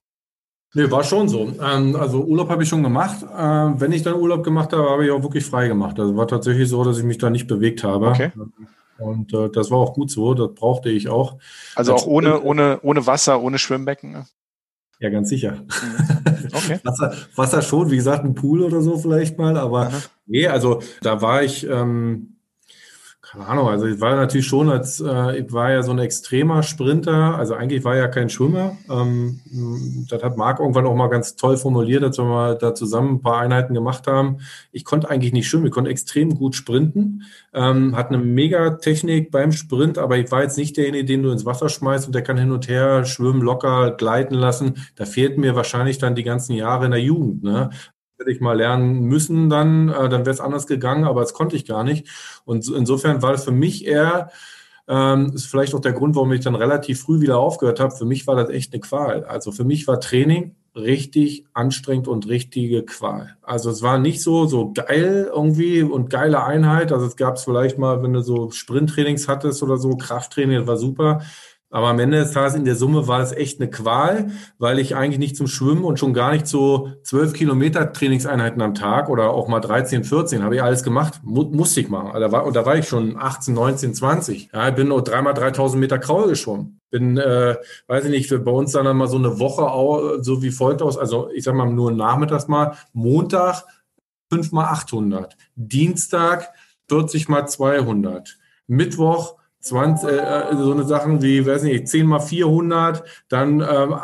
Nee, 0.75 0.91
war 0.91 1.03
schon 1.03 1.29
so. 1.29 1.53
Ähm, 1.63 1.97
also 1.97 2.23
Urlaub 2.25 2.51
habe 2.51 2.63
ich 2.63 2.69
schon 2.69 2.83
gemacht. 2.83 3.25
Ähm, 3.37 3.81
wenn 3.81 3.93
ich 3.93 4.03
dann 4.03 4.15
Urlaub 4.15 4.45
gemacht 4.45 4.73
habe, 4.73 4.91
habe 4.91 5.05
ich 5.05 5.11
auch 5.11 5.23
wirklich 5.23 5.45
frei 5.45 5.67
gemacht. 5.69 5.99
Also 5.99 6.17
war 6.17 6.29
tatsächlich 6.29 6.69
so, 6.69 6.85
dass 6.85 6.99
ich 6.99 7.05
mich 7.05 7.19
da 7.19 7.31
nicht 7.31 7.47
bewegt 7.47 7.85
habe. 7.85 8.09
Okay. 8.09 8.31
Und 8.99 9.33
äh, 9.33 9.49
das 9.49 9.71
war 9.71 9.79
auch 9.79 9.95
gut 9.95 10.11
so, 10.11 10.35
das 10.35 10.55
brauchte 10.55 10.91
ich 10.91 11.09
auch. 11.09 11.39
Also 11.75 11.95
auch 11.95 12.07
ohne, 12.07 12.43
ohne, 12.43 12.81
ohne 12.83 13.07
Wasser, 13.07 13.41
ohne 13.41 13.59
Schwimmbecken? 13.59 14.13
Ne? 14.13 14.27
Ja, 14.99 15.11
ganz 15.11 15.29
sicher. 15.29 15.53
Mhm. 15.53 16.19
Okay. 16.51 16.81
Wasser, 16.83 17.15
Wasser 17.37 17.61
schon, 17.61 17.91
wie 17.91 17.97
gesagt, 17.97 18.25
ein 18.25 18.35
Pool 18.35 18.63
oder 18.63 18.81
so 18.81 18.97
vielleicht 18.97 19.39
mal, 19.39 19.59
aber 19.59 19.89
Aha. 19.89 19.99
nee, 20.27 20.47
also 20.47 20.81
da 21.03 21.21
war 21.21 21.43
ich, 21.43 21.69
ähm, 21.69 22.38
keine 23.31 23.47
Ahnung, 23.47 23.69
also 23.69 23.85
ich 23.85 24.01
war 24.01 24.17
natürlich 24.17 24.47
schon 24.47 24.71
als, 24.71 25.01
äh, 25.01 25.41
ich 25.41 25.53
war 25.53 25.71
ja 25.71 25.83
so 25.83 25.91
ein 25.91 25.99
extremer 25.99 26.63
Sprinter, 26.63 27.37
also 27.37 27.53
eigentlich 27.53 27.85
war 27.85 27.95
ja 27.95 28.09
kein 28.09 28.31
Schwimmer. 28.31 28.79
Ähm, 28.89 29.41
das 30.09 30.23
hat 30.23 30.39
Marc 30.39 30.61
irgendwann 30.61 30.87
auch 30.87 30.95
mal 30.95 31.09
ganz 31.09 31.37
toll 31.37 31.59
formuliert, 31.59 32.03
als 32.03 32.17
wir 32.17 32.25
mal 32.25 32.57
da 32.57 32.75
zusammen 32.75 33.17
ein 33.17 33.21
paar 33.21 33.39
Einheiten 33.41 33.75
gemacht 33.75 34.07
haben. 34.07 34.39
Ich 34.73 34.87
konnte 34.87 35.11
eigentlich 35.11 35.35
nicht 35.35 35.47
schwimmen, 35.47 35.67
ich 35.67 35.73
konnte 35.73 35.91
extrem 35.91 36.37
gut 36.37 36.55
sprinten, 36.55 37.25
ähm, 37.53 37.95
hatte 37.95 38.15
eine 38.15 38.25
mega 38.25 38.71
Technik 38.71 39.31
beim 39.31 39.53
Sprint, 39.53 39.99
aber 39.99 40.17
ich 40.17 40.31
war 40.31 40.43
jetzt 40.43 40.57
nicht 40.57 40.79
derjenige, 40.79 41.05
den 41.05 41.23
du 41.23 41.31
ins 41.31 41.45
Wasser 41.45 41.69
schmeißt 41.69 42.07
und 42.07 42.15
der 42.15 42.23
kann 42.23 42.39
hin 42.39 42.51
und 42.51 42.67
her 42.67 43.05
schwimmen, 43.05 43.43
locker 43.43 43.91
gleiten 43.91 44.37
lassen. 44.37 44.87
Da 44.97 45.05
fehlten 45.05 45.43
mir 45.43 45.55
wahrscheinlich 45.55 45.99
dann 45.99 46.15
die 46.15 46.25
ganzen 46.25 46.55
Jahre 46.55 46.87
in 46.87 46.93
der 46.93 47.03
Jugend. 47.03 47.43
Ne? 47.43 47.69
Hätte 48.19 48.31
ich 48.31 48.41
mal 48.41 48.57
lernen 48.57 49.01
müssen, 49.05 49.49
dann, 49.49 49.89
äh, 49.89 50.09
dann 50.09 50.27
wäre 50.27 50.31
es 50.31 50.41
anders 50.41 50.67
gegangen, 50.67 51.05
aber 51.05 51.21
das 51.21 51.33
konnte 51.33 51.57
ich 51.57 51.65
gar 51.67 51.85
nicht. 51.85 52.09
Und 52.45 52.69
insofern 52.69 53.23
war 53.23 53.35
es 53.35 53.45
für 53.45 53.53
mich 53.53 53.87
eher, 53.87 54.31
ähm, 54.89 55.33
ist 55.35 55.47
vielleicht 55.47 55.75
auch 55.75 55.81
der 55.81 55.93
Grund, 55.93 56.17
warum 56.17 56.33
ich 56.33 56.41
dann 56.41 56.55
relativ 56.55 57.03
früh 57.03 57.21
wieder 57.21 57.39
aufgehört 57.39 57.81
habe. 57.81 57.95
Für 57.95 58.07
mich 58.07 58.27
war 58.27 58.37
das 58.37 58.51
echt 58.51 58.73
eine 58.73 58.81
Qual. 58.81 59.25
Also 59.25 59.53
für 59.53 59.65
mich 59.65 59.87
war 59.87 60.01
Training 60.01 60.55
richtig 60.75 61.45
anstrengend 61.53 62.09
und 62.09 62.29
richtige 62.29 62.85
Qual. 62.85 63.37
Also 63.43 63.71
es 63.71 63.83
war 63.83 63.99
nicht 63.99 64.23
so, 64.23 64.47
so 64.47 64.73
geil 64.73 65.31
irgendwie 65.33 65.83
und 65.83 66.09
geile 66.11 66.45
Einheit. 66.45 66.93
Also 66.93 67.07
es 67.07 67.17
gab 67.17 67.37
es 67.37 67.45
vielleicht 67.45 67.79
mal, 67.79 68.03
wenn 68.03 68.13
du 68.13 68.23
so 68.23 68.51
Sprinttrainings 68.51 69.29
hattest 69.29 69.63
oder 69.63 69.77
so, 69.77 69.91
Krafttraining, 69.91 70.59
das 70.59 70.67
war 70.67 70.77
super. 70.77 71.23
Aber 71.71 71.89
am 71.89 71.99
Ende 71.99 72.19
des 72.19 72.33
Tages 72.33 72.55
in 72.55 72.65
der 72.65 72.77
Summe 72.77 73.09
war 73.09 73.21
es 73.21 73.33
echt 73.33 73.61
eine 73.61 73.69
Qual, 73.69 74.31
weil 74.59 74.79
ich 74.79 74.97
eigentlich 74.97 75.19
nicht 75.19 75.37
zum 75.37 75.49
Schwimmen 75.49 75.85
und 75.85 75.99
schon 75.99 76.15
gar 76.15 76.33
nicht 76.33 76.47
so 76.47 76.93
zwölf 77.03 77.35
Kilometer 77.35 77.93
Trainingseinheiten 77.93 78.63
am 78.63 78.75
Tag 78.75 79.11
oder 79.11 79.31
auch 79.31 79.49
mal 79.49 79.61
13, 79.61 80.03
14 80.03 80.43
habe 80.43 80.55
ich 80.55 80.63
alles 80.63 80.83
gemacht, 80.83 81.21
mu 81.23 81.43
musste 81.45 81.81
ich 81.81 81.91
machen. 81.91 82.19
Da 82.19 82.33
war, 82.33 82.47
und 82.47 82.57
da 82.57 82.65
war 82.65 82.77
ich 82.77 82.89
schon 82.89 83.19
18, 83.19 83.53
19, 83.53 83.95
20. 83.95 84.51
Ja, 84.53 84.69
ich 84.69 84.75
bin 84.77 84.89
nur 84.89 85.05
dreimal 85.05 85.35
3000 85.35 85.79
Meter 85.79 85.99
Kraul 85.99 86.29
geschwommen. 86.29 86.81
Bin, 86.91 87.19
äh, 87.19 87.57
weiß 87.87 88.07
ich 88.07 88.11
nicht, 88.11 88.45
bei 88.45 88.51
uns 88.51 88.73
dann 88.73 88.97
mal 88.97 89.09
so 89.09 89.19
eine 89.19 89.39
Woche 89.39 90.23
so 90.23 90.43
wie 90.43 90.51
folgt 90.51 90.81
aus. 90.81 90.97
Also 90.97 91.29
ich 91.35 91.45
sag 91.45 91.55
mal 91.55 91.71
nur 91.71 91.93
nachmittags 91.93 92.49
mal. 92.49 92.79
Montag 92.95 93.65
5 94.31 94.53
mal 94.53 94.69
800. 94.69 95.37
Dienstag 95.55 96.49
40 96.89 97.29
mal 97.29 97.47
200. 97.47 98.39
Mittwoch 98.67 99.38
20, 99.61 100.09
äh, 100.09 100.57
so 100.57 100.73
eine 100.73 100.85
Sachen 100.85 101.21
wie, 101.21 101.45
weiß 101.45 101.65
nicht, 101.65 101.89
10 101.89 102.07
mal 102.07 102.21
400, 102.21 103.03
dann, 103.29 103.61
ähm, 103.61 103.95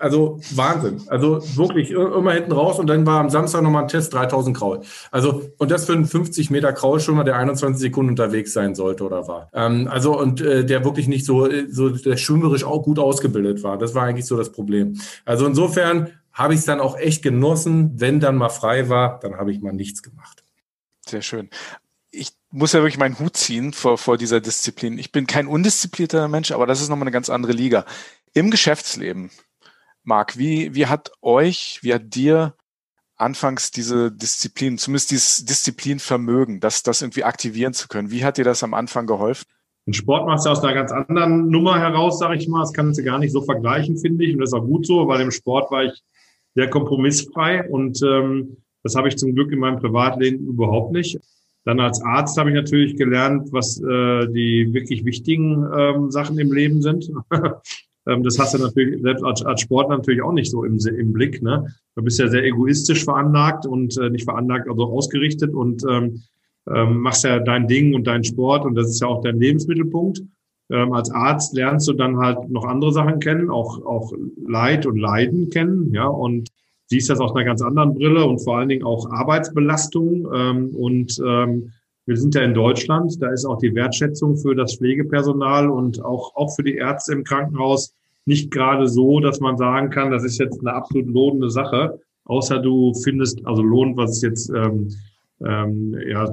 also 0.00 0.40
Wahnsinn. 0.54 1.02
Also 1.06 1.40
wirklich 1.56 1.92
immer 1.92 2.32
hinten 2.32 2.52
raus 2.52 2.80
und 2.80 2.88
dann 2.88 3.06
war 3.06 3.20
am 3.20 3.30
Samstag 3.30 3.62
nochmal 3.62 3.82
ein 3.82 3.88
Test 3.88 4.12
3000 4.14 4.56
Kraul. 4.56 4.80
Also, 5.12 5.42
und 5.58 5.70
das 5.70 5.86
für 5.86 5.92
einen 5.92 6.04
50 6.04 6.50
Meter 6.50 6.72
Kraulschwimmer, 6.72 7.22
der 7.22 7.36
21 7.36 7.80
Sekunden 7.80 8.10
unterwegs 8.10 8.52
sein 8.52 8.74
sollte 8.74 9.04
oder 9.04 9.28
war. 9.28 9.48
Ähm, 9.52 9.88
also, 9.88 10.18
und 10.18 10.40
äh, 10.40 10.64
der 10.64 10.84
wirklich 10.84 11.06
nicht 11.06 11.24
so, 11.24 11.48
so, 11.70 11.90
der 11.90 12.16
schwimmerisch 12.16 12.64
auch 12.64 12.82
gut 12.82 12.98
ausgebildet 12.98 13.62
war. 13.62 13.78
Das 13.78 13.94
war 13.94 14.02
eigentlich 14.02 14.26
so 14.26 14.36
das 14.36 14.50
Problem. 14.50 15.00
Also 15.24 15.46
insofern 15.46 16.08
habe 16.32 16.54
ich 16.54 16.60
es 16.60 16.66
dann 16.66 16.80
auch 16.80 16.98
echt 16.98 17.22
genossen. 17.22 17.92
Wenn 17.94 18.18
dann 18.20 18.36
mal 18.36 18.48
frei 18.48 18.88
war, 18.88 19.20
dann 19.20 19.36
habe 19.36 19.52
ich 19.52 19.60
mal 19.60 19.72
nichts 19.72 20.02
gemacht. 20.02 20.42
Sehr 21.06 21.22
schön 21.22 21.48
muss 22.50 22.72
ja 22.72 22.80
wirklich 22.80 22.98
meinen 22.98 23.18
Hut 23.18 23.36
ziehen 23.36 23.72
vor, 23.72 23.98
vor 23.98 24.16
dieser 24.16 24.40
Disziplin. 24.40 24.98
Ich 24.98 25.12
bin 25.12 25.26
kein 25.26 25.46
undisziplinierter 25.46 26.28
Mensch, 26.28 26.50
aber 26.50 26.66
das 26.66 26.80
ist 26.80 26.88
nochmal 26.88 27.04
eine 27.04 27.12
ganz 27.12 27.28
andere 27.28 27.52
Liga. 27.52 27.84
Im 28.32 28.50
Geschäftsleben, 28.50 29.30
Marc, 30.02 30.38
wie, 30.38 30.74
wie 30.74 30.86
hat 30.86 31.12
euch, 31.20 31.80
wie 31.82 31.92
hat 31.92 32.14
dir 32.14 32.54
anfangs 33.16 33.70
diese 33.70 34.12
Disziplin, 34.12 34.78
zumindest 34.78 35.10
dieses 35.10 35.44
Disziplinvermögen, 35.44 36.60
das, 36.60 36.82
das 36.82 37.02
irgendwie 37.02 37.24
aktivieren 37.24 37.74
zu 37.74 37.88
können, 37.88 38.10
wie 38.10 38.24
hat 38.24 38.38
dir 38.38 38.44
das 38.44 38.62
am 38.62 38.74
Anfang 38.74 39.06
geholfen? 39.06 39.44
Ein 39.86 39.94
Sport 39.94 40.26
machst 40.26 40.44
du 40.46 40.50
aus 40.50 40.62
einer 40.62 40.74
ganz 40.74 40.92
anderen 40.92 41.48
Nummer 41.48 41.80
heraus, 41.80 42.18
sage 42.18 42.36
ich 42.36 42.46
mal. 42.46 42.60
Das 42.60 42.74
kannst 42.74 42.98
du 42.98 43.04
gar 43.04 43.18
nicht 43.18 43.32
so 43.32 43.42
vergleichen, 43.42 43.96
finde 43.96 44.24
ich. 44.24 44.34
Und 44.34 44.40
das 44.40 44.50
ist 44.50 44.54
auch 44.54 44.66
gut 44.66 44.86
so, 44.86 45.08
weil 45.08 45.22
im 45.22 45.30
Sport 45.30 45.70
war 45.70 45.84
ich 45.84 46.02
sehr 46.54 46.68
kompromissfrei 46.68 47.66
und 47.68 48.02
ähm, 48.02 48.58
das 48.82 48.96
habe 48.96 49.08
ich 49.08 49.16
zum 49.16 49.34
Glück 49.34 49.50
in 49.50 49.58
meinem 49.58 49.78
Privatleben 49.78 50.46
überhaupt 50.46 50.92
nicht. 50.92 51.18
Dann 51.64 51.80
als 51.80 52.02
Arzt 52.02 52.38
habe 52.38 52.50
ich 52.50 52.56
natürlich 52.56 52.96
gelernt, 52.96 53.48
was 53.52 53.80
äh, 53.80 54.26
die 54.28 54.72
wirklich 54.72 55.04
wichtigen 55.04 55.66
ähm, 55.76 56.10
Sachen 56.10 56.38
im 56.38 56.52
Leben 56.52 56.80
sind. 56.80 57.10
ähm, 58.06 58.22
das 58.22 58.38
hast 58.38 58.54
du 58.54 58.58
natürlich 58.58 59.02
selbst 59.02 59.24
als, 59.24 59.44
als 59.44 59.60
Sportler 59.60 59.98
natürlich 59.98 60.22
auch 60.22 60.32
nicht 60.32 60.50
so 60.50 60.64
im, 60.64 60.78
im 60.78 61.12
Blick. 61.12 61.42
Ne? 61.42 61.66
Du 61.94 62.02
bist 62.02 62.18
ja 62.18 62.28
sehr 62.28 62.44
egoistisch 62.44 63.04
veranlagt 63.04 63.66
und 63.66 63.98
äh, 63.98 64.10
nicht 64.10 64.24
veranlagt, 64.24 64.68
also 64.68 64.84
ausgerichtet 64.84 65.52
und 65.52 65.84
ähm, 65.88 66.22
ähm, 66.74 67.00
machst 67.00 67.24
ja 67.24 67.38
dein 67.38 67.66
Ding 67.66 67.94
und 67.94 68.06
deinen 68.06 68.24
Sport 68.24 68.64
und 68.64 68.74
das 68.74 68.88
ist 68.88 69.00
ja 69.00 69.08
auch 69.08 69.22
dein 69.22 69.38
Lebensmittelpunkt. 69.38 70.22
Ähm, 70.70 70.92
als 70.92 71.10
Arzt 71.10 71.54
lernst 71.54 71.88
du 71.88 71.94
dann 71.94 72.18
halt 72.18 72.50
noch 72.50 72.64
andere 72.64 72.92
Sachen 72.92 73.20
kennen, 73.20 73.50
auch, 73.50 73.84
auch 73.84 74.12
Leid 74.46 74.84
und 74.86 74.98
Leiden 74.98 75.50
kennen, 75.50 75.92
ja, 75.94 76.06
und 76.06 76.50
siehst 76.88 77.10
das 77.10 77.20
aus 77.20 77.34
einer 77.34 77.44
ganz 77.44 77.62
anderen 77.62 77.94
Brille 77.94 78.24
und 78.24 78.40
vor 78.40 78.58
allen 78.58 78.68
Dingen 78.68 78.84
auch 78.84 79.10
Arbeitsbelastung. 79.10 80.28
Ähm, 80.34 80.70
und 80.74 81.18
ähm, 81.24 81.72
wir 82.06 82.16
sind 82.16 82.34
ja 82.34 82.42
in 82.42 82.54
Deutschland, 82.54 83.22
da 83.22 83.30
ist 83.30 83.44
auch 83.44 83.58
die 83.58 83.74
Wertschätzung 83.74 84.36
für 84.36 84.54
das 84.54 84.76
Pflegepersonal 84.76 85.68
und 85.68 86.02
auch, 86.02 86.34
auch 86.36 86.54
für 86.56 86.62
die 86.62 86.76
Ärzte 86.76 87.12
im 87.12 87.24
Krankenhaus 87.24 87.94
nicht 88.24 88.50
gerade 88.50 88.88
so, 88.88 89.20
dass 89.20 89.40
man 89.40 89.56
sagen 89.56 89.90
kann, 89.90 90.10
das 90.10 90.24
ist 90.24 90.38
jetzt 90.38 90.60
eine 90.60 90.72
absolut 90.72 91.08
lohnende 91.08 91.50
Sache, 91.50 92.00
außer 92.24 92.60
du 92.60 92.94
findest, 92.94 93.44
also 93.46 93.62
lohnt, 93.62 93.96
was 93.96 94.12
es 94.12 94.22
jetzt 94.22 94.50
ähm, 94.50 94.88
ähm, 95.46 95.96
ja, 96.06 96.28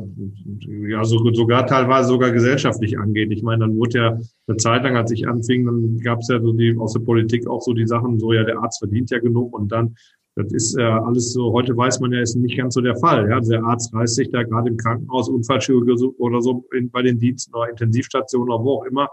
ja 0.89 1.03
so, 1.03 1.31
sogar 1.33 1.67
teilweise 1.67 2.09
sogar 2.09 2.31
gesellschaftlich 2.31 2.97
angeht. 2.97 3.31
Ich 3.31 3.43
meine, 3.43 3.65
dann 3.65 3.77
wurde 3.77 3.97
ja 3.97 4.19
eine 4.47 4.57
Zeit 4.57 4.83
lang, 4.83 4.95
als 4.95 5.11
ich 5.11 5.27
anfing, 5.27 5.65
dann 5.65 5.99
gab 5.99 6.19
es 6.19 6.27
ja 6.27 6.41
so 6.41 6.53
die 6.53 6.75
aus 6.77 6.93
der 6.93 7.01
Politik 7.01 7.47
auch 7.47 7.61
so 7.61 7.73
die 7.73 7.87
Sachen, 7.87 8.19
so 8.19 8.33
ja, 8.33 8.43
der 8.43 8.59
Arzt 8.59 8.79
verdient 8.79 9.11
ja 9.11 9.19
genug 9.19 9.53
und 9.53 9.71
dann 9.71 9.95
das 10.35 10.51
ist 10.51 10.77
äh, 10.77 10.83
alles 10.83 11.31
so, 11.31 11.53
heute 11.53 11.75
weiß 11.75 12.01
man 12.01 12.11
ja, 12.11 12.21
ist 12.21 12.35
nicht 12.35 12.57
ganz 12.57 12.73
so 12.73 12.81
der 12.81 12.97
Fall. 12.97 13.29
Ja? 13.29 13.39
Der 13.39 13.63
Arzt 13.63 13.93
reißt 13.93 14.15
sich 14.15 14.29
da 14.31 14.43
gerade 14.43 14.69
im 14.69 14.77
Krankenhaus, 14.77 15.29
Unfallchirurgie 15.29 15.93
oder 16.17 16.41
so 16.41 16.65
in, 16.75 16.91
bei 16.91 17.01
den 17.01 17.17
Diensten 17.17 17.55
oder 17.55 17.69
Intensivstationen 17.69 18.49
oder 18.49 18.63
wo 18.63 18.73
auch 18.73 18.85
immer, 18.85 19.09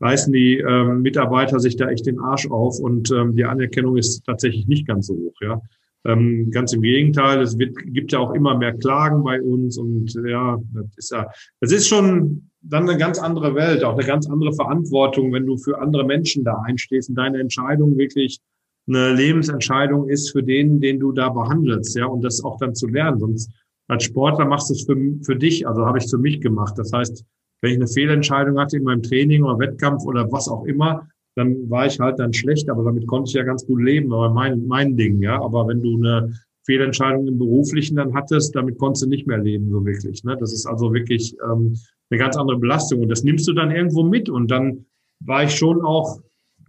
reißen 0.00 0.32
die 0.32 0.58
ähm, 0.58 1.02
Mitarbeiter 1.02 1.58
sich 1.58 1.76
da 1.76 1.88
echt 1.88 2.06
den 2.06 2.20
Arsch 2.20 2.48
auf 2.48 2.78
und 2.78 3.10
ähm, 3.10 3.34
die 3.34 3.44
Anerkennung 3.44 3.96
ist 3.96 4.24
tatsächlich 4.24 4.68
nicht 4.68 4.86
ganz 4.86 5.08
so 5.08 5.14
hoch. 5.14 5.34
Ja? 5.40 5.60
Ähm, 6.04 6.50
ganz 6.52 6.72
im 6.72 6.82
Gegenteil, 6.82 7.40
es 7.40 7.58
wird, 7.58 7.76
gibt 7.86 8.12
ja 8.12 8.20
auch 8.20 8.32
immer 8.32 8.56
mehr 8.56 8.72
Klagen 8.72 9.24
bei 9.24 9.40
uns 9.42 9.78
und 9.78 10.14
ja, 10.26 10.58
das 10.74 10.96
ist 10.96 11.10
ja, 11.10 11.28
das 11.60 11.72
ist 11.72 11.88
schon 11.88 12.50
dann 12.60 12.88
eine 12.88 12.98
ganz 12.98 13.18
andere 13.18 13.56
Welt, 13.56 13.82
auch 13.82 13.94
eine 13.94 14.06
ganz 14.06 14.28
andere 14.28 14.52
Verantwortung, 14.52 15.32
wenn 15.32 15.46
du 15.46 15.56
für 15.56 15.80
andere 15.80 16.04
Menschen 16.04 16.44
da 16.44 16.60
einstehst 16.64 17.08
und 17.08 17.16
deine 17.16 17.40
Entscheidung 17.40 17.98
wirklich 17.98 18.40
eine 18.88 19.12
Lebensentscheidung 19.12 20.08
ist 20.08 20.30
für 20.30 20.42
den, 20.42 20.80
den 20.80 20.98
du 20.98 21.12
da 21.12 21.28
behandelst, 21.28 21.96
ja, 21.96 22.06
und 22.06 22.22
das 22.22 22.42
auch 22.44 22.58
dann 22.58 22.74
zu 22.74 22.88
lernen. 22.88 23.18
Sonst 23.18 23.50
als 23.88 24.04
Sportler 24.04 24.44
machst 24.44 24.70
du 24.70 24.74
es 24.74 24.84
für, 24.84 24.96
für 25.22 25.36
dich, 25.36 25.66
also 25.66 25.86
habe 25.86 25.98
ich 25.98 26.04
es 26.04 26.10
für 26.10 26.18
mich 26.18 26.40
gemacht. 26.40 26.74
Das 26.76 26.92
heißt, 26.92 27.24
wenn 27.60 27.70
ich 27.72 27.76
eine 27.76 27.86
Fehlentscheidung 27.86 28.58
hatte 28.58 28.76
in 28.76 28.84
meinem 28.84 29.02
Training 29.02 29.44
oder 29.44 29.58
Wettkampf 29.58 30.04
oder 30.04 30.30
was 30.32 30.48
auch 30.48 30.64
immer, 30.64 31.08
dann 31.36 31.70
war 31.70 31.86
ich 31.86 31.98
halt 31.98 32.18
dann 32.18 32.32
schlecht, 32.32 32.68
aber 32.68 32.84
damit 32.84 33.06
konnte 33.06 33.28
ich 33.28 33.34
ja 33.34 33.42
ganz 33.42 33.64
gut 33.64 33.80
leben, 33.82 34.12
aber 34.12 34.30
mein, 34.30 34.66
mein 34.66 34.96
Ding, 34.96 35.22
ja. 35.22 35.40
Aber 35.40 35.66
wenn 35.68 35.82
du 35.82 35.96
eine 35.96 36.32
Fehlentscheidung 36.64 37.26
im 37.26 37.38
Beruflichen 37.38 37.96
dann 37.96 38.14
hattest, 38.14 38.54
damit 38.54 38.78
konntest 38.78 39.04
du 39.04 39.08
nicht 39.08 39.26
mehr 39.26 39.38
leben, 39.38 39.70
so 39.70 39.84
wirklich. 39.84 40.22
Ne? 40.24 40.36
Das 40.38 40.52
ist 40.52 40.66
also 40.66 40.92
wirklich 40.92 41.34
ähm, 41.50 41.74
eine 42.10 42.18
ganz 42.18 42.36
andere 42.36 42.58
Belastung. 42.58 43.00
Und 43.00 43.08
das 43.08 43.24
nimmst 43.24 43.48
du 43.48 43.52
dann 43.52 43.70
irgendwo 43.70 44.02
mit 44.04 44.28
und 44.28 44.50
dann 44.50 44.86
war 45.20 45.44
ich 45.44 45.54
schon 45.54 45.82
auch 45.82 46.20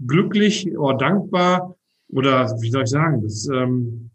glücklich 0.07 0.77
oder 0.77 0.97
dankbar 0.97 1.75
oder 2.15 2.49
wie 2.61 2.69
soll 2.69 2.83
ich 2.83 2.89
sagen, 2.89 3.21
das, 3.21 3.47
ähm, 3.47 4.09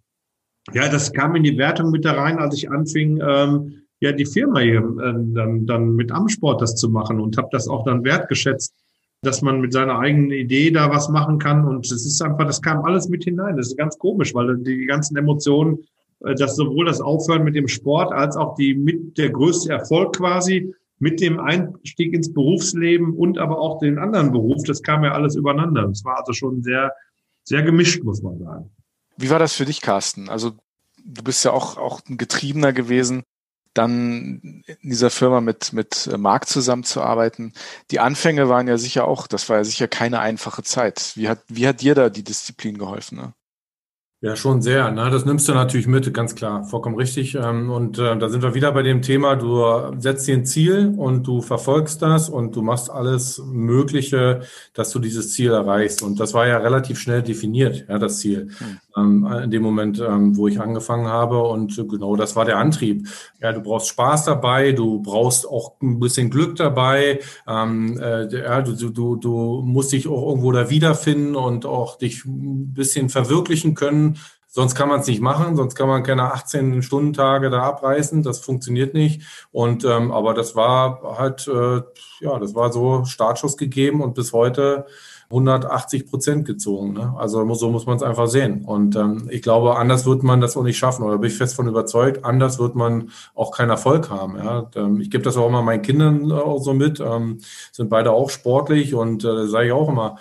ja, 0.73 0.89
das 0.89 1.13
kam 1.13 1.35
in 1.37 1.43
die 1.43 1.59
Wertung 1.59 1.91
mit 1.91 2.05
da 2.05 2.13
rein, 2.13 2.39
als 2.39 2.57
ich 2.57 2.71
anfing, 2.71 3.21
ähm, 3.23 3.83
ja, 4.01 4.13
die 4.13 4.27
Firma 4.27 4.61
hier 4.61 4.81
äh, 4.81 5.15
dann, 5.35 5.67
dann 5.67 5.97
mit 5.97 6.13
Amsport 6.13 6.63
das 6.63 6.77
zu 6.77 6.89
machen 6.89 7.21
und 7.21 7.37
habe 7.37 7.49
das 7.51 7.69
auch 7.69 7.85
dann 7.85 8.05
wertgeschätzt, 8.05 8.75
dass 9.23 9.43
man 9.43 9.61
mit 9.61 9.73
seiner 9.73 9.99
eigenen 9.99 10.31
Idee 10.31 10.71
da 10.71 10.91
was 10.91 11.09
machen 11.09 11.39
kann. 11.39 11.67
Und 11.67 11.87
es 11.87 12.07
ist 12.07 12.23
einfach, 12.23 12.47
das 12.47 12.63
kam 12.63 12.85
alles 12.85 13.09
mit 13.09 13.25
hinein. 13.25 13.57
Das 13.57 13.69
ist 13.69 13.79
ganz 13.79 13.99
komisch, 13.99 14.35
weil 14.35 14.57
die 14.59 14.87
ganzen 14.87 15.17
Emotionen, 15.17 15.79
äh, 16.21 16.35
dass 16.35 16.57
sowohl 16.57 16.87
das 16.87 17.01
Aufhören 17.01 17.45
mit 17.45 17.57
dem 17.57 17.69
Sport 17.69 18.13
als 18.13 18.37
auch 18.37 18.55
die 18.55 18.75
mit 18.75 19.19
der 19.19 19.31
größte 19.31 19.73
Erfolg 19.73 20.17
quasi 20.17 20.73
mit 21.01 21.21
dem 21.21 21.39
Einstieg 21.39 22.13
ins 22.13 22.33
Berufsleben 22.33 23.15
und 23.15 23.39
aber 23.39 23.59
auch 23.61 23.79
den 23.79 23.99
anderen 23.99 24.33
Beruf, 24.33 24.65
das 24.65 24.83
kam 24.83 25.05
ja 25.05 25.13
alles 25.13 25.37
übereinander. 25.37 25.87
Das 25.87 26.05
war 26.05 26.19
also 26.19 26.33
schon 26.33 26.63
sehr, 26.63 26.93
sehr 27.49 27.63
gemischt, 27.63 28.03
muss 28.05 28.23
man 28.23 28.39
sagen. 28.39 28.71
Wie 29.17 29.31
war 29.31 29.39
das 29.39 29.55
für 29.55 29.65
dich, 29.65 29.81
Carsten? 29.81 30.29
Also 30.29 30.53
du 31.03 31.23
bist 31.23 31.45
ja 31.45 31.53
auch, 31.53 31.77
auch 31.79 32.01
ein 32.09 32.19
Getriebener 32.19 32.73
gewesen, 32.73 33.25
dann 33.75 34.63
in 34.67 34.91
dieser 34.91 35.11
Firma 35.11 35.41
mit, 35.41 35.73
mit 35.73 36.11
Marc 36.19 36.49
zusammenzuarbeiten. 36.49 37.53
Die 37.91 38.01
Anfänge 38.01 38.49
waren 38.49 38.69
ja 38.69 38.77
sicher 38.77 39.07
auch, 39.07 39.27
das 39.27 39.49
war 39.49 39.57
ja 39.57 39.65
sicher 39.65 39.89
keine 39.89 40.21
einfache 40.21 40.63
Zeit. 40.63 41.13
Wie 41.15 41.29
hat, 41.29 41.43
wie 41.49 41.67
hat 41.67 41.81
dir 41.81 41.95
da 41.95 42.11
die 42.11 42.25
Disziplin 42.25 42.77
geholfen? 42.77 43.17
Ne? 43.17 43.33
Ja, 44.21 44.35
schon 44.35 44.63
sehr. 44.63 44.91
Ne? 44.91 45.11
Das 45.11 45.25
nimmst 45.25 45.49
du 45.49 45.55
natürlich 45.55 45.87
mit, 45.87 46.13
ganz 46.13 46.35
klar, 46.35 46.65
vollkommen 46.65 46.97
richtig. 46.97 47.37
Ähm, 47.37 47.71
und 47.71 48.01
äh, 48.01 48.19
da 48.19 48.29
sind 48.29 48.43
wir 48.43 48.53
wieder 48.53 48.73
bei 48.73 48.83
dem 48.83 49.01
Thema, 49.01 49.37
du 49.37 49.63
setzt 50.01 50.27
dir 50.27 50.35
ein 50.35 50.45
Ziel 50.45 50.93
und 50.97 51.25
du 51.25 51.41
verfolgst 51.41 52.03
das 52.03 52.29
und 52.29 52.57
du 52.57 52.63
machst 52.63 52.91
alles 52.91 53.41
Mögliche, 53.47 54.41
dass 54.75 54.91
du 54.91 54.99
dieses 54.99 55.33
Ziel 55.35 55.53
erreichst. 55.53 56.03
Und 56.03 56.19
das 56.19 56.35
war 56.35 56.49
ja 56.49 56.59
relativ 56.59 56.99
schnell 56.99 57.23
definiert, 57.23 57.87
ja, 57.89 58.01
das 58.01 58.19
Ziel. 58.19 58.51
Hm 58.95 58.99
ähm, 58.99 59.27
in 59.45 59.51
dem 59.51 59.63
Moment, 59.63 60.01
ähm, 60.01 60.37
wo 60.37 60.49
ich 60.49 60.61
angefangen 60.61 61.09
habe. 61.09 61.43
Und 61.43 61.77
genau 61.89 62.17
das 62.17 62.37
war 62.37 62.45
der 62.45 62.59
Antrieb. 62.59 63.09
Ja, 63.41 63.53
du 63.53 63.61
brauchst 63.61 63.89
Spaß 63.89 64.25
dabei, 64.25 64.73
du 64.73 65.01
brauchst 65.03 65.49
auch 65.49 65.75
ein 65.83 66.01
bisschen 66.01 66.31
Glück 66.31 66.57
dabei. 66.57 67.21
Ähm, 67.47 67.99
äh, 68.01 68.27
ja, 68.35 68.63
du, 68.63 68.91
du, 68.91 69.17
du 69.17 69.63
musst 69.65 69.93
dich 69.93 70.09
auch 70.09 70.29
irgendwo 70.29 70.53
da 70.53 70.71
wiederfinden 70.71 71.37
und 71.37 71.67
auch 71.67 71.97
dich 71.99 72.25
ein 72.25 72.73
bisschen 72.73 73.09
verwirklichen 73.09 73.75
können. 73.75 74.19
Sonst 74.51 74.75
kann 74.75 74.89
man 74.89 75.01
es 75.01 75.07
nicht 75.07 75.21
machen, 75.21 75.57
sonst 75.57 75.75
kann 75.75 75.89
man 75.89 76.03
keine 76.03 76.33
18 76.33 76.83
Stunden 76.83 77.13
Tage 77.13 77.51
da 77.51 77.65
abreißen. 77.65 78.23
Das 78.23 78.39
funktioniert 78.39 78.95
nicht. 78.95 79.23
Und 79.53 79.85
ähm, 79.85 80.11
aber 80.11 80.33
das 80.33 80.57
war 80.57 81.19
halt, 81.19 81.47
äh, 81.49 81.83
ja, 82.21 82.39
das 82.39 82.55
war 82.55 82.73
so 82.73 83.05
Startschuss 83.05 83.59
gegeben 83.59 84.01
und 84.01 84.15
bis 84.15 84.33
heute 84.33 84.87
180 85.31 86.07
Prozent 86.07 86.47
gezogen. 86.47 86.95
Ne? 86.95 87.15
Also 87.19 87.53
so 87.55 87.71
muss 87.71 87.85
man 87.85 87.97
es 87.97 88.03
einfach 88.03 88.29
sehen. 88.29 88.65
Und 88.65 88.97
ähm, 88.97 89.29
ich 89.31 89.43
glaube, 89.43 89.77
anders 89.77 90.07
wird 90.07 90.23
man 90.23 90.41
das 90.41 90.57
auch 90.57 90.63
nicht 90.63 90.79
schaffen. 90.79 91.03
Oder 91.03 91.19
bin 91.19 91.31
ich 91.31 91.37
fest 91.37 91.55
von 91.55 91.69
überzeugt, 91.69 92.25
anders 92.25 92.59
wird 92.59 92.75
man 92.75 93.11
auch 93.35 93.51
keinen 93.51 93.71
Erfolg 93.71 94.09
haben. 94.09 94.39
Ja? 94.39 94.71
Ähm, 94.75 95.01
ich 95.01 95.11
gebe 95.11 95.25
das 95.25 95.37
auch 95.37 95.49
immer 95.49 95.61
meinen 95.61 95.83
Kindern 95.83 96.31
äh, 96.31 96.35
auch 96.35 96.63
so 96.63 96.73
mit. 96.73 97.01
Ähm, 97.01 97.39
sind 97.73 97.91
beide 97.91 98.13
auch 98.13 98.31
sportlich 98.31 98.95
und 98.95 99.23
äh, 99.25 99.47
sage 99.47 99.67
ich 99.67 99.73
auch 99.73 99.91
immer, 99.91 100.17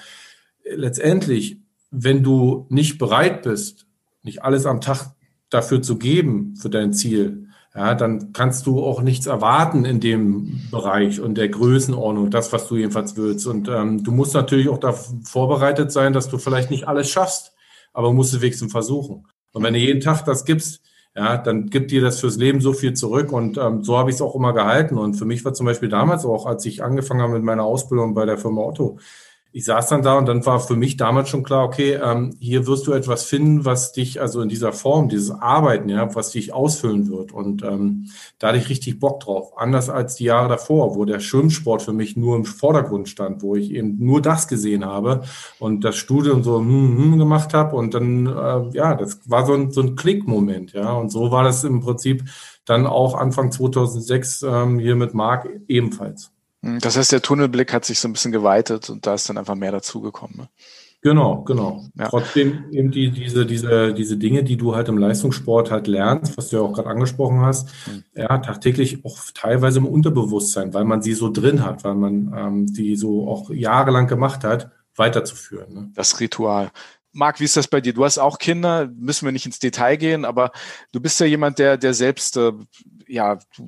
letztendlich, 0.64 1.62
wenn 1.90 2.22
du 2.22 2.66
nicht 2.70 2.98
bereit 2.98 3.44
bist, 3.44 3.88
nicht 4.24 4.44
alles 4.44 4.66
am 4.66 4.82
Tag 4.82 5.12
dafür 5.50 5.82
zu 5.82 5.98
geben, 5.98 6.56
für 6.58 6.70
dein 6.70 6.92
Ziel, 6.92 7.47
ja, 7.78 7.94
dann 7.94 8.34
kannst 8.34 8.66
du 8.66 8.84
auch 8.84 9.04
nichts 9.04 9.28
erwarten 9.28 9.86
in 9.86 10.00
dem 10.00 10.62
Bereich 10.72 11.22
und 11.22 11.36
der 11.36 11.48
Größenordnung, 11.48 12.32
das, 12.32 12.52
was 12.52 12.68
du 12.68 12.76
jedenfalls 12.76 13.16
willst. 13.18 13.46
Und 13.46 13.70
ähm, 13.70 14.04
du 14.04 14.12
musst 14.12 14.34
natürlich 14.34 14.68
auch 14.68 14.80
darauf 14.80 15.14
vorbereitet 15.24 15.92
sein, 15.92 16.12
dass 16.12 16.28
du 16.28 16.40
vielleicht 16.40 16.72
nicht 16.72 16.88
alles 16.88 17.08
schaffst, 17.08 17.54
aber 17.94 18.12
musst 18.14 18.34
es 18.34 18.42
wenigstens 18.42 18.72
versuchen. 18.72 19.28
Und 19.52 19.62
wenn 19.62 19.76
du 19.76 19.80
jeden 19.80 20.02
Tag 20.02 20.26
das 20.26 20.44
gibst, 20.44 20.82
ja, 21.16 21.38
dann 21.38 21.68
gibt 21.68 21.92
dir 21.92 22.02
das 22.02 22.20
fürs 22.20 22.38
Leben 22.38 22.62
so 22.62 22.74
viel 22.74 22.94
zurück. 22.94 23.32
Und 23.32 23.60
ähm, 23.60 23.84
so 23.84 23.96
habe 23.96 24.10
ich 24.10 24.16
es 24.16 24.24
auch 24.24 24.34
immer 24.34 24.54
gehalten. 24.54 24.98
Und 24.98 25.14
für 25.14 25.26
mich 25.26 25.46
war 25.46 25.54
zum 25.54 25.68
Beispiel 25.68 25.90
damals 25.90 26.26
auch, 26.26 26.48
als 26.48 26.66
ich 26.66 26.84
angefangen 26.84 27.22
habe 27.22 27.34
mit 27.34 27.44
meiner 27.44 27.64
Ausbildung 27.64 28.16
bei 28.16 28.26
der 28.26 28.40
Firma 28.40 28.62
Otto, 28.62 28.98
ich 29.58 29.66
saß 29.66 29.88
dann 29.88 30.04
da 30.04 30.20
und 30.20 30.28
dann 30.28 30.46
war 30.46 30.60
für 30.60 30.76
mich 30.76 30.98
damals 30.98 31.30
schon 31.30 31.42
klar, 31.42 31.66
okay, 31.66 31.94
ähm, 31.94 32.36
hier 32.40 32.68
wirst 32.68 32.86
du 32.86 32.94
etwas 32.94 33.24
finden, 33.24 33.66
was 33.66 33.92
dich, 33.92 34.22
also 34.22 34.40
in 34.42 34.50
dieser 34.50 34.72
Form, 34.72 35.10
dieses 35.10 35.32
Arbeiten, 35.32 35.90
ja, 35.90 36.14
was 36.14 36.30
dich 36.30 36.54
ausfüllen 36.54 37.10
wird. 37.10 37.32
Und 37.32 37.64
ähm, 37.64 38.06
da 38.38 38.50
hatte 38.50 38.60
ich 38.60 38.70
richtig 38.70 39.00
Bock 39.00 39.20
drauf. 39.20 39.58
Anders 39.58 39.90
als 39.90 40.14
die 40.14 40.26
Jahre 40.26 40.48
davor, 40.48 40.96
wo 40.96 41.06
der 41.06 41.20
Schwimmsport 41.20 41.82
für 41.82 41.92
mich 41.92 42.16
nur 42.16 42.36
im 42.36 42.46
Vordergrund 42.46 43.10
stand, 43.10 43.42
wo 43.42 43.56
ich 43.56 43.72
eben 43.72 43.98
nur 43.98 44.22
das 44.22 44.48
gesehen 44.48 44.86
habe 44.86 45.24
und 45.58 45.84
das 45.84 45.96
Studium 45.96 46.44
so 46.44 46.60
hm, 46.60 46.96
hm, 46.96 47.18
gemacht 47.18 47.56
habe. 47.56 47.76
Und 47.78 47.96
dann, 47.96 48.28
äh, 48.28 48.78
ja, 48.78 48.94
das 48.94 49.22
war 49.26 49.48
so 49.48 49.56
ein, 49.56 49.72
so 49.72 49.82
ein 49.82 49.96
Klickmoment, 49.96 50.74
ja. 50.74 50.94
Und 50.94 51.10
so 51.10 51.32
war 51.32 51.44
das 51.44 51.64
im 51.64 51.80
Prinzip 51.80 52.26
dann 52.66 52.86
auch 52.86 53.16
Anfang 53.16 53.52
2006 53.52 54.44
ähm, 54.44 54.78
hier 54.78 54.96
mit 54.96 55.16
Marc 55.16 55.50
ebenfalls. 55.68 56.32
Hm, 56.64 56.80
das 56.80 56.98
heißt, 56.98 57.12
der 57.12 57.22
Tunnelblick 57.22 57.74
hat 57.74 57.86
sich 57.86 58.00
so 58.00 58.08
ein 58.08 58.14
bisschen 58.14 58.32
geweitet 58.32 58.90
und 58.90 59.06
da 59.06 59.14
ist 59.14 59.30
dann 59.30 59.38
einfach 59.38 59.56
mehr 59.56 59.72
dazugekommen. 59.72 60.38
Ne? 60.38 60.50
Genau, 61.02 61.44
genau. 61.44 61.86
Ja. 61.96 62.10
Trotzdem 62.10 62.66
eben 62.72 62.92
die, 62.92 63.12
diese, 63.12 63.46
diese, 63.46 63.94
diese 63.94 64.18
Dinge, 64.18 64.44
die 64.44 64.58
du 64.58 64.76
halt 64.76 64.90
im 64.90 64.98
Leistungssport 64.98 65.70
halt 65.70 65.88
lernst, 65.88 66.38
was 66.38 66.50
du 66.50 66.58
ja 66.58 66.64
auch 66.64 66.74
gerade 66.74 66.90
angesprochen 66.90 67.42
hast, 67.42 67.70
mhm. 67.88 68.04
ja, 68.16 68.40
tagtäglich 68.40 69.06
auch 69.06 69.18
teilweise 69.34 69.80
im 69.80 69.86
Unterbewusstsein, 69.86 70.74
weil 70.74 70.86
man 70.86 71.02
sie 71.02 71.14
so 71.14 71.32
drin 71.32 71.64
hat, 71.64 71.84
weil 71.84 71.96
man 71.96 72.34
ähm, 72.36 72.74
die 72.74 72.96
so 72.96 73.28
auch 73.30 73.52
jahrelang 73.52 74.08
gemacht 74.08 74.44
hat, 74.44 74.72
weiterzuführen. 74.96 75.74
Ne? 75.74 75.92
Das 75.94 76.20
Ritual. 76.20 76.72
Marc, 77.14 77.40
wie 77.40 77.46
ist 77.46 77.58
das 77.58 77.68
bei 77.68 77.80
dir? 77.80 77.94
Du 77.94 78.04
hast 78.04 78.18
auch 78.18 78.38
Kinder, 78.38 78.90
müssen 78.96 79.26
wir 79.26 79.32
nicht 79.32 79.46
ins 79.46 79.60
Detail 79.60 79.98
gehen, 79.98 80.26
aber 80.26 80.52
du 80.92 81.00
bist 81.00 81.20
ja 81.20 81.26
jemand, 81.26 81.60
der, 81.60 81.78
der 81.78 81.94
selbst, 81.94 82.38
äh, 82.38 82.52
ja, 83.08 83.40
du 83.56 83.68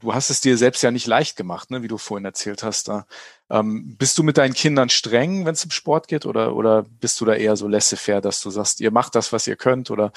du 0.00 0.14
hast 0.14 0.30
es 0.30 0.40
dir 0.40 0.56
selbst 0.56 0.82
ja 0.82 0.90
nicht 0.90 1.06
leicht 1.06 1.36
gemacht, 1.36 1.70
ne, 1.70 1.82
wie 1.82 1.88
du 1.88 1.98
vorhin 1.98 2.24
erzählt 2.24 2.62
hast. 2.62 2.88
Da. 2.88 3.06
Ähm, 3.50 3.96
bist 3.98 4.18
du 4.18 4.22
mit 4.22 4.36
deinen 4.36 4.52
Kindern 4.52 4.88
streng, 4.88 5.46
wenn 5.46 5.54
es 5.54 5.64
um 5.64 5.70
Sport 5.70 6.08
geht, 6.08 6.26
oder, 6.26 6.54
oder 6.54 6.84
bist 7.00 7.20
du 7.20 7.24
da 7.24 7.34
eher 7.34 7.56
so 7.56 7.66
laissez-faire, 7.66 8.20
dass 8.20 8.42
du 8.42 8.50
sagst, 8.50 8.80
ihr 8.80 8.90
macht 8.90 9.14
das, 9.14 9.32
was 9.32 9.46
ihr 9.46 9.56
könnt, 9.56 9.90
oder 9.90 10.12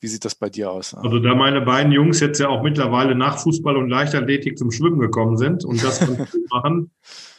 wie 0.00 0.06
sieht 0.06 0.24
das 0.24 0.34
bei 0.34 0.48
dir 0.48 0.70
aus? 0.70 0.94
Also 0.94 1.18
da 1.18 1.34
meine 1.34 1.62
beiden 1.62 1.92
Jungs 1.92 2.20
jetzt 2.20 2.38
ja 2.38 2.48
auch 2.48 2.62
mittlerweile 2.62 3.14
nach 3.14 3.38
Fußball 3.38 3.76
und 3.76 3.88
Leichtathletik 3.88 4.56
zum 4.56 4.70
Schwimmen 4.70 5.00
gekommen 5.00 5.36
sind 5.36 5.64
und 5.64 5.82
das 5.82 6.00
machen, 6.50 6.90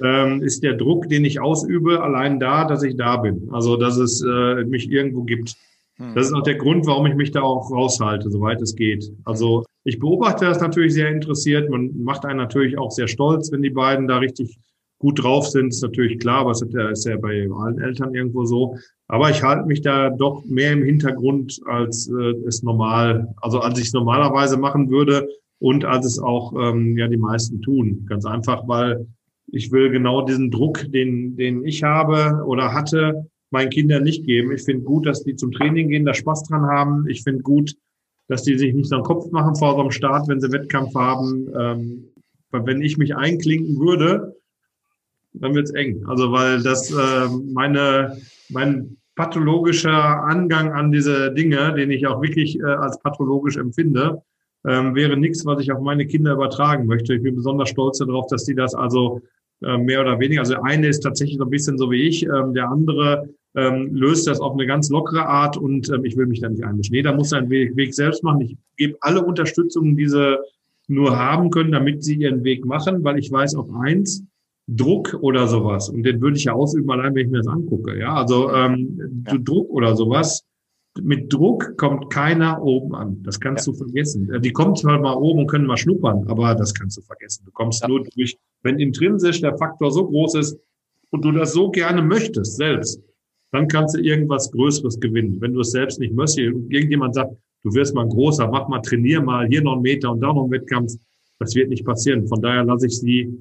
ähm, 0.03 0.41
ist 0.41 0.63
der 0.63 0.73
Druck, 0.73 1.07
den 1.09 1.23
ich 1.23 1.39
ausübe, 1.39 2.03
allein 2.03 2.39
da, 2.39 2.65
dass 2.65 2.83
ich 2.83 2.97
da 2.97 3.17
bin. 3.17 3.49
Also 3.51 3.77
dass 3.77 3.97
es 3.97 4.21
äh, 4.21 4.65
mich 4.65 4.89
irgendwo 4.91 5.23
gibt. 5.23 5.55
Hm. 5.97 6.13
Das 6.13 6.27
ist 6.27 6.33
auch 6.33 6.43
der 6.43 6.55
Grund, 6.55 6.85
warum 6.85 7.05
ich 7.07 7.15
mich 7.15 7.31
da 7.31 7.41
auch 7.41 7.71
raushalte, 7.71 8.29
soweit 8.29 8.61
es 8.61 8.75
geht. 8.75 9.11
Also 9.23 9.63
ich 9.87 9.99
beobachte 9.99 10.43
das 10.43 10.59
natürlich 10.59 10.93
sehr 10.93 11.09
interessiert. 11.09 11.69
Man 11.69 12.03
macht 12.03 12.25
einen 12.25 12.39
natürlich 12.39 12.77
auch 12.77 12.91
sehr 12.91 13.07
stolz, 13.07 13.53
wenn 13.53 13.61
die 13.61 13.69
beiden 13.69 14.05
da 14.05 14.17
richtig 14.17 14.59
gut 14.99 15.23
drauf 15.23 15.47
sind. 15.47 15.69
Ist 15.69 15.81
natürlich 15.81 16.19
klar, 16.19 16.41
aber 16.41 16.51
es 16.51 16.61
ist 16.61 17.05
ja 17.05 17.15
bei 17.15 17.47
allen 17.49 17.79
Eltern 17.79 18.13
irgendwo 18.13 18.43
so. 18.43 18.75
Aber 19.07 19.29
ich 19.29 19.41
halte 19.43 19.65
mich 19.65 19.81
da 19.81 20.09
doch 20.09 20.43
mehr 20.43 20.73
im 20.73 20.83
Hintergrund, 20.83 21.61
als 21.67 22.09
äh, 22.09 22.33
es 22.45 22.63
normal, 22.63 23.33
also 23.41 23.59
als 23.59 23.79
ich 23.79 23.85
es 23.85 23.93
normalerweise 23.93 24.57
machen 24.57 24.89
würde 24.89 25.25
und 25.59 25.85
als 25.85 26.05
es 26.05 26.19
auch 26.19 26.51
ähm, 26.59 26.97
ja 26.97 27.07
die 27.07 27.15
meisten 27.15 27.61
tun. 27.61 28.05
Ganz 28.09 28.25
einfach, 28.25 28.67
weil 28.67 29.07
ich 29.53 29.71
will 29.71 29.89
genau 29.89 30.25
diesen 30.25 30.51
Druck, 30.51 30.85
den, 30.91 31.37
den 31.37 31.63
ich 31.63 31.83
habe 31.83 32.43
oder 32.45 32.73
hatte, 32.73 33.29
meinen 33.51 33.69
Kindern 33.69 34.03
nicht 34.03 34.25
geben. 34.25 34.51
Ich 34.51 34.63
finde 34.63 34.83
gut, 34.83 35.05
dass 35.05 35.23
die 35.23 35.37
zum 35.37 35.53
Training 35.53 35.87
gehen, 35.87 36.03
da 36.03 36.13
Spaß 36.13 36.43
dran 36.43 36.63
haben. 36.63 37.07
Ich 37.07 37.23
finde 37.23 37.41
gut, 37.41 37.77
dass 38.27 38.43
die 38.43 38.57
sich 38.57 38.73
nicht 38.73 38.89
so 38.89 38.95
einen 38.95 39.03
Kopf 39.03 39.31
machen 39.31 39.55
vor 39.55 39.75
so 39.75 39.81
einem 39.81 39.91
Start, 39.91 40.27
wenn 40.27 40.41
sie 40.41 40.51
Wettkampf 40.51 40.93
haben. 40.95 41.47
Ähm, 41.57 42.03
wenn 42.51 42.81
ich 42.81 42.97
mich 42.97 43.15
einklinken 43.15 43.79
würde, 43.79 44.35
dann 45.33 45.53
wird's 45.53 45.71
eng. 45.71 46.03
Also 46.07 46.31
weil 46.31 46.63
das 46.63 46.91
äh, 46.91 47.27
meine 47.53 48.17
mein 48.49 48.97
pathologischer 49.15 50.23
Angang 50.23 50.71
an 50.71 50.91
diese 50.91 51.33
Dinge, 51.33 51.73
den 51.73 51.91
ich 51.91 52.07
auch 52.07 52.21
wirklich 52.21 52.59
äh, 52.59 52.63
als 52.63 52.99
pathologisch 52.99 53.57
empfinde, 53.57 54.21
ähm, 54.65 54.95
wäre 54.95 55.17
nichts, 55.17 55.45
was 55.45 55.61
ich 55.61 55.71
auf 55.71 55.81
meine 55.81 56.05
Kinder 56.05 56.33
übertragen 56.33 56.85
möchte. 56.85 57.15
Ich 57.15 57.23
bin 57.23 57.35
besonders 57.35 57.69
stolz 57.69 57.97
darauf, 57.97 58.27
dass 58.27 58.45
die 58.45 58.55
das 58.55 58.75
also 58.75 59.21
äh, 59.63 59.77
mehr 59.77 60.01
oder 60.01 60.19
weniger. 60.19 60.41
Also 60.41 60.53
der 60.53 60.65
eine 60.65 60.87
ist 60.87 61.01
tatsächlich 61.01 61.37
so 61.37 61.45
ein 61.45 61.49
bisschen 61.49 61.77
so 61.77 61.89
wie 61.91 62.07
ich, 62.07 62.23
ähm, 62.23 62.53
der 62.53 62.69
andere 62.69 63.29
ähm, 63.57 63.93
löst 63.93 64.27
das 64.27 64.39
auf 64.39 64.53
eine 64.53 64.67
ganz 64.67 64.89
lockere 64.89 65.25
Art 65.25 65.57
und 65.57 65.89
ähm, 65.89 66.05
ich 66.05 66.15
will 66.15 66.27
mich 66.27 66.41
da 66.41 66.47
nicht 66.47 66.63
einmischen. 66.63 66.93
Nee, 66.93 67.01
da 67.01 67.13
muss 67.13 67.31
er 67.31 67.39
einen 67.39 67.49
Weg, 67.49 67.75
Weg 67.75 67.93
selbst 67.93 68.23
machen. 68.23 68.41
Ich 68.41 68.55
gebe 68.77 68.95
alle 69.01 69.25
Unterstützung, 69.25 69.97
die 69.97 70.07
sie 70.07 70.37
nur 70.87 71.17
haben 71.17 71.49
können, 71.49 71.71
damit 71.71 72.03
sie 72.03 72.15
ihren 72.15 72.43
Weg 72.43 72.65
machen, 72.65 73.03
weil 73.03 73.17
ich 73.17 73.31
weiß 73.31 73.55
auf 73.55 73.67
eins, 73.73 74.23
Druck 74.69 75.17
oder 75.21 75.47
sowas, 75.47 75.87
und 75.87 76.03
den 76.03 76.19
würde 76.19 76.35
ich 76.35 76.43
ja 76.43 76.53
ausüben, 76.53 76.91
allein 76.91 77.15
wenn 77.15 77.25
ich 77.25 77.31
mir 77.31 77.37
das 77.37 77.47
angucke. 77.47 77.97
Ja, 77.97 78.15
also 78.15 78.51
ähm, 78.51 79.23
ja. 79.25 79.37
Druck 79.37 79.69
oder 79.69 79.95
sowas, 79.95 80.43
mit 81.01 81.31
Druck 81.31 81.77
kommt 81.77 82.09
keiner 82.09 82.61
oben 82.61 82.93
an. 82.93 83.23
Das 83.23 83.39
kannst 83.39 83.65
ja. 83.65 83.71
du 83.71 83.77
vergessen. 83.77 84.29
Äh, 84.33 84.41
die 84.41 84.51
kommen 84.51 84.75
zwar 84.75 84.99
mal 84.99 85.13
oben 85.13 85.39
und 85.39 85.47
können 85.47 85.65
mal 85.65 85.77
schnuppern, 85.77 86.27
aber 86.27 86.53
das 86.53 86.73
kannst 86.73 86.97
du 86.97 87.01
vergessen. 87.01 87.43
Du 87.45 87.51
kommst 87.51 87.81
ja. 87.81 87.87
nur 87.87 88.03
durch, 88.03 88.37
wenn 88.61 88.77
intrinsisch 88.77 89.39
der 89.39 89.57
Faktor 89.57 89.89
so 89.89 90.05
groß 90.05 90.35
ist, 90.35 90.59
und 91.11 91.23
du 91.23 91.31
das 91.31 91.53
so 91.53 91.71
gerne 91.71 92.01
möchtest 92.01 92.57
selbst, 92.57 93.01
dann 93.51 93.67
kannst 93.67 93.95
du 93.95 94.01
irgendwas 94.01 94.51
Größeres 94.51 94.99
gewinnen. 94.99 95.39
Wenn 95.39 95.53
du 95.53 95.61
es 95.61 95.71
selbst 95.71 95.99
nicht 95.99 96.13
möchtest 96.13 96.39
irgendjemand 96.39 97.15
sagt, 97.15 97.35
du 97.63 97.73
wirst 97.73 97.95
mal 97.95 98.07
großer, 98.07 98.47
mach 98.47 98.67
mal, 98.67 98.81
trainier 98.81 99.21
mal, 99.21 99.47
hier 99.47 99.61
noch 99.61 99.73
einen 99.73 99.81
Meter 99.81 100.11
und 100.11 100.21
da 100.21 100.27
noch 100.27 100.43
einen 100.43 100.51
Wettkampf, 100.51 100.93
das 101.39 101.55
wird 101.55 101.69
nicht 101.69 101.85
passieren. 101.85 102.27
Von 102.27 102.41
daher 102.41 102.63
lasse 102.63 102.87
ich 102.87 102.99
sie 102.99 103.33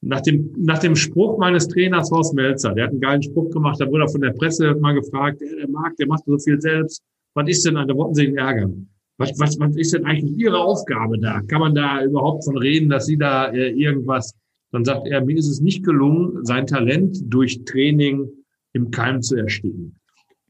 nach 0.00 0.20
dem, 0.20 0.52
nach 0.58 0.78
dem 0.78 0.96
Spruch 0.96 1.38
meines 1.38 1.66
Trainers 1.68 2.10
Horst 2.10 2.34
Melzer, 2.34 2.74
der 2.74 2.84
hat 2.84 2.90
einen 2.90 3.00
geilen 3.00 3.22
Spruch 3.22 3.50
gemacht, 3.50 3.80
da 3.80 3.90
wurde 3.90 4.04
er 4.04 4.08
von 4.08 4.20
der 4.20 4.32
Presse 4.32 4.74
mal 4.74 4.92
gefragt, 4.92 5.40
der 5.40 5.68
Marc, 5.68 5.96
der 5.96 6.06
macht 6.06 6.24
so 6.26 6.38
viel 6.38 6.60
selbst. 6.60 7.02
Was 7.34 7.48
ist 7.48 7.66
denn, 7.66 7.74
da 7.74 7.88
wollten 7.88 8.14
sie 8.14 8.26
ihn 8.26 8.36
ärgern. 8.36 8.88
Was, 9.16 9.32
was, 9.38 9.58
was 9.60 9.76
ist 9.76 9.94
denn 9.94 10.04
eigentlich 10.04 10.36
Ihre 10.38 10.58
Aufgabe 10.58 11.18
da? 11.18 11.40
Kann 11.42 11.60
man 11.60 11.74
da 11.74 12.02
überhaupt 12.02 12.44
von 12.44 12.58
reden, 12.58 12.90
dass 12.90 13.06
Sie 13.06 13.16
da 13.16 13.46
äh, 13.52 13.70
irgendwas, 13.70 14.34
dann 14.72 14.84
sagt 14.84 15.06
er, 15.06 15.24
mir 15.24 15.36
ist 15.36 15.48
es 15.48 15.60
nicht 15.60 15.84
gelungen, 15.84 16.44
sein 16.44 16.66
Talent 16.66 17.18
durch 17.32 17.64
Training 17.64 18.28
im 18.74 18.90
Keim 18.90 19.22
zu 19.22 19.36
ersticken. 19.36 19.96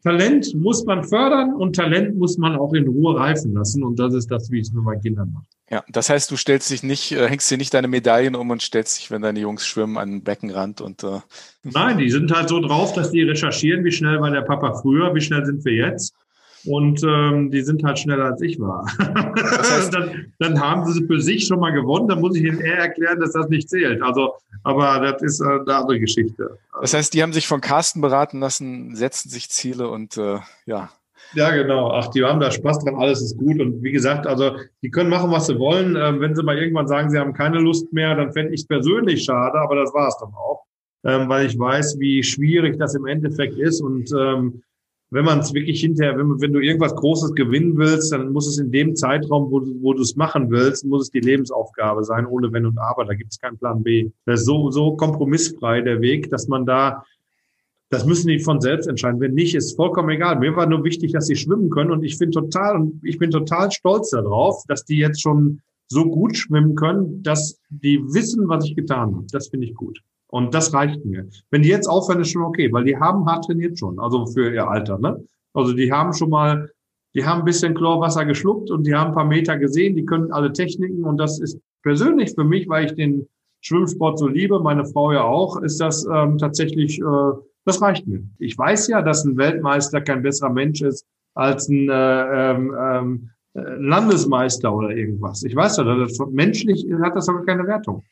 Talent 0.03 0.55
muss 0.55 0.85
man 0.85 1.03
fördern 1.03 1.55
und 1.55 1.77
Talent 1.77 2.17
muss 2.17 2.37
man 2.37 2.57
auch 2.57 2.75
in 2.75 2.87
Ruhe 2.87 3.19
reifen 3.19 3.55
lassen. 3.55 3.83
Und 3.83 3.99
das 3.99 4.13
ist 4.13 4.31
das, 4.31 4.51
wie 4.51 4.59
ich 4.59 4.67
es 4.67 4.73
mit 4.73 4.85
meinen 4.85 5.01
Kindern 5.01 5.33
mache. 5.33 5.47
Ja, 5.71 5.83
das 5.89 6.11
heißt, 6.11 6.31
du 6.31 6.37
stellst 6.37 6.71
dich 6.71 6.83
nicht, 6.83 7.13
äh, 7.13 7.27
hängst 7.27 7.51
dir 7.51 7.57
nicht 7.57 7.73
deine 7.73 7.89
Medaillen 7.89 8.37
um 8.37 8.51
und 8.51 8.61
stellst 8.61 8.99
dich, 8.99 9.11
wenn 9.11 9.23
deine 9.23 9.41
Jungs 9.41 9.67
schwimmen, 9.67 9.97
an 9.97 10.11
den 10.11 10.23
Beckenrand 10.23 10.83
und 10.83 11.03
äh 11.05 11.21
Nein, 11.63 11.97
die 11.97 12.11
sind 12.11 12.31
halt 12.31 12.51
so 12.51 12.61
drauf, 12.61 12.93
dass 12.93 13.13
die 13.13 13.23
recherchieren, 13.23 13.83
wie 13.83 13.93
schnell 13.93 14.21
war 14.21 14.31
der 14.31 14.43
Papa 14.43 14.75
früher, 14.75 15.15
wie 15.15 15.23
schnell 15.23 15.47
sind 15.47 15.65
wir 15.65 15.73
jetzt. 15.73 16.15
Und 16.67 17.03
ähm, 17.03 17.51
die 17.51 17.63
sind 17.63 17.85
halt 17.85 17.99
schneller 17.99 18.27
als 18.27 18.41
ich 18.41 18.59
war. 18.59 18.87
Das 19.37 19.71
heißt, 19.77 19.95
dann, 19.95 20.33
dann 20.39 20.61
haben 20.61 20.91
sie 20.91 21.07
für 21.07 21.21
sich 21.21 21.47
schon 21.47 21.61
mal 21.61 21.71
gewonnen. 21.71 22.09
Dann 22.09 22.21
muss 22.21 22.37
ich 22.37 22.45
ihnen 22.45 22.61
eher 22.61 22.79
erklären, 22.79 23.21
dass 23.21 23.33
das 23.33 23.49
nicht 23.49 23.69
zählt. 23.69 24.03
Also, 24.03 24.35
aber 24.63 25.01
das 25.01 25.23
ist 25.23 25.41
äh, 25.41 25.45
eine 25.45 25.75
andere 25.75 26.01
Geschichte. 26.01 26.59
Das 26.81 26.95
heißt, 26.95 27.13
die 27.13 27.23
haben 27.23 27.33
sich 27.33 27.47
von 27.47 27.61
Carsten 27.61 28.01
beraten 28.01 28.41
lassen, 28.41 28.97
setzen 28.97 29.29
sich 29.29 29.51
Ziele 29.51 29.89
und 29.89 30.17
äh, 30.17 30.39
ja. 30.67 30.91
Ja, 31.35 31.51
genau. 31.51 31.91
Ach, 31.91 32.09
die 32.09 32.25
haben 32.25 32.41
da 32.41 32.51
Spaß 32.51 32.85
dran, 32.85 32.97
alles 32.97 33.21
ist 33.21 33.37
gut. 33.37 33.61
Und 33.61 33.83
wie 33.83 33.93
gesagt, 33.93 34.27
also 34.27 34.57
die 34.83 34.91
können 34.91 35.11
machen, 35.11 35.31
was 35.31 35.47
sie 35.47 35.59
wollen. 35.59 35.97
Ähm, 35.97 36.21
wenn 36.21 36.35
sie 36.35 36.43
mal 36.43 36.59
irgendwann 36.59 36.87
sagen, 36.87 37.11
sie 37.11 37.19
haben 37.19 37.35
keine 37.35 37.59
Lust 37.59 37.93
mehr, 37.93 38.15
dann 38.15 38.33
fände 38.33 38.55
ich 38.55 38.61
es 38.61 38.67
persönlich 38.67 39.25
schade, 39.25 39.59
aber 39.59 39.77
das 39.77 39.93
war 39.93 40.09
es 40.09 40.17
dann 40.19 40.33
auch. 40.35 40.63
Ähm, 41.05 41.29
weil 41.29 41.47
ich 41.47 41.59
weiß, 41.59 41.99
wie 41.99 42.23
schwierig 42.23 42.79
das 42.79 42.95
im 42.95 43.07
Endeffekt 43.07 43.59
ist. 43.59 43.81
Und 43.81 44.11
ähm, 44.19 44.63
wenn 45.11 45.25
man 45.25 45.41
es 45.41 45.55
wirklich 45.55 45.81
hinterher, 45.81 46.19
wenn, 46.19 46.41
wenn, 46.41 46.53
du 46.53 46.61
irgendwas 46.61 46.95
Großes 46.97 47.35
gewinnen 47.35 47.77
willst, 47.77 48.13
dann 48.13 48.33
muss 48.33 48.49
es 48.49 48.59
in 48.59 48.73
dem 48.73 48.97
Zeitraum, 48.97 49.51
wo, 49.51 49.63
wo 49.81 49.95
du 49.95 50.03
es 50.03 50.17
machen 50.17 50.51
willst, 50.51 50.85
muss 50.85 51.03
es 51.03 51.11
die 51.11 51.21
Lebensaufgabe 51.21 52.05
sein, 52.05 52.27
ohne 52.27 52.53
Wenn 52.53 52.67
und 52.67 52.79
Aber. 52.79 53.05
Da 53.05 53.15
gibt 53.15 53.33
es 53.33 53.39
keinen 53.39 53.59
Plan 53.59 53.83
B. 53.83 54.11
Das 54.27 54.41
ist 54.41 54.47
so, 54.47 54.71
so 54.71 54.97
kompromissfrei 54.97 55.83
der 55.83 56.01
Weg, 56.01 56.31
dass 56.31 56.49
man 56.49 56.67
da, 56.67 57.05
das 57.91 58.07
müssen 58.07 58.29
die 58.29 58.41
von 58.41 58.61
selbst 58.61 58.87
entscheiden. 58.87 59.21
Wenn 59.21 59.35
nicht, 59.35 59.55
ist 59.55 59.77
vollkommen 59.77 60.11
egal. 60.11 60.39
Mir 60.39 60.57
war 60.57 60.67
nur 60.67 60.85
wichtig, 60.85 61.13
dass 61.13 61.27
sie 61.27 61.37
schwimmen 61.37 61.71
können 61.71 61.93
und 61.93 62.03
ich 62.03 62.19
bin 62.19 62.33
total, 62.33 62.91
ich 63.03 63.19
bin 63.19 63.31
total 63.31 63.71
stolz 63.71 64.11
darauf, 64.11 64.65
dass 64.67 64.85
die 64.85 64.99
jetzt 64.99 65.23
schon 65.23 65.61
so 65.87 66.07
gut 66.07 66.37
schwimmen 66.37 66.75
können, 66.75 67.23
dass 67.23 67.61
die 67.69 68.01
wissen, 68.03 68.49
was 68.49 68.65
ich 68.65 68.75
getan 68.75 69.15
habe. 69.15 69.27
Das 69.31 69.49
finde 69.49 69.67
ich 69.67 69.75
gut. 69.75 70.01
Und 70.35 70.53
das 70.53 70.75
reicht 70.75 71.05
mir. 71.05 71.29
Wenn 71.53 71.63
die 71.63 71.69
jetzt 71.69 71.87
aufhören, 71.87 72.21
ist 72.21 72.33
schon 72.33 72.43
okay, 72.43 72.69
weil 72.73 72.83
die 72.83 72.97
haben 72.97 73.25
hart 73.25 73.45
trainiert 73.45 73.79
schon, 73.79 74.01
also 74.01 74.27
für 74.27 74.53
ihr 74.53 74.67
Alter. 74.67 74.99
Ne? 74.99 75.25
Also 75.53 75.73
die 75.75 75.93
haben 75.93 76.13
schon 76.13 76.31
mal, 76.31 76.73
die 77.15 77.25
haben 77.25 77.43
ein 77.43 77.45
bisschen 77.45 77.73
Chlorwasser 77.73 78.25
geschluckt 78.25 78.69
und 78.73 78.85
die 78.85 78.97
haben 78.97 79.11
ein 79.11 79.15
paar 79.15 79.27
Meter 79.27 79.57
gesehen, 79.57 79.95
die 79.95 80.05
können 80.05 80.33
alle 80.33 80.53
Techniken 80.53 81.05
und 81.05 81.19
das 81.19 81.39
ist 81.39 81.61
persönlich 81.85 82.35
für 82.35 82.43
mich, 82.43 82.69
weil 82.69 82.87
ich 82.87 82.95
den 82.95 83.29
Schwimmsport 83.61 84.19
so 84.19 84.27
liebe, 84.27 84.59
meine 84.59 84.85
Frau 84.85 85.13
ja 85.13 85.23
auch, 85.23 85.63
ist 85.63 85.81
das 85.81 86.05
ähm, 86.05 86.37
tatsächlich, 86.37 86.99
äh, 87.01 87.33
das 87.65 87.81
reicht 87.81 88.09
mir. 88.09 88.25
Ich 88.41 88.59
weiß 88.59 88.89
ja, 88.89 89.03
dass 89.03 89.25
ein 89.25 89.37
Weltmeister 89.37 90.01
kein 90.01 90.23
besserer 90.23 90.51
Mensch 90.51 90.83
ist 90.83 91.07
als 91.35 91.69
ein 91.69 91.89
äh, 91.89 92.51
ähm, 92.51 92.75
ähm 92.77 93.31
Landesmeister 93.57 94.75
oder 94.75 94.91
irgendwas. 94.91 95.45
Ich 95.45 95.55
weiß 95.55 95.77
ja, 95.77 95.85
das, 95.85 96.19
menschlich 96.33 96.85
hat 97.01 97.15
das 97.15 97.29
aber 97.29 97.45
keine 97.45 97.65
Wertung. 97.69 98.03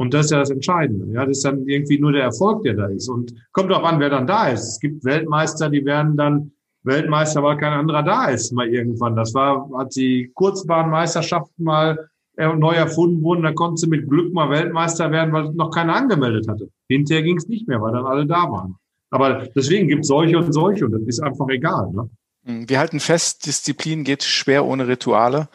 Und 0.00 0.14
das 0.14 0.26
ist 0.26 0.30
ja 0.30 0.38
das 0.38 0.48
Entscheidende. 0.48 1.12
Ja, 1.12 1.26
das 1.26 1.36
ist 1.36 1.44
dann 1.44 1.68
irgendwie 1.68 1.98
nur 1.98 2.12
der 2.12 2.22
Erfolg, 2.22 2.62
der 2.62 2.72
da 2.72 2.86
ist. 2.86 3.06
Und 3.10 3.34
kommt 3.52 3.70
auch 3.70 3.84
an, 3.84 4.00
wer 4.00 4.08
dann 4.08 4.26
da 4.26 4.48
ist. 4.48 4.66
Es 4.66 4.80
gibt 4.80 5.04
Weltmeister, 5.04 5.68
die 5.68 5.84
werden 5.84 6.16
dann 6.16 6.52
Weltmeister, 6.84 7.42
weil 7.42 7.58
kein 7.58 7.74
anderer 7.74 8.02
da 8.02 8.28
ist, 8.30 8.50
mal 8.50 8.66
irgendwann. 8.66 9.14
Das 9.14 9.34
war, 9.34 9.68
als 9.74 9.96
die 9.96 10.30
Kurzbahnmeisterschaften 10.32 11.62
mal 11.62 12.08
neu 12.38 12.72
erfunden 12.72 13.22
wurden, 13.22 13.42
da 13.42 13.52
konnte 13.52 13.78
sie 13.78 13.88
mit 13.88 14.08
Glück 14.08 14.32
mal 14.32 14.48
Weltmeister 14.48 15.10
werden, 15.10 15.34
weil 15.34 15.52
noch 15.52 15.70
keiner 15.70 15.96
angemeldet 15.96 16.48
hatte. 16.48 16.70
Hinterher 16.88 17.22
ging 17.22 17.36
es 17.36 17.46
nicht 17.48 17.68
mehr, 17.68 17.82
weil 17.82 17.92
dann 17.92 18.06
alle 18.06 18.24
da 18.24 18.50
waren. 18.50 18.76
Aber 19.10 19.48
deswegen 19.54 19.86
gibt 19.86 20.04
es 20.04 20.08
solche 20.08 20.38
und 20.38 20.50
solche 20.50 20.86
und 20.86 20.92
das 20.92 21.02
ist 21.02 21.20
einfach 21.20 21.46
egal. 21.50 21.92
Ne? 21.92 22.08
Wir 22.66 22.78
halten 22.78 23.00
fest, 23.00 23.44
Disziplin 23.44 24.04
geht 24.04 24.22
schwer 24.22 24.64
ohne 24.64 24.88
Rituale. 24.88 25.50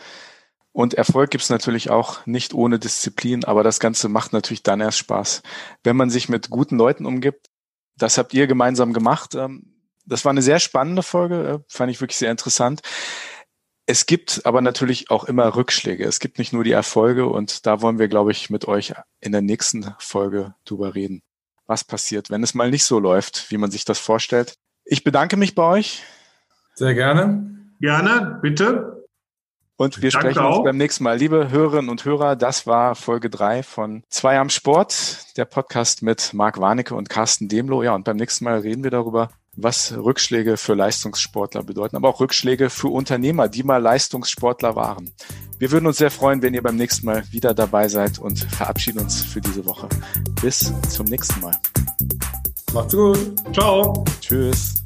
Und 0.75 0.93
Erfolg 0.93 1.31
gibt's 1.31 1.49
natürlich 1.49 1.89
auch 1.89 2.25
nicht 2.25 2.53
ohne 2.53 2.79
Disziplin, 2.79 3.45
aber 3.45 3.63
das 3.63 3.79
Ganze 3.79 4.09
macht 4.09 4.33
natürlich 4.33 4.61
dann 4.61 4.81
erst 4.81 4.97
Spaß. 4.97 5.41
Wenn 5.85 5.95
man 5.95 6.09
sich 6.09 6.27
mit 6.27 6.49
guten 6.49 6.77
Leuten 6.77 7.05
umgibt, 7.05 7.47
das 7.97 8.17
habt 8.17 8.33
ihr 8.33 8.45
gemeinsam 8.45 8.91
gemacht. 8.91 9.35
Ähm, 9.35 9.73
das 10.05 10.25
war 10.25 10.31
eine 10.31 10.41
sehr 10.41 10.59
spannende 10.59 11.01
Folge, 11.01 11.47
äh, 11.47 11.59
fand 11.69 11.91
ich 11.91 12.01
wirklich 12.01 12.17
sehr 12.17 12.29
interessant. 12.29 12.81
Es 13.85 14.05
gibt 14.05 14.41
aber 14.43 14.59
natürlich 14.59 15.09
auch 15.09 15.23
immer 15.23 15.55
Rückschläge. 15.55 16.03
Es 16.03 16.19
gibt 16.19 16.39
nicht 16.39 16.51
nur 16.51 16.65
die 16.65 16.73
Erfolge 16.73 17.27
und 17.27 17.65
da 17.65 17.81
wollen 17.81 17.97
wir, 17.97 18.09
glaube 18.09 18.31
ich, 18.31 18.49
mit 18.49 18.67
euch 18.67 18.93
in 19.21 19.31
der 19.31 19.41
nächsten 19.41 19.95
Folge 19.97 20.55
drüber 20.65 20.93
reden. 20.93 21.21
Was 21.67 21.85
passiert, 21.85 22.29
wenn 22.29 22.43
es 22.43 22.53
mal 22.53 22.69
nicht 22.69 22.83
so 22.83 22.99
läuft, 22.99 23.49
wie 23.49 23.57
man 23.57 23.71
sich 23.71 23.85
das 23.85 23.97
vorstellt? 23.97 24.55
Ich 24.83 25.05
bedanke 25.05 25.37
mich 25.37 25.55
bei 25.55 25.63
euch. 25.63 26.03
Sehr 26.73 26.95
gerne. 26.95 27.49
Gerne, 27.79 28.39
bitte. 28.41 29.04
Und 29.77 30.01
wir 30.01 30.09
Danke 30.11 30.31
sprechen 30.31 30.45
uns 30.45 30.63
beim 30.63 30.77
nächsten 30.77 31.03
Mal. 31.03 31.17
Liebe 31.17 31.49
Hörerinnen 31.49 31.89
und 31.89 32.05
Hörer, 32.05 32.35
das 32.35 32.65
war 32.65 32.95
Folge 32.95 33.29
drei 33.29 33.61
von 33.61 34.03
Zwei 34.09 34.39
am 34.39 34.49
Sport, 34.49 35.37
der 35.37 35.45
Podcast 35.45 36.01
mit 36.01 36.33
Marc 36.33 36.59
Warnecke 36.59 36.95
und 36.95 37.09
Carsten 37.09 37.49
Demlo. 37.49 37.83
Ja, 37.83 37.93
und 37.93 38.05
beim 38.05 38.15
nächsten 38.15 38.45
Mal 38.45 38.59
reden 38.59 38.83
wir 38.83 38.91
darüber, 38.91 39.31
was 39.57 39.93
Rückschläge 39.93 40.55
für 40.55 40.75
Leistungssportler 40.75 41.63
bedeuten, 41.63 41.97
aber 41.97 42.09
auch 42.09 42.21
Rückschläge 42.21 42.69
für 42.69 42.87
Unternehmer, 42.87 43.49
die 43.49 43.63
mal 43.63 43.81
Leistungssportler 43.81 44.75
waren. 44.77 45.11
Wir 45.59 45.71
würden 45.71 45.87
uns 45.87 45.97
sehr 45.97 46.11
freuen, 46.11 46.41
wenn 46.41 46.53
ihr 46.53 46.63
beim 46.63 46.75
nächsten 46.77 47.05
Mal 47.05 47.23
wieder 47.31 47.53
dabei 47.53 47.89
seid 47.89 48.19
und 48.19 48.39
verabschieden 48.39 48.99
uns 48.99 49.23
für 49.23 49.41
diese 49.41 49.65
Woche. 49.65 49.89
Bis 50.41 50.71
zum 50.89 51.05
nächsten 51.07 51.41
Mal. 51.41 51.57
Macht's 52.73 52.95
gut. 52.95 53.19
Ciao. 53.53 54.05
Tschüss. 54.21 54.84